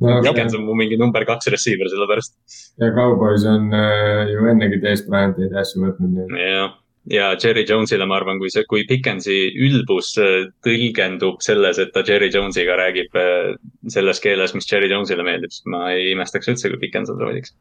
[0.01, 2.37] Dickens on mu mingi number kaks receiver selle pärast.
[2.81, 6.73] ja Cowboys on äh, ju ennegi Bryanteid ja asju võtnud, jah,
[7.11, 9.37] ja Jerry Jones'ile ma arvan, kui see, kui Dickensi
[9.67, 13.53] ülbus äh, tõlgendub selles, et ta Jerry Jones'iga räägib äh,
[13.93, 17.55] selles keeles, mis Jerry Jones'ile meeldib, siis ma ei imestaks üldse, kui Dickens seda valiks.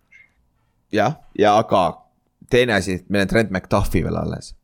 [0.92, 1.84] jah, ja aga
[2.52, 4.54] teine asi, meil on Trent McDuffi veel alles.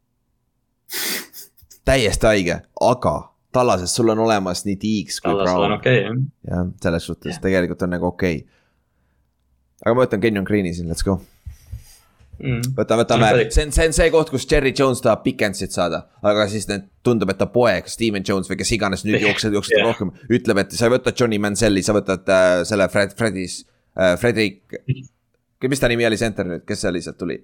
[1.88, 3.16] täiesti haige, aga
[3.52, 5.78] Tallases sul on olemas nii Deeks kui Tallasel on Brown.
[5.78, 6.04] okei okay,,
[6.44, 6.52] jah.
[6.52, 8.46] jah, selles suhtes tegelikult on nagu okei okay..
[9.84, 11.16] aga ma võtan Kenyon Green'i siin, let's go.
[12.38, 12.74] Mm.
[12.76, 16.44] võtame, võtame See on see on, see koht, kus Jerry Jones tahab Pickensit saada, aga
[16.52, 19.88] siis need tundub, et ta poeg, Steven Jones või kes iganes nüüd jookseb, jookseb Jah.
[19.88, 23.64] rohkem, ütleb, et sa ei võta Johnny Manziel'i, sa võtad äh, selle Fred, Fredis
[23.96, 24.78] äh,, Fredrik.
[25.66, 27.40] mis ta nimi oli, center nüüd, kes see lihtsalt tuli?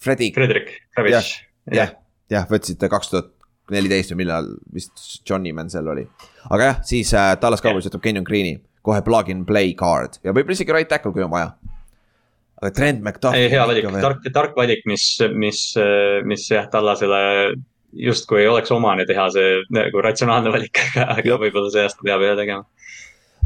[0.00, 1.34] Fredik, Frederick Kravitš.
[1.74, 1.96] jah,
[2.30, 3.34] jah, võtsite kaks tuhat
[3.74, 6.06] neliteist või millal vist Johnny Manziel oli.
[6.48, 10.34] aga jah, siis äh, Tallas Cowboys võtab Kenyon Green'i, kohe plug and play card ja
[10.34, 11.54] võib-olla isegi right tackle, kui on vaja.
[12.60, 13.36] aga Trent McDuff.
[13.36, 15.64] ei, hea valik, tark, tark valik, mis, mis,
[16.28, 17.22] mis jah, Tallasele
[17.92, 20.82] justkui ei oleks omane teha see nagu ratsionaalne valik,
[21.16, 22.66] aga, võib-olla see aasta peab ühe tegema.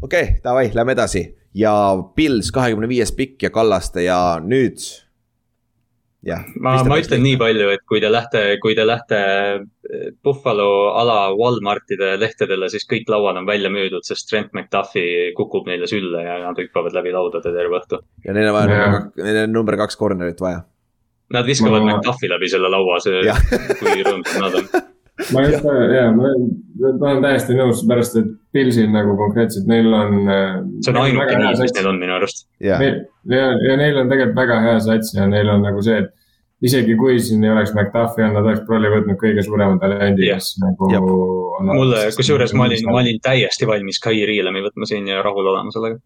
[0.03, 1.73] okei okay,, davai, lähme edasi ja
[2.15, 4.83] Pils kahekümne viies pikk ja Kallaste ja nüüd.
[6.27, 6.45] jah.
[6.61, 10.69] ma, ma ütlen nii palju, et kui te lähete, kui te lähete eh, Buffalo
[11.01, 16.25] ala Walmartide lehtedele, siis kõik lauad on välja müüdud, sest Trent McDuffi kukub neile sülle
[16.25, 18.01] ja nad hüppavad läbi laudade terve õhtu.
[18.25, 20.65] ja neil on vaja number, neil on number kaks corner'it vaja.
[21.35, 21.95] Nad viskavad Ma-.
[21.95, 23.23] McDuffi läbi selle laua, see
[23.81, 24.75] kui rõõmsad nad on.
[25.33, 25.65] ma just,
[25.95, 26.31] jaa, ma
[26.99, 30.17] ma olen täiesti nõus, seepärast et Pilsil nagu konkreetselt neil on.
[30.83, 32.47] see on ainuke nii, mis neil on minu arust.
[32.63, 36.11] ja, ja, ja neil on tegelikult väga hea sats ja neil on nagu see, et
[36.65, 40.55] isegi kui siin ei oleks McDuffi on, nad oleks probably võtnud kõige suurema talendi, kes
[40.63, 40.91] nagu
[41.69, 45.75] mulle, kusjuures ma olin, ma olin täiesti valmis Kai Riilemi võtma siin ja rahul olema
[45.75, 46.01] sellega.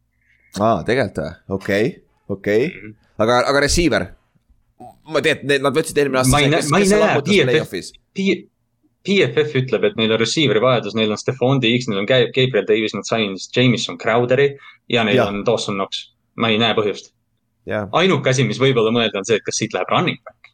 [0.61, 1.91] aa, tegelikult või, okei,
[2.37, 2.69] okei,
[3.25, 4.07] aga, aga receiver.
[5.09, 6.35] ma tean, et nad võtsid eelmine aasta.
[6.37, 7.93] Ma ei näe- ma ei näe PFF play-off'is.
[9.07, 12.67] PFF ütleb, et neil on receiver'i vajadus, neil on Stefan Diggs, neil on Ga- Gabriel
[12.69, 14.51] Davis, nad said Jameson Crowderi
[14.91, 15.29] ja neil ja.
[15.31, 16.09] on Dawson Knox.
[16.39, 17.13] ma ei näe põhjust.
[17.69, 20.53] ainuke asi, mis võib-olla mõelda, on see, et kas siit läheb running back.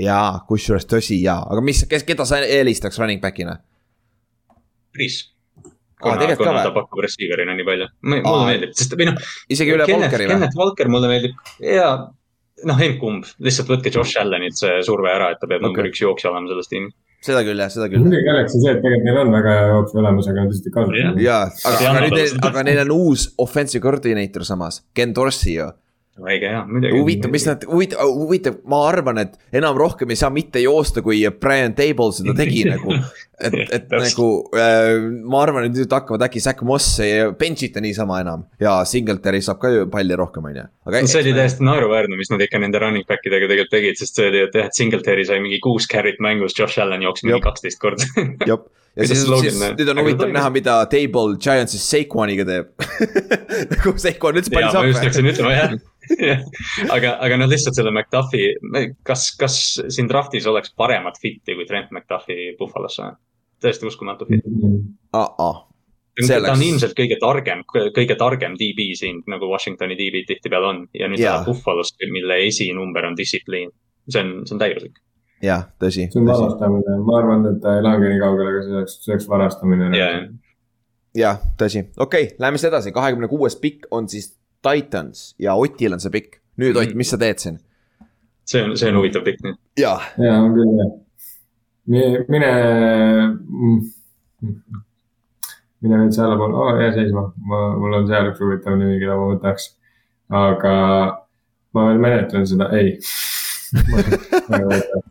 [0.00, 3.58] ja kusjuures tõsi ja, aga mis, kes, keda sa eelistaks running back'ina?
[4.92, 5.26] Priis.
[5.98, 7.88] Kuna, ka kuna ta pakub receiver'ina nii palju.
[8.06, 9.18] mulle meeldib, sest või noh,
[9.50, 10.36] isegi üle Walkeri või?
[10.36, 11.34] Kenneth Walker mulle meeldib
[11.64, 11.90] ja
[12.66, 15.68] noh, emb-kumb, lihtsalt võtke Josh Allenilt see surve ära, et ta peab Okei.
[15.68, 16.94] number üks jooksja olema selles tiimis.
[17.24, 18.04] Seda küll jah, seda küll.
[18.04, 20.70] muidugi oleks see see, et tegelikult neil on väga hea jooksu olemas, aga nad lihtsalt
[20.70, 21.40] ei kasuta ja,
[21.70, 25.68] aga, aga nüüd aga neil on uus offensive coordinator samas, Ken Dorsey ju.
[26.22, 26.98] Õige hea, muidugi.
[26.98, 31.20] huvitav, mis nad, huvitav, huvitav, ma arvan, et enam rohkem ei saa mitte joosta, kui
[31.40, 32.96] Brian Table seda tegi nagu.
[33.38, 34.28] et, et nagu
[34.58, 34.94] äh,
[35.30, 39.42] ma arvan, et nüüd hakkavad äkki Zack Moss ei bench ita niisama enam ja Singletary
[39.44, 40.66] saab ka ju palli rohkem, on ju.
[40.90, 44.18] aga see oli täiesti naeruväärne, mis nad ikka nende running back idega tegelikult tegid, sest
[44.18, 47.44] see oli, et jah, et Singletary sai mingi kuus carry't mängus, Josh Allan jooksis mingi
[47.46, 48.10] kaksteist korda.
[48.98, 52.72] Ja siis, siis nüüd on huvitav näha, mida Table Giantsis Saquoniga teeb.
[53.72, 55.78] nagu Saquon üldse ja palju ma just läksin ütlema jah.
[56.96, 58.50] aga, aga noh, lihtsalt selle McDuffi,
[59.06, 59.56] kas, kas
[59.92, 63.14] siin draft'is oleks paremat fit'i kui Trent McDuffi Buffalosse?
[63.58, 64.44] täiesti uskumatu fit.
[66.18, 67.64] See ta oleks- on ilmselt kõige targem,
[67.94, 71.36] kõige targem DB siin nagu Washingtoni DB-d tihtipeale on ja nüüd Jaa.
[71.36, 73.70] läheb Buffalosse, mille esinumber on distsipliin.
[74.08, 74.98] see on, see on täiuslik.
[75.44, 78.64] jah, tõsi, see on tõsi, varastamine, ma arvan, et ta ei lange nii kaugele, aga
[78.64, 79.90] see oleks, see oleks varastamine.
[79.98, 80.08] ja,
[81.18, 84.32] jah, tõsi, okei okay,, lähme siis edasi, kahekümne kuues pikk on siis
[84.64, 86.40] Titans ja Otil on see pikk.
[86.58, 87.60] nüüd Ott, mis sa teed siin?
[88.48, 89.60] see on, see on huvitav pikk nüüd.
[89.78, 90.90] jaa, ja on küll jah.
[92.34, 92.52] mine,
[95.84, 99.30] mine veits allapoole oh,, jää seisma, ma, mul on seal üks huvitav nimi, keda ma
[99.34, 99.70] võtaks.
[100.42, 100.74] aga
[101.76, 102.96] ma veel menetlen seda, ei.
[103.92, 104.02] ma
[104.48, 105.02] ma ei võta,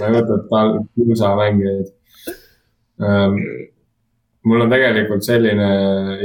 [0.00, 1.92] ma ei võta tal- kiusamängijaid
[3.00, 3.38] um,.
[4.46, 5.70] mul on tegelikult selline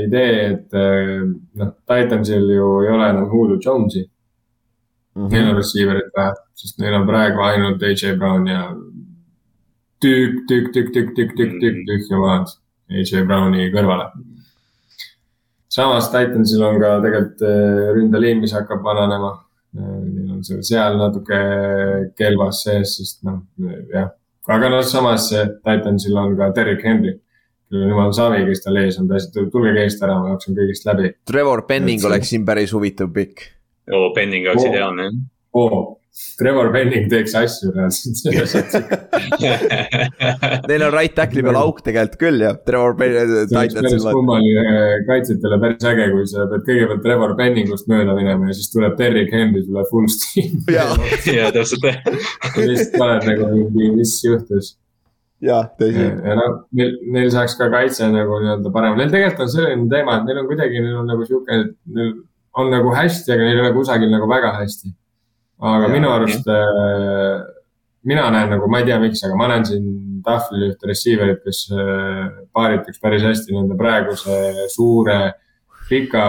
[0.04, 1.22] idee, et eh,
[1.58, 4.06] noh, Titansil ju ei ole enam Hulu Jonesi
[5.16, 8.62] Neil on receiver'it vähe, sest neil on praegu ainult AJ Brown ja
[10.02, 12.54] tükk, tükk, tükk, tükk, tükk, tükk, tükk, tühja maad
[12.92, 14.08] AJ Browni kõrvale.
[15.72, 19.34] samas Titansil on ka tegelikult äh, ründeliin, mis hakkab vananema.
[20.42, 21.40] On seal, seal natuke
[22.18, 23.44] kelvas sees, sest noh,
[23.94, 24.10] jah.
[24.50, 25.28] aga noh, samas
[25.62, 27.20] Titansil on ka Derek Henry
[27.72, 30.88] kellel on jumal savi, kes tal ees on, täiesti, tulge eest ära, ma jooksen kõigist
[30.90, 31.14] läbi.
[31.28, 33.46] Trevor Penning oleks siin päris huvitav pikk.
[33.92, 35.20] oo, Penning oleks ideaalne jah.
[35.56, 35.82] oo,
[36.42, 38.54] Trevor Penning teeks asju selles
[40.70, 43.50] Neil on right tackle'i peal auk tegelikult küll jah, Trevor Penning.
[43.50, 44.66] see oleks päris kummaline
[45.10, 49.34] kaitsjatele päris äge, kui sa pead kõigepealt Trevor Penningust mööda minema ja siis tuleb Derrick
[49.36, 50.62] Henry sulle full steam.
[50.78, 50.86] ja,
[51.30, 51.84] ja täpselt.
[51.90, 54.66] ja lihtsalt oled nagu mingi, mis juhtus.
[55.46, 56.08] ja tõsi.
[56.08, 60.20] ja noh, neil, neil saaks ka kaitse nagu nii-öelda parem, neil tegelikult on selline teema,
[60.20, 61.54] et neil on kuidagi, neil on nagu sihuke,
[61.98, 62.12] neil
[62.58, 64.96] on nagu hästi, aga neil ei ole kusagil nagu väga hästi
[65.62, 67.44] aga ja, minu arust äh,,
[68.08, 69.86] mina näen nagu, ma ei tea, miks, aga ma näen siin
[70.26, 72.26] tahvlil ühte receiver'it, kes äh,
[72.56, 75.20] paarituks päris hästi nende praeguse suure,
[75.92, 76.26] pika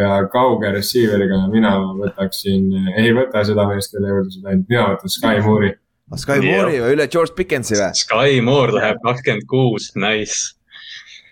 [0.00, 4.86] ja kauge receiver'iga ja mina võtaksin, ei võta seda meest, kelle juurde sa läinud, mina
[4.94, 5.74] võtan Sky Moore'i.
[6.20, 7.90] Sky Moore'i või üle George Pickensi või?
[7.98, 10.54] Sky Moore läheb kakskümmend kuus, nice.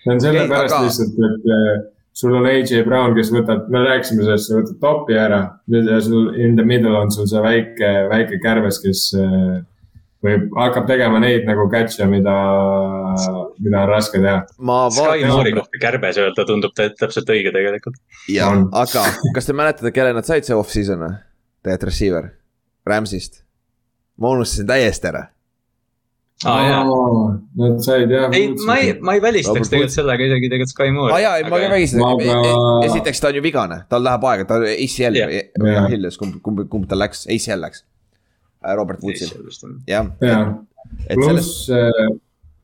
[0.02, 0.84] see on sellepärast aga...
[0.86, 1.82] lihtsalt, et äh,
[2.12, 5.42] sul on AJ Brown, kes võtab, me rääkisime sellest, sa võtad topi ära.
[5.72, 9.62] nüüd ja sul in the middle on sul see väike, väike kärbes, kes äh,
[10.24, 12.36] võib, hakkab tegema neid nagu catch'e, mida,
[13.58, 14.38] mida on raske teha.
[14.60, 17.98] Moore'i kohta kärbes öelda tundub täpselt õige tegelikult.
[18.30, 21.20] jah, aga kas te mäletate, kelle nad said see off-season või?
[21.62, 22.32] Tegelikult receiver,
[22.88, 23.44] Rams'ist.
[24.18, 25.28] ma unustasin täiesti ära
[26.48, 28.32] aa oh, Nad said jah.
[28.34, 31.14] ei, ma ei, ma ei välistaks tegelikult sellega isegi tegelikult Sky Moore.
[31.14, 32.36] aa jaa, ei ma ka välistaks aga...
[32.40, 35.32] E-, e-, esiteks ta on ju vigane, tal läheb aega, ta ACL yeah.
[35.62, 37.86] või Achilles, kumb, kumb, kumb tal läks, ACL läks.
[38.78, 39.32] Robert Woodsil,
[39.90, 40.12] jah.
[40.18, 41.54] pluss selles...
[41.70, 42.12] Äh,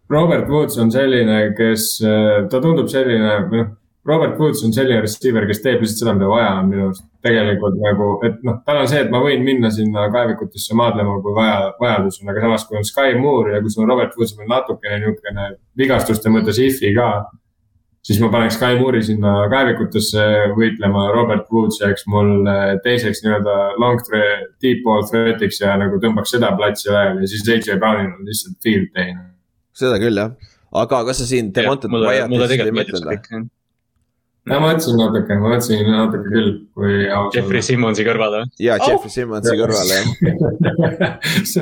[0.09, 3.75] Robert Woods on selline, kes, äh, ta tundub selline, või noh
[4.09, 7.05] Robert Woods on selline receiver, kes teeb lihtsalt seda, mida vaja on minu arust.
[7.25, 11.35] Tegelikult nagu, et noh, tal on see, et ma võin minna sinna kaevikutesse maadlema, kui
[11.35, 14.37] vaja, vajadus on, aga samas, kui on Sky Moore ja kui sul on Robert Woods
[14.39, 17.09] veel natukene niisugune vigastuste mõttes if'i ka.
[18.07, 20.23] siis ma paneks Sky Moore'i sinna kaevikutesse
[20.57, 22.47] võitlema, Robert Woods jääks mul
[22.87, 24.01] teiseks nii-öelda long
[24.63, 28.57] deep ball threat'iks ja nagu tõmbaks seda platsi laiali ja siis AJ Brownil on lihtsalt
[28.63, 29.19] field day.
[29.75, 30.33] seda küll jah,
[30.71, 33.49] aga kas sa siin Demontet Wyattist ei mõtelnud või?
[34.49, 37.35] Ma mõtlesin natuke, ma mõtlesin natuke küll, kui aus olla.
[37.37, 38.51] Jeffrey Simmonsi kõrvale või?
[38.67, 40.07] jaa, Jeffrey Simmonsi kõrvale jah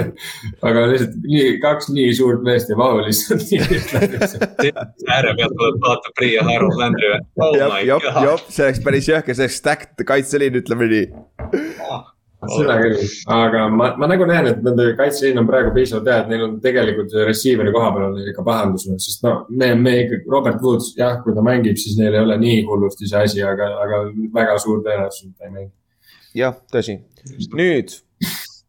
[0.66, 3.60] aga lihtsalt nii, kaks nii suurt meest ei mahu lihtsalt nii
[5.14, 7.22] ääre pealt tuleb vaata Priia Harold Landry või?
[7.46, 11.06] oh jop, jop, jop, see oleks päris jõhker, see oleks stacked kaitseliin, ütleme nii
[11.86, 12.12] ah
[12.51, 13.02] seda küll,
[13.36, 16.56] aga ma, ma nagu näen, et nende kaitseliin on praegu piisavalt hea, et neil on
[16.62, 21.18] tegelikult receiver'i koha peal on ikka pahandus, sest no me, me ikkagi, Robert Woods, jah,
[21.24, 24.02] kui ta mängib, siis neil ei ole nii hullusti see asi, aga, aga
[24.35, 25.73] väga suur tõenäosus, et ta ei mängi.
[26.43, 26.98] jah, tõsi.
[27.56, 27.97] nüüd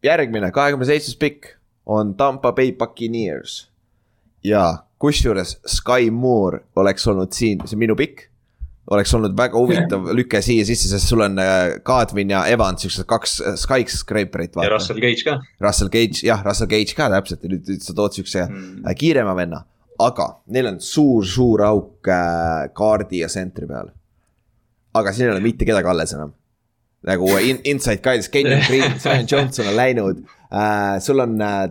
[0.04, 1.54] järgmine, kahekümne seitsmes pikk
[1.88, 3.66] on Tampa Bay Buccaneers.
[4.44, 8.27] ja kusjuures Sky Moore oleks olnud siin, see on minu pikk
[8.90, 11.36] oleks olnud väga huvitav lüke siia sisse, sest sul on
[11.86, 14.56] Kadvin äh, ja Evans, siuksed kaks äh, skyscraper'it.
[14.56, 15.38] ja Russell Gage ka.
[15.64, 18.86] Russell Gage, jah, Russell Gage ka täpselt nüüd, nüüd sa tood siukse mm.
[18.86, 19.64] Äh, kiirema venna.
[19.98, 22.06] aga neil on suur-suur auk
[22.78, 23.90] kaardi ja sentri peal.
[24.94, 26.32] aga siin ei ole mitte kedagi alles enam.
[27.08, 31.68] nagu in, inside guys, Kenyon Green, Simon Johnson on läinud äh,, sul on äh,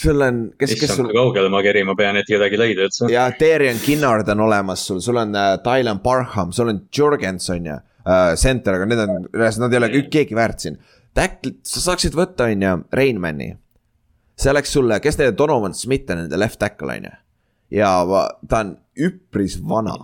[0.00, 1.10] sul on, kes, kes sul.
[1.14, 3.08] kaugele ma kerima pean, et kedagi leida üldse.
[3.12, 7.80] ja Darian Kinnard on olemas sul, sul on äh, Dylan Parham, sul on Jorgenson ja
[8.04, 10.78] äh, center, aga need on, nad ei ole keegi väärt siin.
[11.16, 13.50] Tackl, sa saaksid võtta, on ju, Rainmani.
[14.40, 17.14] see oleks sulle, kes on, Donovan Smith on nende left tackle, on ju.
[17.80, 17.92] ja
[18.48, 19.98] ta on üpris vana.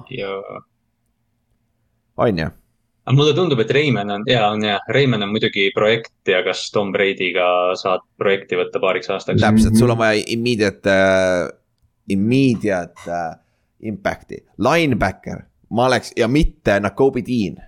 [2.17, 2.53] on ju
[3.07, 6.65] aga mulle tundub, et Reimann on, jaa, on jah, Reimann on muidugi projekt ja kas
[6.75, 9.43] Tom Brady'ga saad projekti võtta paariks aastaks.
[9.43, 11.47] täpselt, sul on vaja immediate uh,,
[12.11, 13.37] immediate uh,
[13.87, 17.63] impact'i, linebacker, ma oleks ja mitte Nakobe Dean.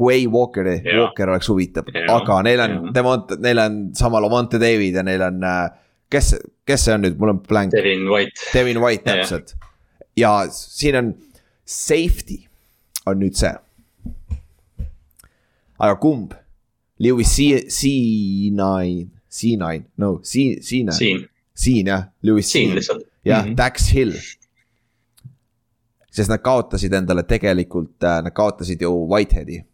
[0.00, 5.04] Quay Walkeri, Walker oleks huvitav, aga neil on, Devont-, neil on sama Levante David ja
[5.04, 5.66] neil on uh,
[6.12, 6.34] kes,
[6.68, 7.74] kes see on nüüd, mul on blank.
[7.76, 8.48] Devin White.
[8.54, 9.56] Devin White, täpselt.
[10.16, 11.10] ja siin on
[11.64, 12.42] safety
[13.08, 13.52] on nüüd see
[15.80, 16.34] aga kumb?
[17.00, 20.92] Lewis C9, C9, no C, C9.
[20.92, 21.22] siin,
[21.56, 23.06] siin jah, Lewis siin lihtsalt.
[23.24, 24.12] jah mm -hmm., Dax Hill.
[26.10, 29.64] sest nad kaotasid endale tegelikult, äh, nad kaotasid ju Whiteheadi.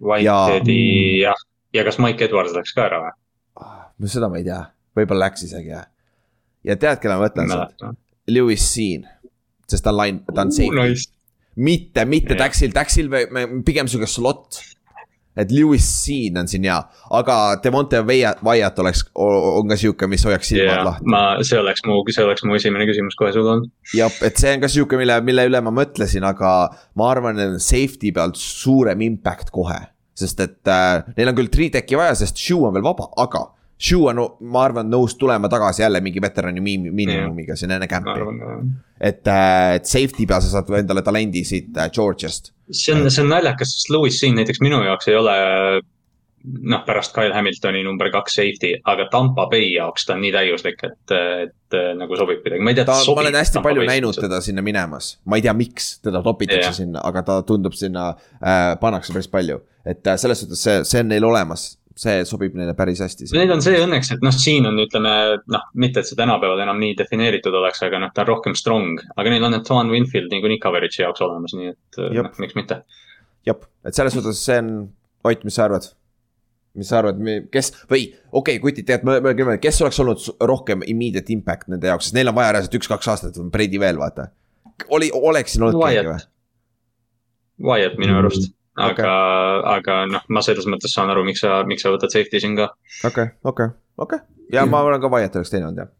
[0.00, 1.28] Whiteheadi ja...
[1.28, 3.14] jah, ja kas Mike Edwards läks ka ära või?
[3.98, 4.64] no seda ma ei tea,
[4.96, 5.86] võib-olla läks isegi jah.
[6.64, 7.86] ja tead, kelle ma mõtlen sealt?
[8.26, 9.06] Lewis Siin,
[9.68, 11.10] sest ta on line, ta on safety nice
[11.60, 12.46] mitte, mitte Jah.
[12.46, 14.60] Daxil, Daxil me, me pigem sihuke slot.
[15.40, 16.78] Et Lewis siin on siin hea,
[17.16, 21.08] aga Devonte Wyatt oleks, on ka sihuke, mis hoiaks silmad ja lahti.
[21.10, 23.70] ma, see oleks mu, see oleks mu esimene küsimus kohe sulle olnud.
[23.96, 26.52] jah, et see on ka sihuke, mille, mille üle ma mõtlesin, aga
[27.00, 29.80] ma arvan, et safety pealt suurem impact kohe.
[30.20, 33.46] sest et äh, neil on küll three tech'i vaja, sest Shoe on veel vaba, aga
[33.80, 34.20] Shoe on,
[34.52, 38.12] ma arvan, nõus tulema tagasi jälle mingi veterani miim- miinimumiga siin enne camp'i.
[38.12, 38.56] arvan ka.
[39.00, 39.30] et,
[39.76, 42.52] et safety peal sa saad endale talendi siit äh, Georgiast.
[42.70, 45.38] see on, see on naljakas, sest Lewis siin näiteks minu jaoks ei ole
[46.44, 50.84] noh, pärast Kyle Hamiltoni number kaks safety, aga Tampa Bay jaoks ta on nii täiuslik,
[50.86, 52.86] et, et nagu sobib kuidagi, ma ei tea.
[52.88, 56.68] ta, ma olen hästi palju näinud teda sinna minemas, ma ei tea, miks teda topitakse
[56.68, 56.78] Jah.
[56.82, 59.60] sinna, aga ta tundub sinna äh,, pannakse päris palju.
[59.84, 63.28] et äh, selles suhtes see, see on neil olemas, see sobib neile päris hästi.
[63.34, 65.12] Neil on see õnneks, et noh, siin on, ütleme
[65.50, 69.00] noh, mitte, et see tänapäeval enam nii defineeritud oleks, aga noh, ta on rohkem strong,
[69.16, 72.28] aga neil on need Twan Winfield niikuinii coverage'i jaoks olemas, nii et Jep.
[72.28, 72.82] noh, miks mitte.
[73.48, 74.74] jah, et selles suhtes see on,
[75.20, 75.84] Ott, mis sa arvad?
[76.78, 77.18] mis sa arvad,
[77.52, 81.68] kes või okei okay,, kutid, tegelikult me, me küll, kes oleks olnud rohkem immediate impact
[81.68, 84.30] nende jaoks, sest neil on vaja reaalselt üks-kaks aastat, Brady veel vaata.
[84.88, 86.22] oli, oleks siin olnud keegi või
[87.60, 87.98] Wyatt.?
[88.00, 88.59] Minu arust, Mm, okei.
[88.80, 89.12] aga,
[89.76, 92.70] aga noh, ma selles mõttes saan aru, miks sa, miks sa võtad safety siin ka.
[93.06, 94.18] okei, okei, okei
[94.52, 95.90] ja ma arvan ka Wyatt oleks teine olnud jah.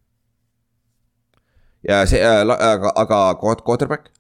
[1.89, 4.11] ja see äh,, aga, aga quart- quarterback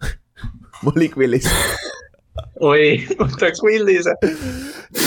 [0.86, 1.48] Malik Willis,
[2.66, 4.14] oi, võtaks Willise.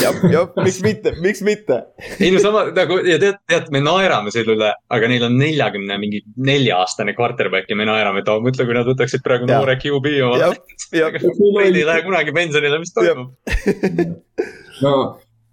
[0.00, 1.80] jah, jah, miks mitte, miks mitte.
[2.18, 5.98] ei no sama nagu ja tead, tead, me naerame selle üle, aga neil on neljakümne
[6.02, 9.60] mingi nelja aastane quarterback ja me naerame, et oh, mõtle, kui nad võtaksid praegu Jah.
[9.60, 10.52] noore QB oma
[10.94, 13.36] Brady ei lähe kunagi pensionile, mis toimub?
[14.84, 14.96] no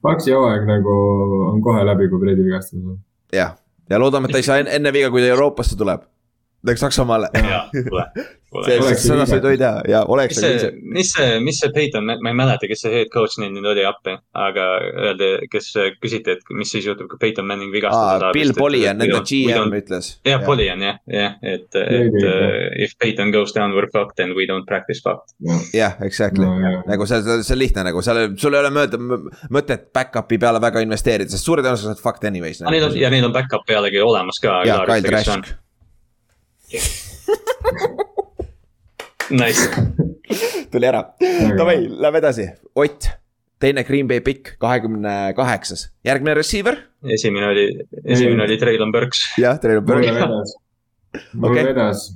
[0.01, 0.93] Paksi hooaeg nagu
[1.51, 3.01] on kohe läbi, kui Brady vigastada saab.
[3.35, 3.53] jah,
[3.89, 6.07] ja loodame, et ta ei saa enne, enne viga, kui ta Euroopasse tuleb.
[6.65, 7.29] Läks Saksamaale.
[8.51, 11.71] jaa, seda sa ei tohi teha ja oleks mis nagu see mis see, mis see
[11.75, 14.67] Peyton, ma ei mäleta, kes see head coach neil nüüd oli appi, aga
[15.07, 15.71] öeldi, kes
[16.03, 18.35] küsiti, et mis siis juhtub, kui Peyton Manning vigastada aa, saab.
[18.37, 20.13] Bill Polian, nende GM ütles.
[20.27, 24.47] jah, Polian jah, jah, et, et uh, if Peyton goes down we're fucked and we
[24.49, 25.35] don't practice fucked.
[25.75, 28.99] jah, exactly No, nagu see, see, see on lihtne nagu seal, sul ei ole mõelda,
[29.53, 32.61] mõtet back-up'i peale väga investeerida, sest suure tõenäosusega saad fucked anyways.
[32.67, 34.61] Neil on ja neil on back-up pealegi olemas ka.
[34.67, 35.53] ja Kyle Trask.
[39.31, 39.67] Nice,
[40.73, 41.01] tuli ära,
[41.57, 43.07] davai, lähme edasi, Ott,
[43.61, 46.77] teine Green Bay pikk, kahekümne kaheksas, järgmine receiver.
[47.17, 47.67] esimene oli,
[48.03, 49.23] esimene oli Traylon Burks.
[49.39, 50.55] jah, teil on mulle Burger, vedas,
[51.33, 51.61] mul Okei.
[51.61, 51.69] okay.
[51.71, 52.07] vedas,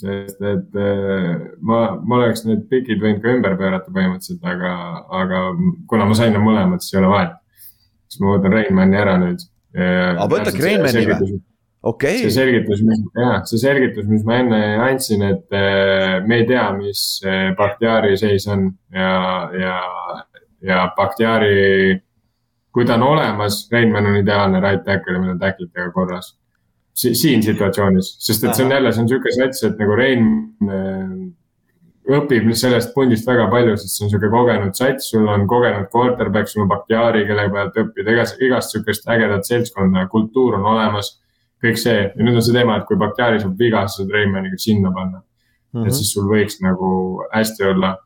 [0.00, 4.76] sest et äh, ma, ma oleks need pikid võinud ka ümber pöörata põhimõtteliselt, aga,
[5.24, 5.42] aga
[5.90, 7.36] kuna ma sain need mõlemad, siis ei ole vahet.
[8.08, 9.44] siis ma võtan Rainmani ära nüüd.
[9.76, 11.38] Aga võtadki Rainmani või?
[11.86, 12.18] Okei.
[12.18, 16.64] See, selgitus, mis, jah, see selgitus, mis ma enne andsin, et äh, me ei tea,
[16.78, 19.12] mis äh, Bakhtiari seis on ja,
[19.54, 19.76] ja,
[20.66, 22.00] ja Bakhtiari,
[22.74, 26.34] kui ta on olemas, Reinmann on ideaalne right tackle, meil on tacklitega korras.
[26.96, 27.10] Si.
[27.12, 30.30] siin situatsioonis, sest et see on jälle, see on sihuke sats, et nagu Rein
[30.64, 31.10] äh,
[32.16, 36.48] õpib sellest pundist väga palju, sest see on sihuke kogenud sats, sul on kogenud quarterback,
[36.48, 41.18] sul on Bakhtiari, kelle pealt õppida, igas, igast sihukest ägedat seltskonda, kultuur on olemas
[41.64, 44.58] kõik see ja nüüd on see teema, et kui Bakhtiari saab viga, sa saad Reimanniga
[44.60, 45.78] sinna panna mm.
[45.80, 45.86] -hmm.
[45.86, 46.90] et siis sul võiks nagu
[47.32, 47.96] hästi olla.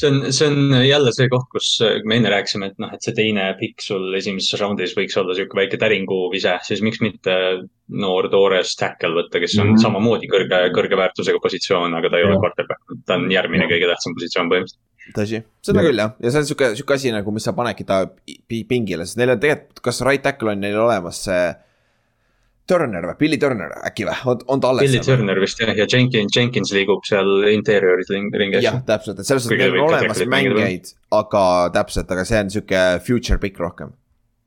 [0.00, 1.70] see on, see on jälle see koht, kus
[2.08, 5.58] me enne rääkisime, et noh, et see teine pikk sul esimeses raundis võiks olla sihuke
[5.58, 7.34] väike täringuvise, siis miks mitte
[8.04, 9.76] noor toores tackle võtta, kes on mm Mhm.
[9.76, 9.82] -hmm.
[9.86, 12.40] samamoodi kõrge, kõrge väärtusega positsioon, aga ta ei ole Jah.
[12.44, 12.80] quarterback.
[13.06, 14.89] ta on järgmine kõige tähtsam positsioon põhimõtteliselt.
[15.16, 15.88] tõsi, seda Jah.
[15.88, 19.06] küll jah, ja see on sihuke, sihuke asi nagu, mis sa panedki ta pi- pingile,
[19.06, 21.50] sest neil on tegelikult, kas right tackle on neil olemas see.
[22.70, 25.00] Turner või, Billy Turner äkki või, on, on ta alles Billy?
[25.02, 28.60] Turner vist jah, ja Jenkins, Jenkins liigub seal interior'is ring- ringi.
[28.62, 31.42] jah, täpselt, et selles suhtes neil on olemas mängijaid, aga
[31.74, 33.90] täpselt, aga see on sihuke future pick rohkem.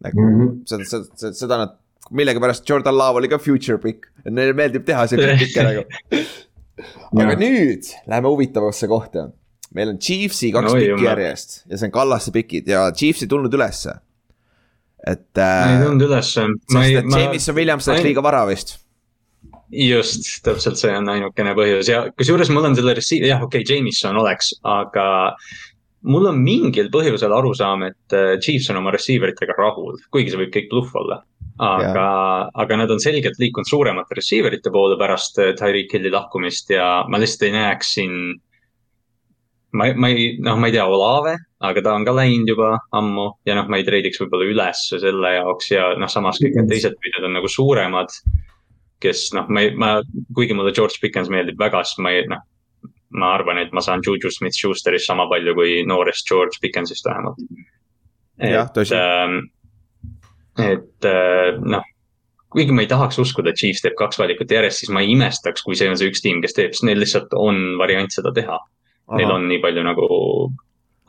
[0.03, 0.56] nagu mm -hmm.
[0.69, 1.76] seda, seda, seda nad,
[2.11, 5.84] millegipärast Jordan Love oli ka future pick, neile meeldib teha siukseid pikke nagu.
[7.19, 7.40] aga Jah.
[7.40, 9.30] nüüd läheme huvitavasse kohta.
[9.74, 13.32] Meil on Chiefsi kaks Oi, pikki järjest ja see on Kallaste pikid ja Chiefs ei
[13.32, 13.98] tulnud ülesse.
[15.08, 16.48] et ma ei äh,, tulnud ülesse.
[16.70, 18.78] sest et Jameson Williams läks ma- liiga vara vist.
[19.74, 23.78] just, täpselt see on ainukene põhjus ja kusjuures mul on selle receiver, jah, okei okay,,
[23.78, 25.06] Jameson oleks, aga
[26.04, 30.41] mul on mingil põhjusel arusaam, et äh, Chiefs on oma receiver itega rahul, kuigi see
[30.41, 31.24] võib kõik bluff olla.
[31.64, 32.04] aga,
[32.64, 37.04] aga nad on selgelt liikunud suuremate receiver ite poole pärast äh, Tyreek Hilli lahkumist ja
[37.08, 38.16] ma lihtsalt ei näeks siin.
[39.74, 43.30] ma, ma ei, noh, ma ei tea, Olave, aga ta on ka läinud juba ammu
[43.48, 46.98] ja noh, ma ei treidiks võib-olla ülesse selle jaoks ja noh, samas kõik need teised
[47.02, 48.14] püüded on nagu suuremad
[49.04, 49.94] kes noh, ma ei, ma,
[50.36, 52.44] kuigi mulle George Pickens meeldib väga, siis ma ei, noh.
[53.14, 57.41] ma arvan, et ma saan Juju Smith-Schusterist sama palju kui noorest George Pickensist vähemalt.
[58.41, 58.98] Jah, tõsi.
[60.64, 61.86] et äh, noh,
[62.54, 65.66] kuigi ma ei tahaks uskuda, et Chiefs teeb kaks valikut järjest, siis ma ei imestaks,
[65.66, 68.58] kui see on see üks tiim, kes teeb, sest neil lihtsalt on variant seda teha.
[69.12, 70.08] Neil on nii palju nagu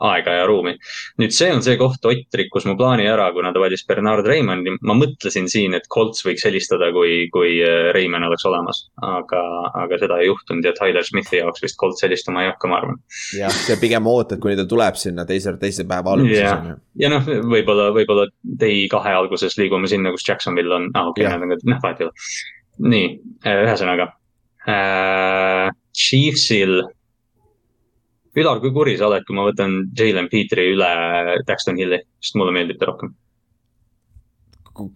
[0.03, 0.73] aega ja ruumi.
[1.21, 4.75] nüüd see on see koht, Ott rikkus mu plaani ära, kuna ta valis Bernard Raymondi.
[4.81, 8.81] ma mõtlesin siin, et Colts võiks helistada, kui, kui äh, Raymond oleks olemas.
[9.01, 9.41] aga,
[9.83, 12.99] aga seda ei juhtunud ja Tyler Smithi jaoks vist Colts helistama ei hakka, ma arvan.
[13.39, 17.23] jah, sa pigem ootad, kuni ta tuleb sinna teise, teise päeva alguses ja, ja noh,
[17.23, 21.55] võib-olla, võib-olla day kahe alguses liigume sinna, kus Jacksonville on, aa ah, okei nad on
[21.55, 22.27] ka, noh vahet ei ole.
[22.91, 23.09] nii,
[23.47, 24.11] äh, ühesõnaga
[24.67, 25.71] äh,.
[25.95, 26.81] Chiefsil
[28.35, 30.89] Ülar, kui kuri sa oled, kui ma võtan Jalen Petri üle
[31.47, 33.13] Daxton Hilli, sest mulle meeldib ta rohkem?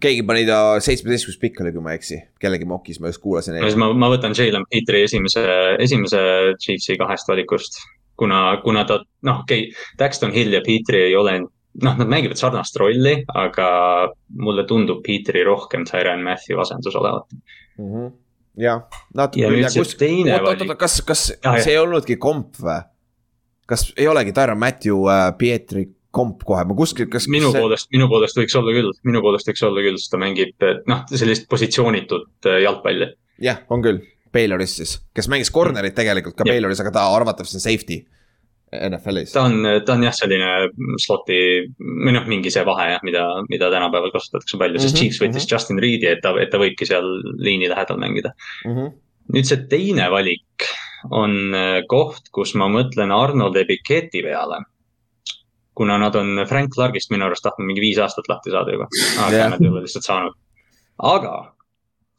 [0.00, 3.56] keegi pani ta seitsmeteistkümnes pikk oli, kui ma ei eksi, kellegi mokis, ma just kuulasin.
[3.80, 5.44] ma, ma võtan Jalen Petri esimese,
[5.80, 6.20] esimese
[6.60, 7.80] Chiefsi kahest valikust.
[8.20, 11.38] kuna, kuna ta, noh, okei okay,, Daxton Hill ja Petri ei ole,
[11.80, 13.68] noh, nad mängivad sarnast rolli, aga
[14.36, 17.32] mulle tundub Petri rohkem Tyron Matthew asendus olevat
[17.78, 17.86] mm.
[17.88, 18.12] -hmm.
[18.60, 18.84] jah,
[19.14, 19.46] natuke.
[19.46, 20.76] ja nüüd see teine valik.
[20.76, 22.82] kas, kas ja, see ei olnudki komp või?
[23.70, 27.28] Kas ei olegi Tyron Matthew äh,, Pietri komp kohe, ma kuskil, kas.
[27.30, 27.62] minu see...
[27.62, 31.04] poolest, minu poolest võiks olla küll, minu poolest võiks olla küll, sest ta mängib noh,
[31.10, 33.12] sellist positsioonitut äh, jalgpalli.
[33.46, 34.00] jah, on küll,
[34.34, 38.02] Bayloris siis, kes mängis corner'it tegelikult ka Bayloris, aga ta arvatavasti on safety.
[38.70, 39.32] NFL-is.
[39.34, 40.68] ta on, ta on jah, selline
[41.02, 41.38] slot'i
[41.82, 45.18] või noh, mingi see vahe jah, mida, mida tänapäeval kasutatakse palju, sest mm -hmm, Chiefs
[45.24, 45.54] võttis mm -hmm.
[45.56, 47.08] Justin Reed'i, et ta, et ta võibki seal
[47.42, 48.76] liini lähedal mängida mm.
[48.76, 48.92] -hmm.
[49.34, 50.70] nüüd see teine valik
[51.10, 54.64] on äh, koht, kus ma mõtlen Arnold Ebiketi peale.
[55.74, 58.88] kuna nad on Frank Clarkist minu arust tahtnud mingi viis aastat lahti saada juba,
[59.24, 59.50] aga yeah.
[59.50, 60.34] nad ei ole lihtsalt saanud.
[60.98, 61.54] aga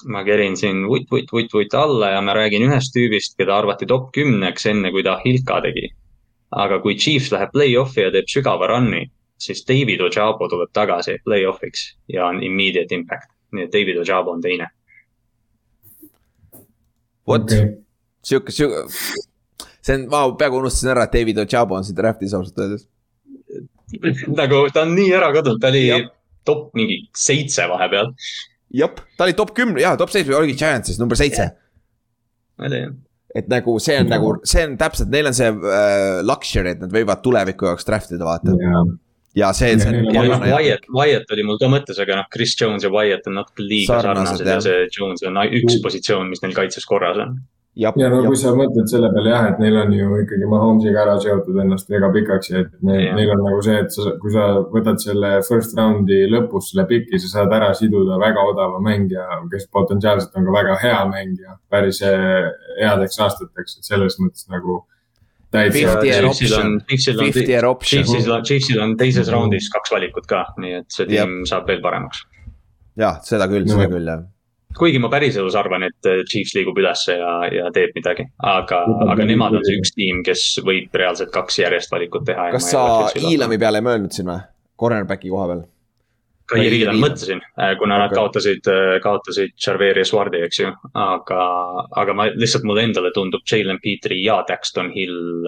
[0.06, 3.86] ma kerin siin vutt, vutt, vutt, vutt alla ja ma räägin ühest tüübist, keda arvati
[3.86, 5.92] top kümneks, enne kui ta Hilka tegi.
[6.52, 9.06] aga kui Chiefs läheb play-off'i ja teeb sügava run'i,
[9.38, 13.30] siis David Ojabo tuleb tagasi play-off'iks ja on immediate impact.
[13.52, 14.68] nii et David Ojabo on teine.
[17.28, 17.70] vot okay
[18.26, 18.86] sihuke, sihuke,
[19.82, 22.88] see on, ma peaaegu unustasin ära, et David Ojabo on siin draft'is ausalt öeldes.
[24.40, 26.02] nagu ta on nii ära kadunud, ta oli ja.
[26.48, 28.14] top mingi seitse vahepeal.
[28.82, 31.52] jah, ta oli top kümne, jaa, top seitsme oligi Giantsis number seitse.
[32.62, 33.00] oli jah
[33.32, 36.92] et nagu see on nagu, see on täpselt, neil on see äh, luxury, et nad
[36.92, 38.84] võivad tuleviku jaoks draft ida, vaata yeah
[39.36, 40.44] ja see, see on.
[40.44, 44.02] Wyatt, Wyatt oli mul ka mõttes, aga noh, Chris Jones ja Wyatt on natuke liiga
[44.04, 47.38] sarnased ja see Jones on üks positsioon, mis neil kaitses korras on
[47.76, 48.28] ja, ja no jab.
[48.28, 51.92] kui sa mõtled selle peale jah, et neil on ju ikkagi Mahomes'iga ära seotud ennast
[51.92, 55.32] väga pikaks ja et neil, neil on nagu see, et sa, kui sa võtad selle
[55.48, 60.50] first round'i lõpus selle piki, sa saad ära siduda väga odava mängija, kes potentsiaalselt on
[60.50, 62.50] ka väga hea mängija päris eh,
[62.82, 64.82] headeks aastateks, et selles mõttes nagu
[65.52, 65.96] täitsa.
[68.52, 72.26] Chiefsil on teises raundis kaks valikut ka, nii et see tiim saab veel paremaks.
[73.00, 74.28] jah, seda küll, seda küll jah
[74.78, 79.28] kuigi ma päriselus arvan, et äh, Chiefs liigub ülesse ja, ja teeb midagi, aga, aga
[79.28, 82.50] nemad on see üks tiim, kes võib reaalselt kaks järjest valikut teha.
[82.56, 82.86] kas sa
[83.20, 84.42] Elami peale ei mõelnud siin või,
[84.80, 85.68] cornerback'i koha peal?
[86.52, 88.04] ka Iirilan mõtlesin, äh, kuna okay.
[88.04, 91.44] nad kaotasid, äh, kaotasid Charveri ja Swardi, eks ju, aga,
[92.02, 95.46] aga ma lihtsalt mulle endale tundub Jalen Petri ja Daxton Hill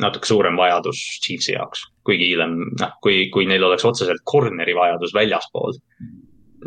[0.00, 1.84] natuke suurem vajadus Chiefsi jaoks.
[2.06, 5.76] kuigi Elam, noh, kui, kui neil oleks otseselt corner'i vajadus väljaspool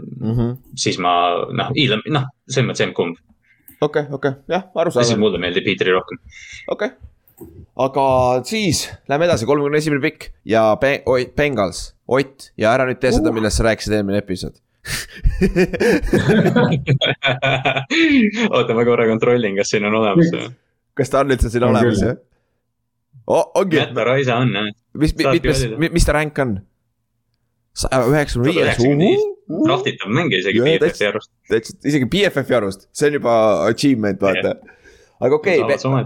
[0.01, 0.35] mm.
[0.35, 0.57] -hmm.
[0.75, 1.11] siis ma
[1.51, 3.15] noh, Elon, noh, selles mõttes emb-kumb.
[3.81, 5.07] okei okay,, okei okay., jah, arusaadav.
[5.07, 6.17] siis mulle meeldib Peetri rohkem.
[6.67, 6.89] okei okay.,
[7.79, 8.05] aga
[8.43, 13.11] siis lähme edasi, kolmekümne esimene pikk ja Be Oi, Bengals, Ott ja ära nüüd tee
[13.15, 14.55] seda uh., millest sa rääkisid eelmine episood
[18.55, 20.29] oota, ma korra kontrollin, kas siin on olemas.
[20.97, 22.17] kas ta on üldse siin on olemas, jah?
[23.29, 23.77] ongi.
[23.77, 24.65] Mätta Raisa on, jah.
[24.97, 25.27] mis, mis,
[25.77, 26.51] mis, mis ta rank on?
[27.79, 28.65] saja üheksakümne viies,
[29.49, 31.31] draftitav mängija isegi BFF-i arust.
[31.49, 33.35] täitsa, isegi BFF-i arust, see on juba
[33.67, 34.55] achievement, vaata.
[35.19, 36.05] aga okei okay,,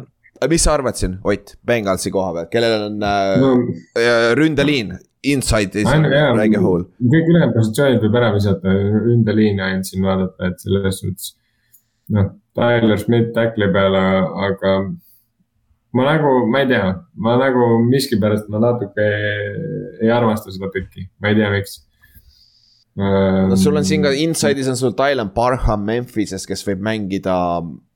[0.50, 3.54] mis sa arvad siin, Ott, Bengalsi koha pealt, kellel on äh, no,
[4.00, 6.88] äh, ründeliin, inside is a whole.
[7.00, 8.74] kõik ülejäänud positsioonid võib ära visata,
[9.06, 11.34] ründeliini ainult siin vaadata, et selles suhtes.
[12.14, 14.02] noh, Tyler Schmidt tackli peale,
[14.48, 14.76] aga
[15.98, 19.08] ma nagu, ma ei tea, ma nagu miskipärast ma natuke
[20.02, 21.80] ei armasta seda pükki, ma ei tea, miks
[23.00, 27.36] no sul on siin ka inside'is on sul Tylen Parham Memphises, kes võib mängida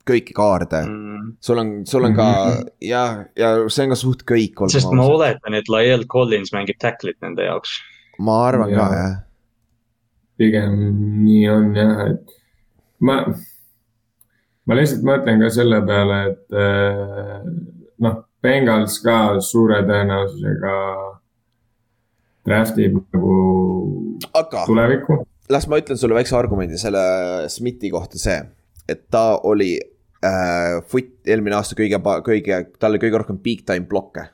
[0.08, 1.28] kõiki kaarde mm..
[1.44, 2.72] sul on, sul on ka mm.
[2.88, 3.04] ja,
[3.38, 4.64] ja see on ka suht kõik.
[4.72, 7.78] sest ma oletan, et Lael Collins mängib tacklit nende jaoks.
[8.18, 8.78] ma arvan ja.
[8.78, 9.14] ka jah.
[10.40, 10.80] pigem
[11.26, 12.34] nii on jah, et
[13.04, 13.20] ma,
[14.66, 17.36] ma lihtsalt mõtlen ka selle peale, et äh,
[18.06, 20.74] noh, Bengals ka suure tõenäosusega
[22.46, 23.37] draft ib nagu
[24.34, 25.20] aga tulevikku.
[25.50, 27.04] las ma ütlen sulle väikse argumendi selle
[27.52, 28.40] Smithi kohta see,
[28.88, 33.88] et ta oli äh, foot eelmine aasta kõige, kõige, tal oli kõige rohkem big time
[33.88, 34.28] blokke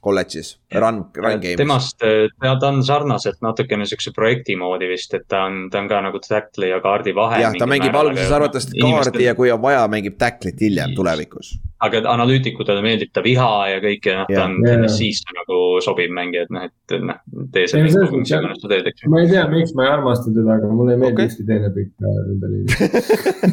[0.00, 1.58] kolledžis, run, run game'is.
[1.60, 5.90] temast, ta ta on sarnaselt natukene siukse projekti moodi vist, et ta on, ta on
[5.90, 7.44] ka nagu tackle'i ja kaardi vahel.
[7.44, 11.52] jah, ta mängib alguses arvatavasti kaardi ja kui on vaja, mängib tacklit hiljem tulevikus.
[11.80, 16.44] Aga analüütikutele meeldib ta viha ja kõik ja noh, ta on siis nagu sobiv mängija,
[16.44, 17.20] et noh, et noh,
[17.54, 19.12] tee selle selles, mis iganes sa teed, eks ju.
[19.12, 21.28] ma ei tea, miks ma ei armasta teda, aga mulle ei meeldi Okei.
[21.28, 21.32] okay.
[21.32, 22.66] ükski teine pikk äh, ründeliin.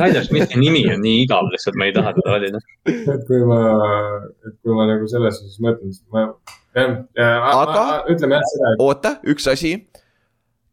[0.02, 2.64] Tyler Smithi nimi on nii igav lihtsalt, ma ei taha teda valida.
[2.91, 3.60] et kui ma,
[4.49, 6.26] et kui ma nagu selles suhtes mõtlen, siis ma,
[6.76, 9.78] jah, Aga- ütleme jah seda, oota, üks asi.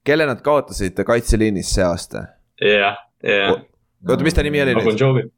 [0.05, 2.27] kelle nad kaotasid kaitseliinis see aasta?
[2.63, 3.63] jah, jah.
[4.09, 5.29] oota, mis ta nimi oli nüüd?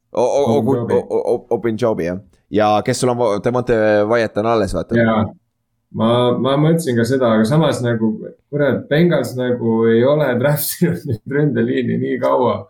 [1.56, 3.76] Ogunjobi, jah, ja kes sul on, Demonte
[4.08, 4.98] Wyatt on alles, vaata.
[4.98, 5.18] ja
[5.96, 8.12] ma, ma mõtlesin ka seda, aga samas nagu,
[8.52, 12.64] kurat, Bengals nagu ei ole draft inud nüüd ründeliini nii kaua.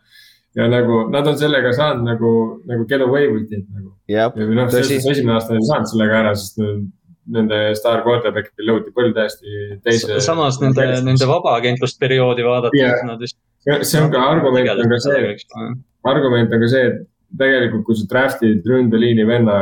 [0.56, 2.30] ja nagu nad on sellega saanud nagu,
[2.68, 3.92] nagu get away with it nagu.
[4.08, 6.62] jah, või noh, esimene aasta ei saanud sellega ära, sest
[7.26, 10.20] nende staar quarterback'il lõuti põld täiesti teise.
[10.24, 13.02] samas nende, nende vabaagentlustperioodi vaadates Jah.
[13.08, 13.38] nad vist.
[13.82, 15.36] See on ka argument on ka see,
[16.06, 16.98] argument on ka see, et
[17.38, 19.56] tegelikult, kui sa draft'id ründeliini venna,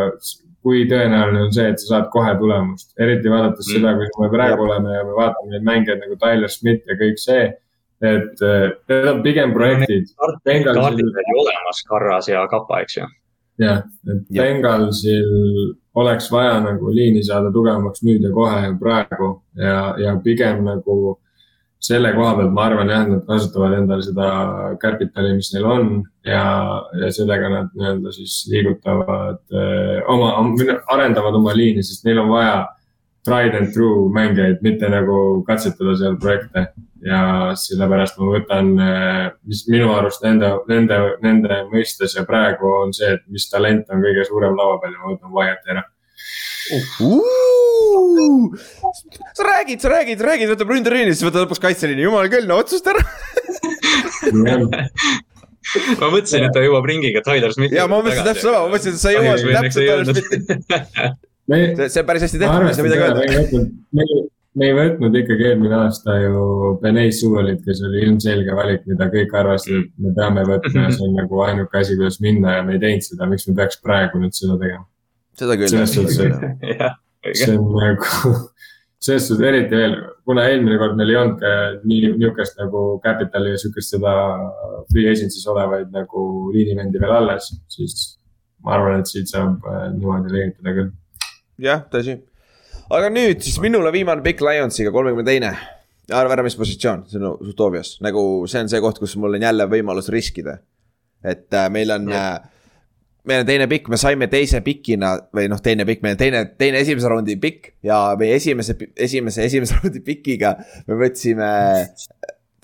[0.64, 2.92] kui tõenäoline on see, et sa saad kohe tulemust.
[3.00, 3.74] eriti vaadates Mm.
[3.74, 4.70] seda, kus me praegu Jep.
[4.70, 7.52] oleme ja me vaatame neid mängijaid nagu Tyler Smith ja kõik see.
[8.04, 10.08] et eh, need on pigem projektid,
[10.44, 13.06] kaardid oli olemas, Karras ja Kapa, eks ju.
[13.58, 13.78] jah,
[14.10, 14.26] et.
[14.30, 20.64] Bengalsil oleks vaja nagu liini saada tugevamaks nüüd ja kohe ja praegu ja, ja pigem
[20.64, 21.18] nagu
[21.84, 24.28] selle koha pealt ma arvan jah, nad kasutavad endale seda
[24.80, 25.90] capitali, mis neil on
[26.24, 26.44] ja,
[27.00, 30.30] ja sellega nad nii-öelda siis liigutavad öö, oma,
[30.94, 32.62] arendavad oma liini, sest neil on vaja
[33.24, 36.66] tried and true mängijaid, mitte nagu katsetada seal projekte.
[37.04, 38.70] ja sellepärast ma võtan,
[39.44, 44.00] mis minu arust nende, nende, nende mõistes ja praegu on see, et mis talent on
[44.00, 45.84] kõige suurem laua peal ja ma võtan Wyatt ära.
[49.34, 52.88] Sa räägid, sa räägid, räägid, võtab ründeliini, siis võtab lõpuks kaitseliini, jumal küll, no otsusta
[52.94, 53.02] ära.
[56.00, 57.76] ma mõtlesin, et ta jõuab ringiga Tyler Smithi.
[57.78, 60.34] ja ma mõtlesin täpselt sama, ma mõtlesin, et sa jõuad täpselt Tyler Smithi.
[61.50, 63.20] me, see see on päris hästi ma tehtud, ei saa midagi öelda.
[63.40, 63.66] võtnud,
[64.54, 66.40] me ei, võtnud ikkagi eelmine aasta ju
[66.82, 71.06] Benay Suvelit, kes oli ilmselge valik, mida kõik arvasid, et me peame võtma ja see
[71.08, 74.14] on nagu ainuke asi, kuidas minna ja me ei teinud seda, miks me peaks praegu
[74.22, 74.84] nüüd seda tegema.
[75.40, 75.70] seda küll.
[75.72, 76.30] selles suhtes, et
[77.32, 78.34] see on nagu,
[79.04, 79.96] selles suhtes eriti veel,
[80.28, 84.12] kuna eelmine kord meil ei olnud ka nii, niisugust nagu Capitali ja sihukest seda
[84.92, 88.14] free agency's olevaid nagu liinivendi veel alles, siis
[88.64, 90.92] ma arvan, et siit saab äh, niimoodi levitada küll.
[91.64, 92.18] jah, tõsi.
[92.88, 95.52] aga nüüd siis minule viimane pikk Lionsiga, kolmekümne teine.
[96.12, 99.38] arva ära, mis positsioon, see on suht obvious, nagu see on see koht, kus mul
[99.38, 100.58] on jälle võimalus riskida.
[101.24, 102.36] et äh, meil on äh,
[103.28, 106.44] meil on teine pikk, me saime teise pikina või noh, teine pikk, meil on teine,
[106.60, 110.56] teine esimese raundi pikk ja meie esimese, esimese, esimese raundi pikiga
[110.88, 111.50] me võtsime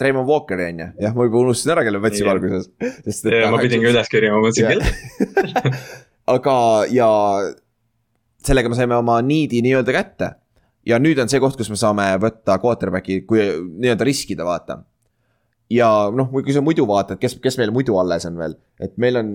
[0.00, 2.70] Treimond Walkeri on ju, jah, ma juba unustasin ära, kelle me võtsime alguses.
[3.52, 5.66] ma pidin ka üles kirjama, ma mõtlesin, et
[6.36, 6.54] aga,
[6.88, 7.08] ja
[8.46, 10.30] sellega me saime oma niidi nii-öelda kätte.
[10.88, 14.78] ja nüüd on see koht, kus me saame võtta quarterback'i, kui nii-öelda riskida, vaata.
[15.68, 19.20] ja noh, kui sa muidu vaatad, kes, kes meil muidu alles on veel, et meil
[19.20, 19.34] on.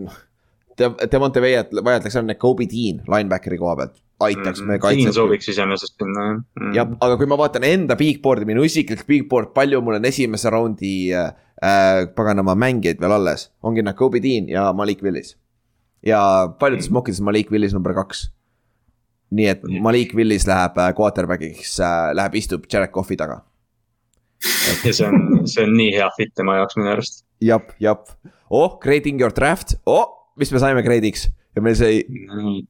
[0.77, 3.95] Demonte Wyatt, Wyatt läks ära, Kobe Dean linebackeri koha pealt,
[4.25, 5.15] aitaks me siin kaitset.
[5.15, 6.73] sobiks iseenesest sinna jah mm..
[6.75, 10.07] jah, aga kui ma vaatan enda big board'i, minu isiklik big board, palju mul on
[10.09, 11.29] esimese raundi äh,
[11.63, 15.37] äh, paganama mängijaid veel alles, ongi noh, Kobe Dean ja Malik Willis.
[16.05, 16.19] ja
[16.59, 18.27] paljudes mokkides Malik Willis number kaks.
[19.31, 23.45] nii et Malik Willis läheb äh, quarterback'iks äh,, läheb, istub Jared Cough'i taga.
[24.83, 27.23] ja see on, see on nii hea fit tema jaoks minu arust.
[27.39, 28.11] jap, jap,
[28.51, 32.01] oh, grading your draft, oh, mis me saime grade'iks ja meil sai,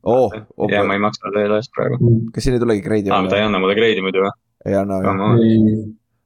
[0.04, 2.12] oh, oh, ja ma ei maksa selle eest praegu.
[2.36, 4.34] kas siin ei tulegi grade'i aa, ta ei anna mulle grade'i muidu või?
[4.70, 5.50] ei anna või?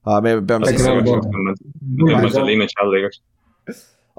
[0.09, 3.21] aa, me peame siis tõmban selle image alla igaks.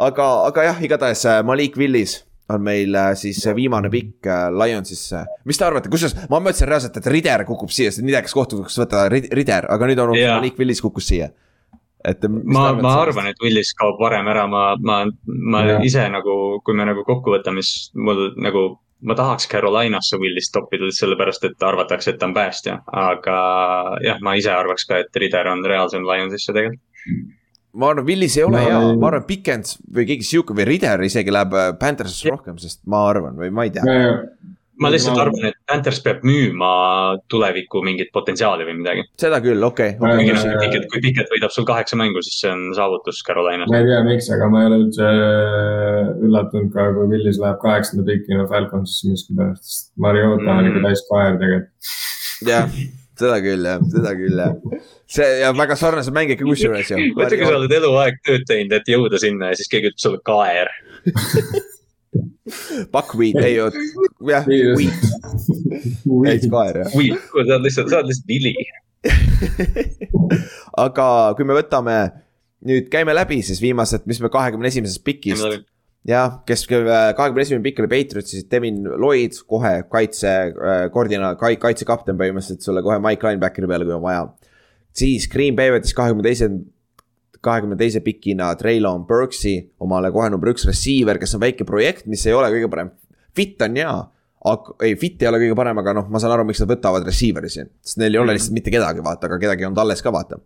[0.08, 2.20] aga, aga jah, igatahes äh, Malik Willis
[2.50, 5.22] on meil äh, siis see viimane pikk äh, Lionsisse.
[5.46, 8.78] mis te arvate, kusjuures ma mõtlesin reaalselt, et Rider kukub siia, sest nidekas koht tuleks
[8.80, 10.38] võtta Rid- Rider, aga nüüd on Jaa.
[10.40, 11.30] Malik Willis kukkus siia.
[12.04, 12.28] et.
[12.28, 15.82] ma, ma arvan, et Willis kaob varem ära, ma, ma, ma Jah.
[15.86, 18.64] ise nagu, kui me nagu kokku võtame, siis mul nagu,
[19.06, 23.40] ma tahaks Carolinasse Willist toppida sellepärast, et arvatakse, et ta on päästja, aga
[24.04, 27.36] jah, ma ise arvaks ka, et Rider on reaalsem Lionsisse tegelikult.
[27.80, 31.04] ma arvan, Willis ei ole Ma hea ma arvan, Pikens või keegi sihuke või Rider
[31.06, 33.84] isegi läheb äh, Panthersisse rohkem, sest ma arvan või ma ei tea.
[34.80, 36.70] Ma lihtsalt arvan, et Panthers peab müüma
[37.30, 39.04] tuleviku mingit potentsiaali või midagi.
[39.20, 40.40] seda küll, okei Ma okay, okay..
[40.40, 43.68] kui Pickett, kui Pickett võidab sul kaheksa mängu, siis see on saavutus Carolinas.
[43.70, 47.60] ma ei tea, miks, aga ma ei ole üldse äh, üllatunud ka, kui Willis läheb
[47.62, 50.86] kaheksanda pikina Falconsisse miskipärast, sest Mariota on ikka Mm.
[50.88, 51.90] täis kaer tegelikult.
[52.48, 52.70] jah,
[53.20, 54.54] seda küll jah, seda küll jah.
[55.10, 57.00] see ja väga sarnased mängijad ka kusjuures ju.
[57.18, 60.22] mõtle, kui sa oled eluaeg tööd teinud, et jõuda sinna ja siis keegi ütleb sulle
[60.24, 60.72] kaer.
[62.90, 63.74] Buckwheat, ei, jah,
[64.18, 64.46] wheat,
[66.26, 66.94] täitsa kaer jah.
[66.96, 68.54] või, sa oled lihtsalt, sa oled lihtsalt vili.
[70.84, 71.06] aga
[71.38, 71.96] kui me võtame
[72.66, 75.46] nüüd käime läbi siis viimased, mis me kahekümne esimesest pikist.
[76.08, 82.18] jah, kes kahekümne esimene pikk oli Patriots, siis Devin Lloyd kohe kaitse äh, koordina-, kaitsekapten
[82.20, 84.26] põhimõtteliselt sulle kohe Mike Linebackeri peale, kui on vaja.
[84.96, 86.50] siis Green Bay võttis kahekümne teise,
[87.44, 92.24] kahekümne teise pikina Traylon Burks'i omale kohe number üks receiver, kes on väike projekt, mis
[92.28, 92.90] ei ole kõige parem.
[93.36, 93.94] Fit on hea,
[94.50, 97.06] aga ei, fit ei ole kõige parem, aga noh, ma saan aru, miks nad võtavad
[97.08, 100.12] receiver'i siin, sest neil ei ole lihtsalt mitte kedagi, vaata, aga kedagi on alles ka,
[100.14, 100.40] vaata.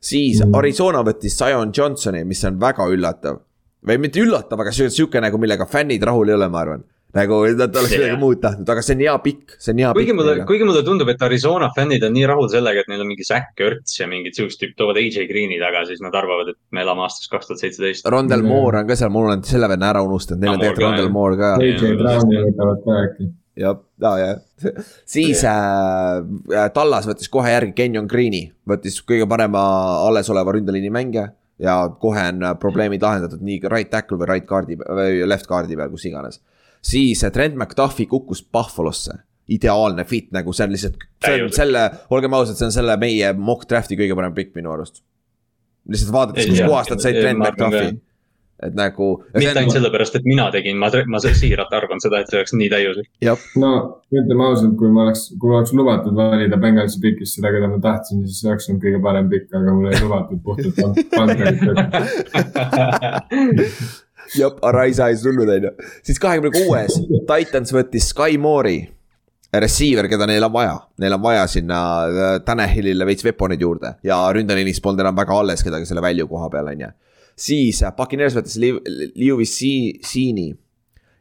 [0.00, 0.54] siis Mm.
[0.56, 3.42] Arizona võttis Zion Johnsoni, mis on väga üllatav
[3.86, 6.84] või mitte üllatav, aga sihuke nagu, millega fännid rahul ei ole, ma arvan.
[7.16, 8.20] Nagu nad oleks midagi Jah.
[8.22, 10.84] muud tahtnud, aga see on hea pikk, see on hea kuigi pikk mulle, kuigi mulle
[10.86, 14.08] tundub, et Arizona fännid on nii rahul sellega, et neil on mingi Zack Ertz ja
[14.10, 17.50] mingid siuksed tüüpid toovad AJ Green'i taga, siis nad arvavad, et me elame aastas kaks
[17.50, 18.06] tuhat seitseteist.
[18.10, 18.48] Rondel Mm.
[18.48, 21.12] Moore on ka seal, mul olen selle venna ära unustanud, neil on tegelikult Rondel jah.
[21.12, 21.50] Moore ka.
[21.60, 23.28] AJ Browni võtavad ka äkki.
[23.60, 24.30] jah, ja, ja
[25.04, 29.62] siis äh, Tallas võttis kohe järgi Kenyon Green'i, võttis kõige parema
[30.06, 31.30] allesoleva ründeliini mängija.
[31.60, 35.76] ja kohe on äh, probleemid lahendatud nii right tackle või right guard'i või left guard'i
[35.76, 36.40] peal, kus iganes.
[36.82, 39.18] Siis Trent McDuffi kukkus Buffalo'sse,
[39.50, 43.32] ideaalne fit nagu see on lihtsalt, see on selle, olgem ausad, see on selle meie
[43.36, 45.02] mock draft'i kõige parem pikk minu arust.
[45.90, 47.98] lihtsalt vaadates, kuskohast nad said Trent McDuffi
[48.62, 49.06] et nagu.
[49.34, 52.68] mitte ainult sellepärast, et mina tegin, ma, ma siiralt arvan seda, et see oleks nii
[52.72, 53.08] täiuslik.
[53.60, 53.70] no
[54.12, 58.16] ütleme ausalt, kui ma oleks, kui oleks lubatud valida Bengalsi pikist seda, keda ma tahtsin,
[58.26, 60.76] siis see oleks olnud kõige parem pikk, aga mulle ei lubatud puhtalt
[61.16, 61.60] Pantherit.
[64.36, 65.74] jep, Arise Eyes tulnud on ju.
[66.06, 66.96] siis kahekümne kuues
[67.28, 68.88] Titans võttis Sky Moore'i.
[69.50, 74.20] Receiver, keda neil on vaja, neil on vaja sinna äh, Tanahilile veits veponid juurde ja
[74.30, 76.90] ründeliinis polnud enam väga alles kedagi selle välju koha peal, on ju.
[77.34, 78.78] siis äh, Puccaneers võttis Liu-
[79.18, 80.52] Lewis Seani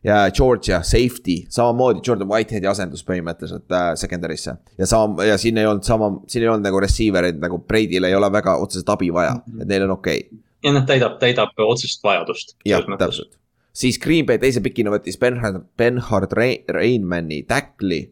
[0.05, 4.53] ja Georgia safety, samamoodi Jordan Whiteheadi asendus põhimõtteliselt äh, secondary'sse.
[4.77, 8.15] ja sama, ja siin ei olnud sama, siin ei olnud nagu receiver'id nagu Brady'l ei
[8.15, 12.03] ole väga otseselt abi vaja, et neil on okei okay ja noh, täidab, täidab otsest
[12.03, 12.55] vajadust.
[12.67, 13.37] jah, täpselt.
[13.73, 18.09] siis Green Bay teise pikina võttis Benhard, Benhard Rein- Reinmanni tackli,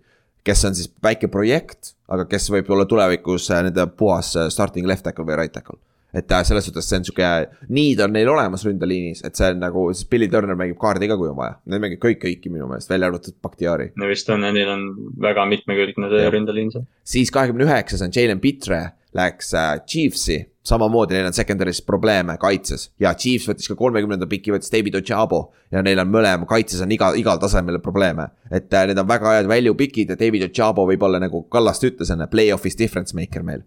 [0.47, 4.87] kes on siis väike projekt, aga kes võib olla tulevikus äh, nende puhas äh, starting
[4.87, 5.79] left tackle või right tackle.
[6.15, 7.31] et äh, selles suhtes see on sihuke,
[7.67, 11.17] need on neil olemas ründeliinis, et see on nagu, siis Billy Turner mängib kaardi ka,
[11.19, 11.57] kui on vaja.
[11.67, 13.91] Need mängib kõik kõiki minu meelest, välja arvatud Bakhtiari.
[13.99, 14.87] no vist on, neil on
[15.27, 16.87] väga mitmekülgne see ründeliin seal.
[17.03, 18.85] siis kahekümne üheksas on Jalen Pitre,
[19.17, 20.37] läks äh, Chiefsi,
[20.67, 25.41] samamoodi neil on secondary's probleeme kaitses ja Chiefs võttis ka kolmekümnenda piki, võttis David Ojabo
[25.73, 28.29] ja neil on mõlema kaitses on iga, igal tasemel probleeme.
[28.51, 32.11] et äh, need on väga head value pikid ja David Ojabo võib-olla nagu Kallaste ütles
[32.13, 33.63] enne, play-off'is difference maker meil.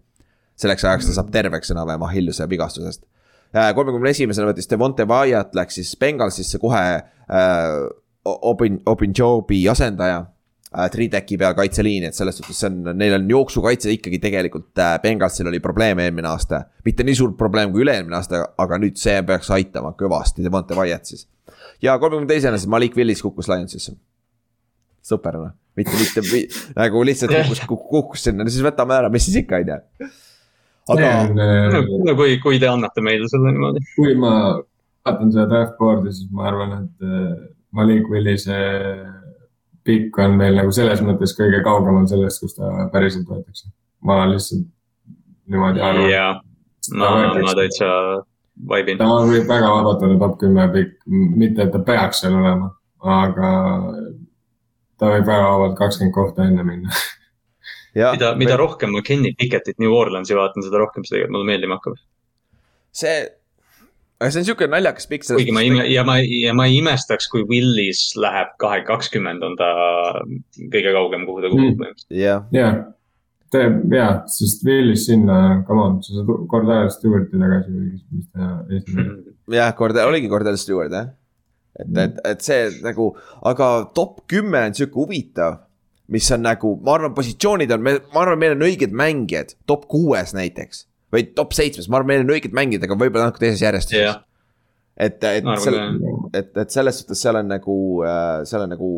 [0.55, 3.03] selleks ajaks ta saab terveks enam-vähem Achilleuse vigastusest.
[3.51, 7.89] kolmekümne esimesena võttis Devonte Wyatt, läks siis Bengalsisse kohe äh,
[8.23, 10.40] Obin, Obinjobi asendaja äh,
[10.71, 15.49] Trideki peal kaitseliini, et selles suhtes see on, neil on jooksukaitse ikkagi tegelikult äh, Bengalsil
[15.51, 16.61] oli probleem eelmine aasta.
[16.85, 21.11] mitte nii suur probleem kui üle-eelmine aasta, aga nüüd see peaks aitama kõvasti, Devonte Wyatt
[21.11, 21.27] siis.
[21.83, 23.97] ja kolmekümne teisena siis Malik Willis kukkus Lionsisse.
[25.03, 26.45] sõperana, mitte, mitte vi,
[26.79, 29.79] nagu lihtsalt kukkus, kukkus sinna, no siis võtame ära, mis siis ikka on ju.
[30.95, 33.83] aga äh, no kui, kui te annate meile selle niimoodi.
[33.97, 34.37] kui ma
[35.03, 38.55] vaatan seda draft board'i, siis ma arvan, et äh, Malik Willise
[39.87, 43.71] pikk on veel nagu selles mõttes kõige kaugemal sellest, kus ta päriselt võetakse.
[44.05, 44.67] ma lihtsalt
[45.51, 46.09] niimoodi arvan.
[46.09, 46.27] ja,
[46.97, 47.09] ma,
[47.41, 47.89] ma täitsa
[48.67, 48.99] vaibin.
[48.99, 52.71] ta võib väga vabalt olla top kümme pikk, mitte et ta peaks seal olema,
[53.01, 53.51] aga
[55.01, 57.01] ta võib väga vabalt kakskümmend kohta enne minna.
[58.01, 61.51] ja mida, mida rohkem ma Kenny Pickettit New Orleansi vaatan, seda rohkem see tegelikult mulle
[61.51, 62.01] meeldima hakkab.
[63.01, 63.17] see,
[64.21, 65.25] aga see on siuke naljakas pikk.
[65.33, 69.55] kuigi ma ime- ja ma, ja ma ei imestaks, kui Willis läheb kahe, kakskümmend on
[69.57, 69.69] ta
[70.71, 71.79] kõige kaugem, kuhu ta kukub Mm.
[71.79, 72.19] põhimõtteliselt.
[72.21, 72.75] jah, jah,
[73.51, 78.51] teeb ja, sest Willis sinna, come on, sa saad Cordell Stewarti tagasi või mis ta
[78.69, 79.17] esimene.
[79.59, 81.09] jah, kord oligi Cordell Stewart jah.
[81.79, 83.09] et, et, et see nagu,
[83.43, 85.59] aga top kümme on sihuke huvitav,
[86.11, 90.33] mis on nagu, ma arvan, positsioonid on, ma arvan, meil on õiged mängijad top kuues
[90.37, 94.03] näiteks või top seitsmes, ma arvan, meil on õiged mängijad, aga võib-olla natuke teises järjestuses
[94.03, 94.21] jah,
[94.97, 95.87] et, et arvan selle,
[96.33, 97.75] et, et selles suhtes seal on nagu,
[98.47, 98.91] seal on nagu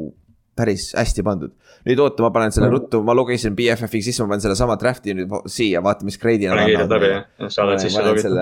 [0.56, 1.52] päris hästi pandud.
[1.88, 5.16] nüüd oota, ma panen selle ruttu, ma logisin BFF-i sisse, ma panen selle sama draft'i
[5.18, 8.38] nüüd siia, vaata, mis grade'i pane kiirelt läbi jah, sa oled sisse logitud.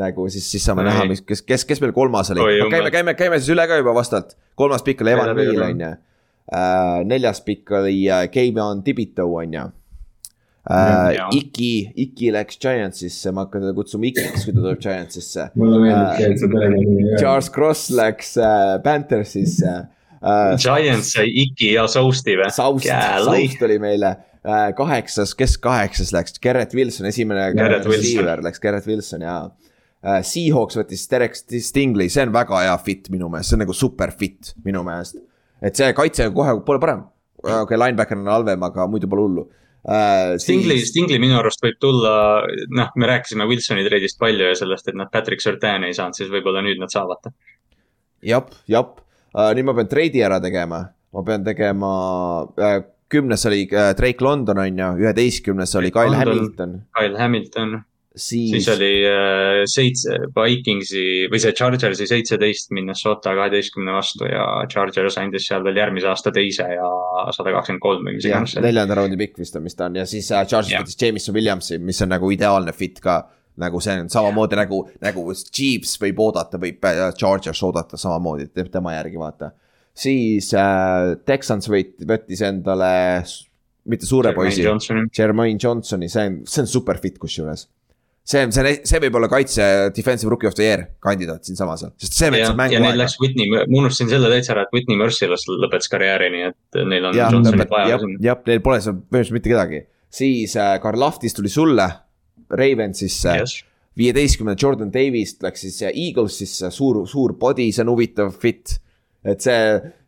[0.00, 3.40] nagu siis, siis saame näha, mis, kes, kes, kes meil kolmas oli käime, käime, käime
[3.42, 4.36] siis üle ka juba vastavalt.
[4.56, 5.66] kolmas pikk oli Evan üle.
[5.66, 5.92] on ju.
[7.10, 9.68] neljas pikk oli äh, Keivan Tibito on ju.
[10.62, 11.28] Jaa.
[11.34, 15.48] Iki, Iki läks Giantsisse, ma hakkan teda kutsuma Ikiks, kui ta tuleb Giantsisse.
[15.58, 20.52] mulle meeldib see, et sa perekonnanimi Charles Cross läks äh, Panthersisse äh,.
[20.62, 22.46] Giants sai Iki ja Sousti või?
[22.54, 27.48] Saust, Saust oli meile äh, kaheksas, kes kaheksas läks, Garrett Wilson, esimene
[28.46, 30.20] läks Garrett Wilson ja äh,.
[30.22, 34.14] Seahawks võttis Derek Stingley, see on väga hea fit minu meelest, see on nagu super
[34.14, 35.18] fit minu meelest.
[35.58, 37.02] et see kaitse kohe pole parem,
[37.42, 39.48] okei okay,, linebacker on halvem, aga muidu pole hullu
[39.88, 40.36] äh,.
[40.42, 42.14] Stingli, Stingli minu arust võib tulla,
[42.70, 46.30] noh, me rääkisime Wilsoni treidist palju ja sellest, et nad Patrick Surtain ei saanud, siis
[46.32, 47.32] võib-olla nüüd nad saavad.
[48.22, 51.92] jep, jep uh,, nüüd ma pean treidi ära tegema, ma pean tegema
[52.46, 52.82] uh,,
[53.12, 56.36] kümnes oli uh, Drake London on ju, üheteistkümnes oli Kyle London.
[56.36, 57.74] Hamilton, Kyle Hamilton,
[58.14, 65.18] siis, siis oli äh, seitse, Vikingsi või see Chargersi seitseteist Minnesota kaheteistkümne vastu ja Chargers
[65.20, 66.88] andis seal veel järgmise aasta teise ja
[67.34, 70.06] sada kakskümmend kolm või mis iganes, neljanda raundi pikk vist on, mis ta on ja
[70.08, 70.82] siis Charles Jah.
[70.82, 73.22] võttis Jameson Williamsi, mis on nagu ideaalne fit ka.
[73.62, 78.70] nagu see on samamoodi nagu, nagu Chiefs võib oodata, võib äh, Chargers oodata samamoodi, teeb
[78.72, 79.52] tema järgi, vaata.
[79.94, 83.22] siis äh, Texans võit-, võttis endale,
[83.84, 87.68] mitte suure poisi, Jermaine Johnsoni, see on, see on super fit kusjuures.
[88.24, 89.64] See see on, see võib olla kaitse
[89.96, 93.00] defensive rookie of the year kandidaat siinsamas, sest see ja, võttis ja mängu neil aega.
[93.02, 97.08] läks Whitney, ma unustasin selle täitsa ära, et Whitney Merciless lõpetas karjääri, nii et neil
[97.10, 99.82] on Johnsonit vaja jah jah, neil pole seal põhimõtteliselt mitte kedagi.
[100.12, 101.88] siis äh, Karl Lahtis tuli sulle,
[102.52, 103.56] Ravensisse Yes.
[103.98, 108.78] viieteistkümne Jordan Davis läks siis äh, Eaglesisse, suur, suur body, see on huvitav fit.
[109.24, 109.58] et see,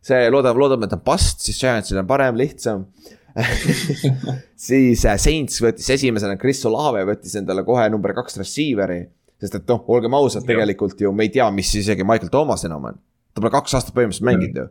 [0.03, 2.87] see loodame, loodame, et on bust, siis Giantsil on parem, lihtsam.
[4.67, 9.01] siis äh, Saints võttis esimesena, Chris Olave võttis endale kohe number kaks receiver'i.
[9.41, 12.91] sest et noh, olgem ausad, tegelikult ju me ei tea, mis isegi Michael Thomas enam
[12.91, 12.97] on.
[13.33, 14.67] ta pole kaks aastat põhimõtteliselt mänginud ju.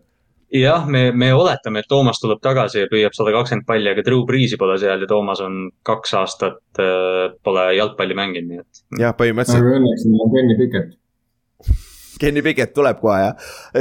[0.63, 4.25] jah, me, me oletame, et Toomas tuleb tagasi ja püüab sada kakskümmend palli, aga Drew
[4.29, 8.85] Breesi pole seal ja Toomas on kaks aastat äh, pole jalgpalli mänginud, nii et.
[9.05, 11.01] jah, põhimõtteliselt aga õnneks on Kenny Pickett.
[12.21, 13.35] Kenny Pickett tuleb kohe jah.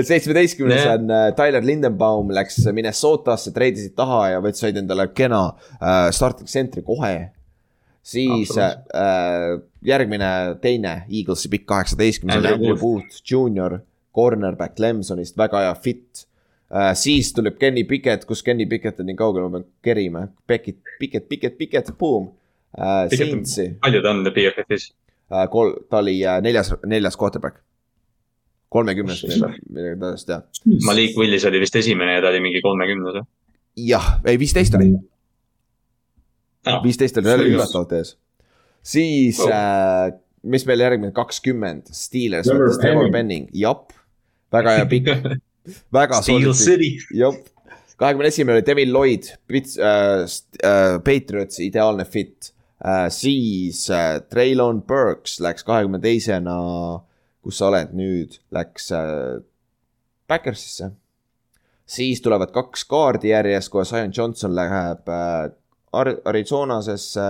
[0.03, 5.43] seitsmeteistkümnes on äh, Tyler Lindenbaum läks Minnesotasse, treidisid taha ja võttis, said endale kena
[5.79, 7.13] äh, starting center'i kohe.
[8.03, 8.73] siis äh,
[9.87, 10.29] järgmine,
[10.61, 13.79] teine Eaglesi pikk kaheksateistkümnes oli Andrew Booth Junior,
[14.15, 16.25] cornerback Clemsonist, väga hea fit
[16.73, 16.91] äh,.
[16.99, 21.29] siis tuleb Kenny Pickett, kus Kenny Pickett on nii kaugel, ma pean kerima, Pickett, Pickett,
[21.29, 22.31] Pickett, Pickett, boom
[22.77, 24.89] on- Saintsi palju ta on BFF-is?
[25.31, 27.61] äh,, kol-, ta oli äh, neljas, neljas quarterback.
[28.73, 30.43] Kolmekümnes midagi, midagi taolist jah.
[30.87, 33.25] Malik Willis oli vist esimene ja ta oli mingi kolmekümnes või?
[33.87, 34.91] jah, ei viisteist oli,
[36.65, 38.13] Ah, viisteist oli jälle üllatavalt ees.
[38.83, 39.49] siis Oh.
[39.51, 40.13] äh,,
[40.43, 42.47] mis meil järgmine, kakskümmend, Steelers
[42.81, 43.49] Trevor Penning.
[43.53, 43.91] Jep.
[44.53, 45.07] väga hea pikk,
[45.99, 47.17] väga Steel solid, City.
[47.19, 47.47] jep.
[47.97, 50.23] kahekümne esimene oli Devin Lloyd, Pits- äh,,
[50.63, 53.09] äh, Patriots ideaalne fit äh,.
[53.09, 56.55] siis äh, Traylon Burks läks kahekümne teisena,
[57.43, 59.41] kus sa oled nüüd, läks äh,
[60.27, 60.91] Backersisse.
[61.85, 65.51] siis tulevad kaks kaardi järjest, kohe Zion Johnson läheb äh,
[65.93, 67.25] Ar- Arizonasesse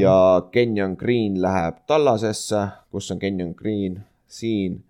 [0.00, 4.82] ja Kenyon Green läheb Tallasesse, kus on Kenyon Green, siin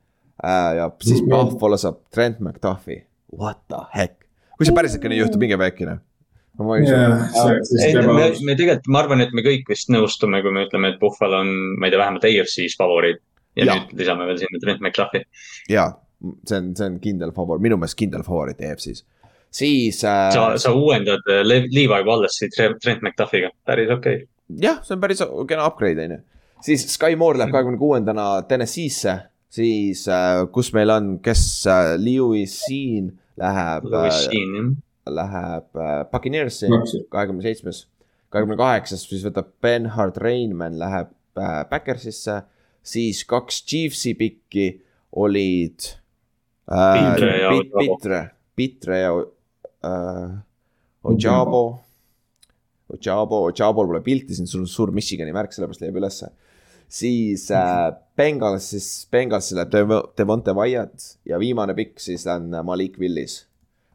[0.44, 0.76] äh,.
[0.76, 1.30] ja siis Mhm.
[1.30, 3.04] Buffalo saab Trent McDuffi,
[3.38, 4.24] what the heck,
[4.58, 5.98] kui see päriselt ka nii juhtub, minge väikene.
[6.60, 6.94] ma ei usu,
[7.86, 10.98] ei, me, me tegelikult, ma arvan, et me kõik vist nõustume, kui me ütleme, et
[11.00, 11.48] Buffalo on,
[11.80, 13.22] ma ei tea, vähemalt AFC-s favoriit.
[13.56, 13.76] Ja Jaa.
[13.80, 15.24] nüüd lisame veel sinna Trent McLaughlin.
[15.68, 15.88] jaa,
[16.46, 19.04] see on, see on kindel favoriit, minu meelest kindel favoriit EFC-s.
[19.50, 24.28] siis äh, sa, sa uuendad äh, Le- Levi Wallace'i Tre- Trent McDuffiga, päris okei okay..
[24.62, 26.20] jah, see on päris kena upgrade on ju.
[26.66, 29.16] siis Sky Moore läheb kahekümne kuuendana TNS-isse,
[29.50, 33.10] siis äh, kus meil on, kes äh,, Lewis siin
[33.40, 35.14] läheb Louis äh, Sheen, jah.
[35.20, 37.02] läheb äh, Buccaneers'i Bucksi.
[37.10, 37.86] kahekümne seitsmes,
[38.30, 41.10] kahekümne kaheksas, siis võtab Benhard Reinmann läheb
[41.40, 42.42] äh, Backersisse,
[42.90, 44.66] siis kaks Chiefsi pikki
[45.22, 45.86] olid
[46.70, 47.96] äh, Pitre ja Pit- Ojabo.
[47.96, 48.20] Pitre,
[48.58, 49.12] Pitre ja
[49.86, 50.36] äh,
[51.10, 51.62] Ojabo.
[52.90, 56.32] Ojabo, Ojabol pole pilti siin, sul on suur Michigani märk, sellepärast leiab ülesse.
[56.90, 62.96] siis äh, Bengals, siis Bengalsi läheb Dev- Devonte Wyatt ja viimane pikk siis on Malik
[62.98, 63.44] Willis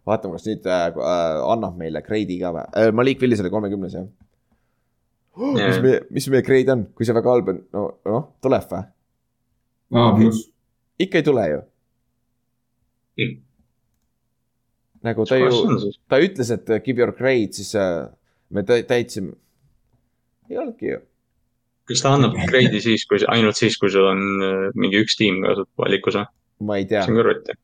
[0.08, 2.94] vaatame, kas nüüd äh, äh, annab meile grade'i ka või äh,.
[2.96, 4.08] Malik Willis oli kolmekümnes jah
[5.36, 5.54] oh,.
[5.54, 8.84] mis meie, mis meie grade on, kui see väga halb on, no noh, tuleb või?
[9.96, 10.46] A pluss,
[11.02, 11.64] ikka ei tule ju.
[15.06, 15.50] nagu ta ju
[16.10, 18.08] ta ütles, et give your grade, siis äh,
[18.50, 19.36] me tä- täitsime.
[20.50, 21.04] ei olnudki ju.
[21.86, 25.44] kas ta annab grade'i siis, kui, ainult siis, kui sul on äh, mingi üks tiim
[25.46, 26.26] ka valikus või?
[26.66, 27.58] ma ei tea see, on kõrvuti.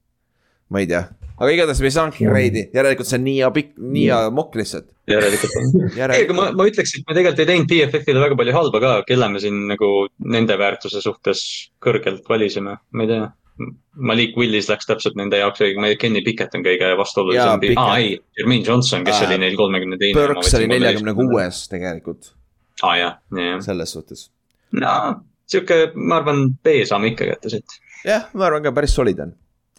[0.70, 1.04] ma ei tea,
[1.42, 4.58] aga igatahes me ei saanudki grade'i, järelikult see on nii hea pikk, nii hea mokk
[4.60, 4.88] lihtsalt.
[5.10, 5.70] järelikult on.
[5.98, 8.96] ei, aga ma, ma ütleks, et me tegelikult ei teinud BFF-ile väga palju halba ka,
[9.10, 9.92] kelle me siin nagu
[10.36, 11.46] nende väärtuse suhtes
[11.84, 13.30] kõrgelt valisime, ma ei tea.
[14.10, 15.60] Malik Willis läks täpselt nende jaoks,
[16.02, 17.66] Kenny Pickett on kõige vastuolulisem.
[17.78, 20.16] Aa ei, Jermaine Johnson, kes Aa, oli neil kolmekümne teine.
[20.18, 21.14] Burks oli neljakümne.
[21.18, 22.32] kuues tegelikult,
[22.82, 23.60] aa jah, jah, jah.
[23.68, 24.30] selles suhtes.
[24.80, 24.96] no
[25.52, 27.78] sihuke, ma arvan, B saame ikka kätte siit.
[28.08, 29.36] jah, ma arvan ka päris solid on.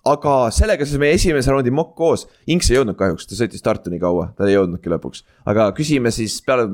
[0.09, 3.93] Aga sellega siis meie esimese raundi mokk koos, Inks ei jõudnud kahjuks, ta sõitis Tartu
[3.93, 5.23] nii kaua, ta ei jõudnudki lõpuks.
[5.47, 6.67] aga küsime siis peale,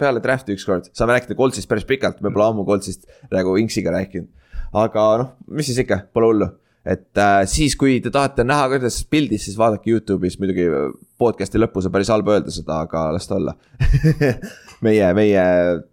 [0.00, 4.28] peale draft'i ükskord, saame rääkida Coltsist päris pikalt, me pole ammu Coltsist nagu Inksiga rääkinud.
[4.74, 6.50] aga noh, mis siis ikka, pole hullu.
[6.84, 10.68] et äh, siis, kui te tahate näha, kuidas pildis, siis vaadake Youtube'is, muidugi
[11.16, 13.56] podcast'i lõpus on päris halb öelda seda, aga las ta olla
[14.84, 15.44] meie, meie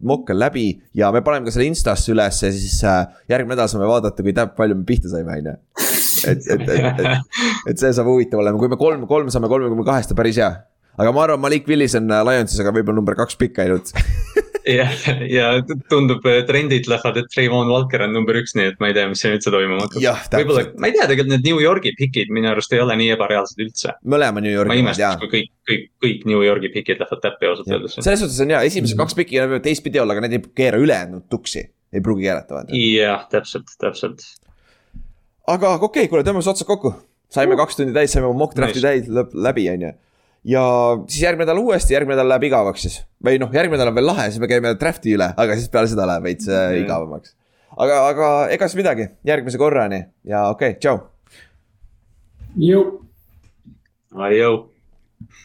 [0.04, 3.88] mokk on läbi ja me paneme ka selle Instasse ülesse, siis äh, järgmine nädal saame
[3.88, 5.60] vaadata, kui täp- palju me pihta saime, on ju.
[6.30, 7.42] et, et, et, et,
[7.72, 10.52] et see saab huvitav olema, kui me kolm, kolm saame kolmekümne kahest, on päris hea.
[10.98, 13.94] aga ma arvan, Malik Willis on äh, Lionsis, aga võib-olla number kaks pikk ainult.
[14.68, 14.92] jah,
[15.30, 15.48] ja
[15.90, 19.22] tundub, trendid lähevad, et Trayvon Walker on number üks, nii et ma ei tea, mis
[19.24, 20.38] siin üldse toimuma hakkab.
[20.38, 23.64] võib-olla ma ei tea, tegelikult need New Yorgi pikid minu arust ei ole nii ebareaalsed
[23.66, 23.96] üldse.
[24.16, 27.50] mõlema New ma Yorgi jaa imestaks, kui kõik, kõik, kõik New Yorgi pikid lähevad täppi
[27.50, 27.98] ausalt öeldes.
[28.00, 31.28] selles suhtes on hea, esimesed kaks piki võivad teistpidi olla, aga need ei keera ülejäänud
[31.32, 32.78] tuksi, ei pruugi keerata vaata.
[32.78, 34.28] jah, täpselt, täpselt.
[35.48, 36.94] Aga okei okay,, kuule, tõmbame siis otsad kokku.
[37.32, 38.88] saime kaks tundi täis, saime oma mock draft'i Nice.
[38.88, 39.92] täis lõpp, läbi, on ju.
[40.54, 40.64] ja
[41.08, 42.98] siis järgmine nädal uuesti, järgmine nädal läheb igavaks siis.
[43.24, 45.92] või noh, järgmine nädal on veel lahe, siis me käime draft'i üle, aga siis peale
[45.92, 47.36] seda läheb veits äh, igavamaks.
[47.78, 51.00] aga, aga ega siis midagi, järgmise korrani ja okei okay,, tšau.
[52.58, 52.86] jõu.
[54.12, 54.71] Adieu.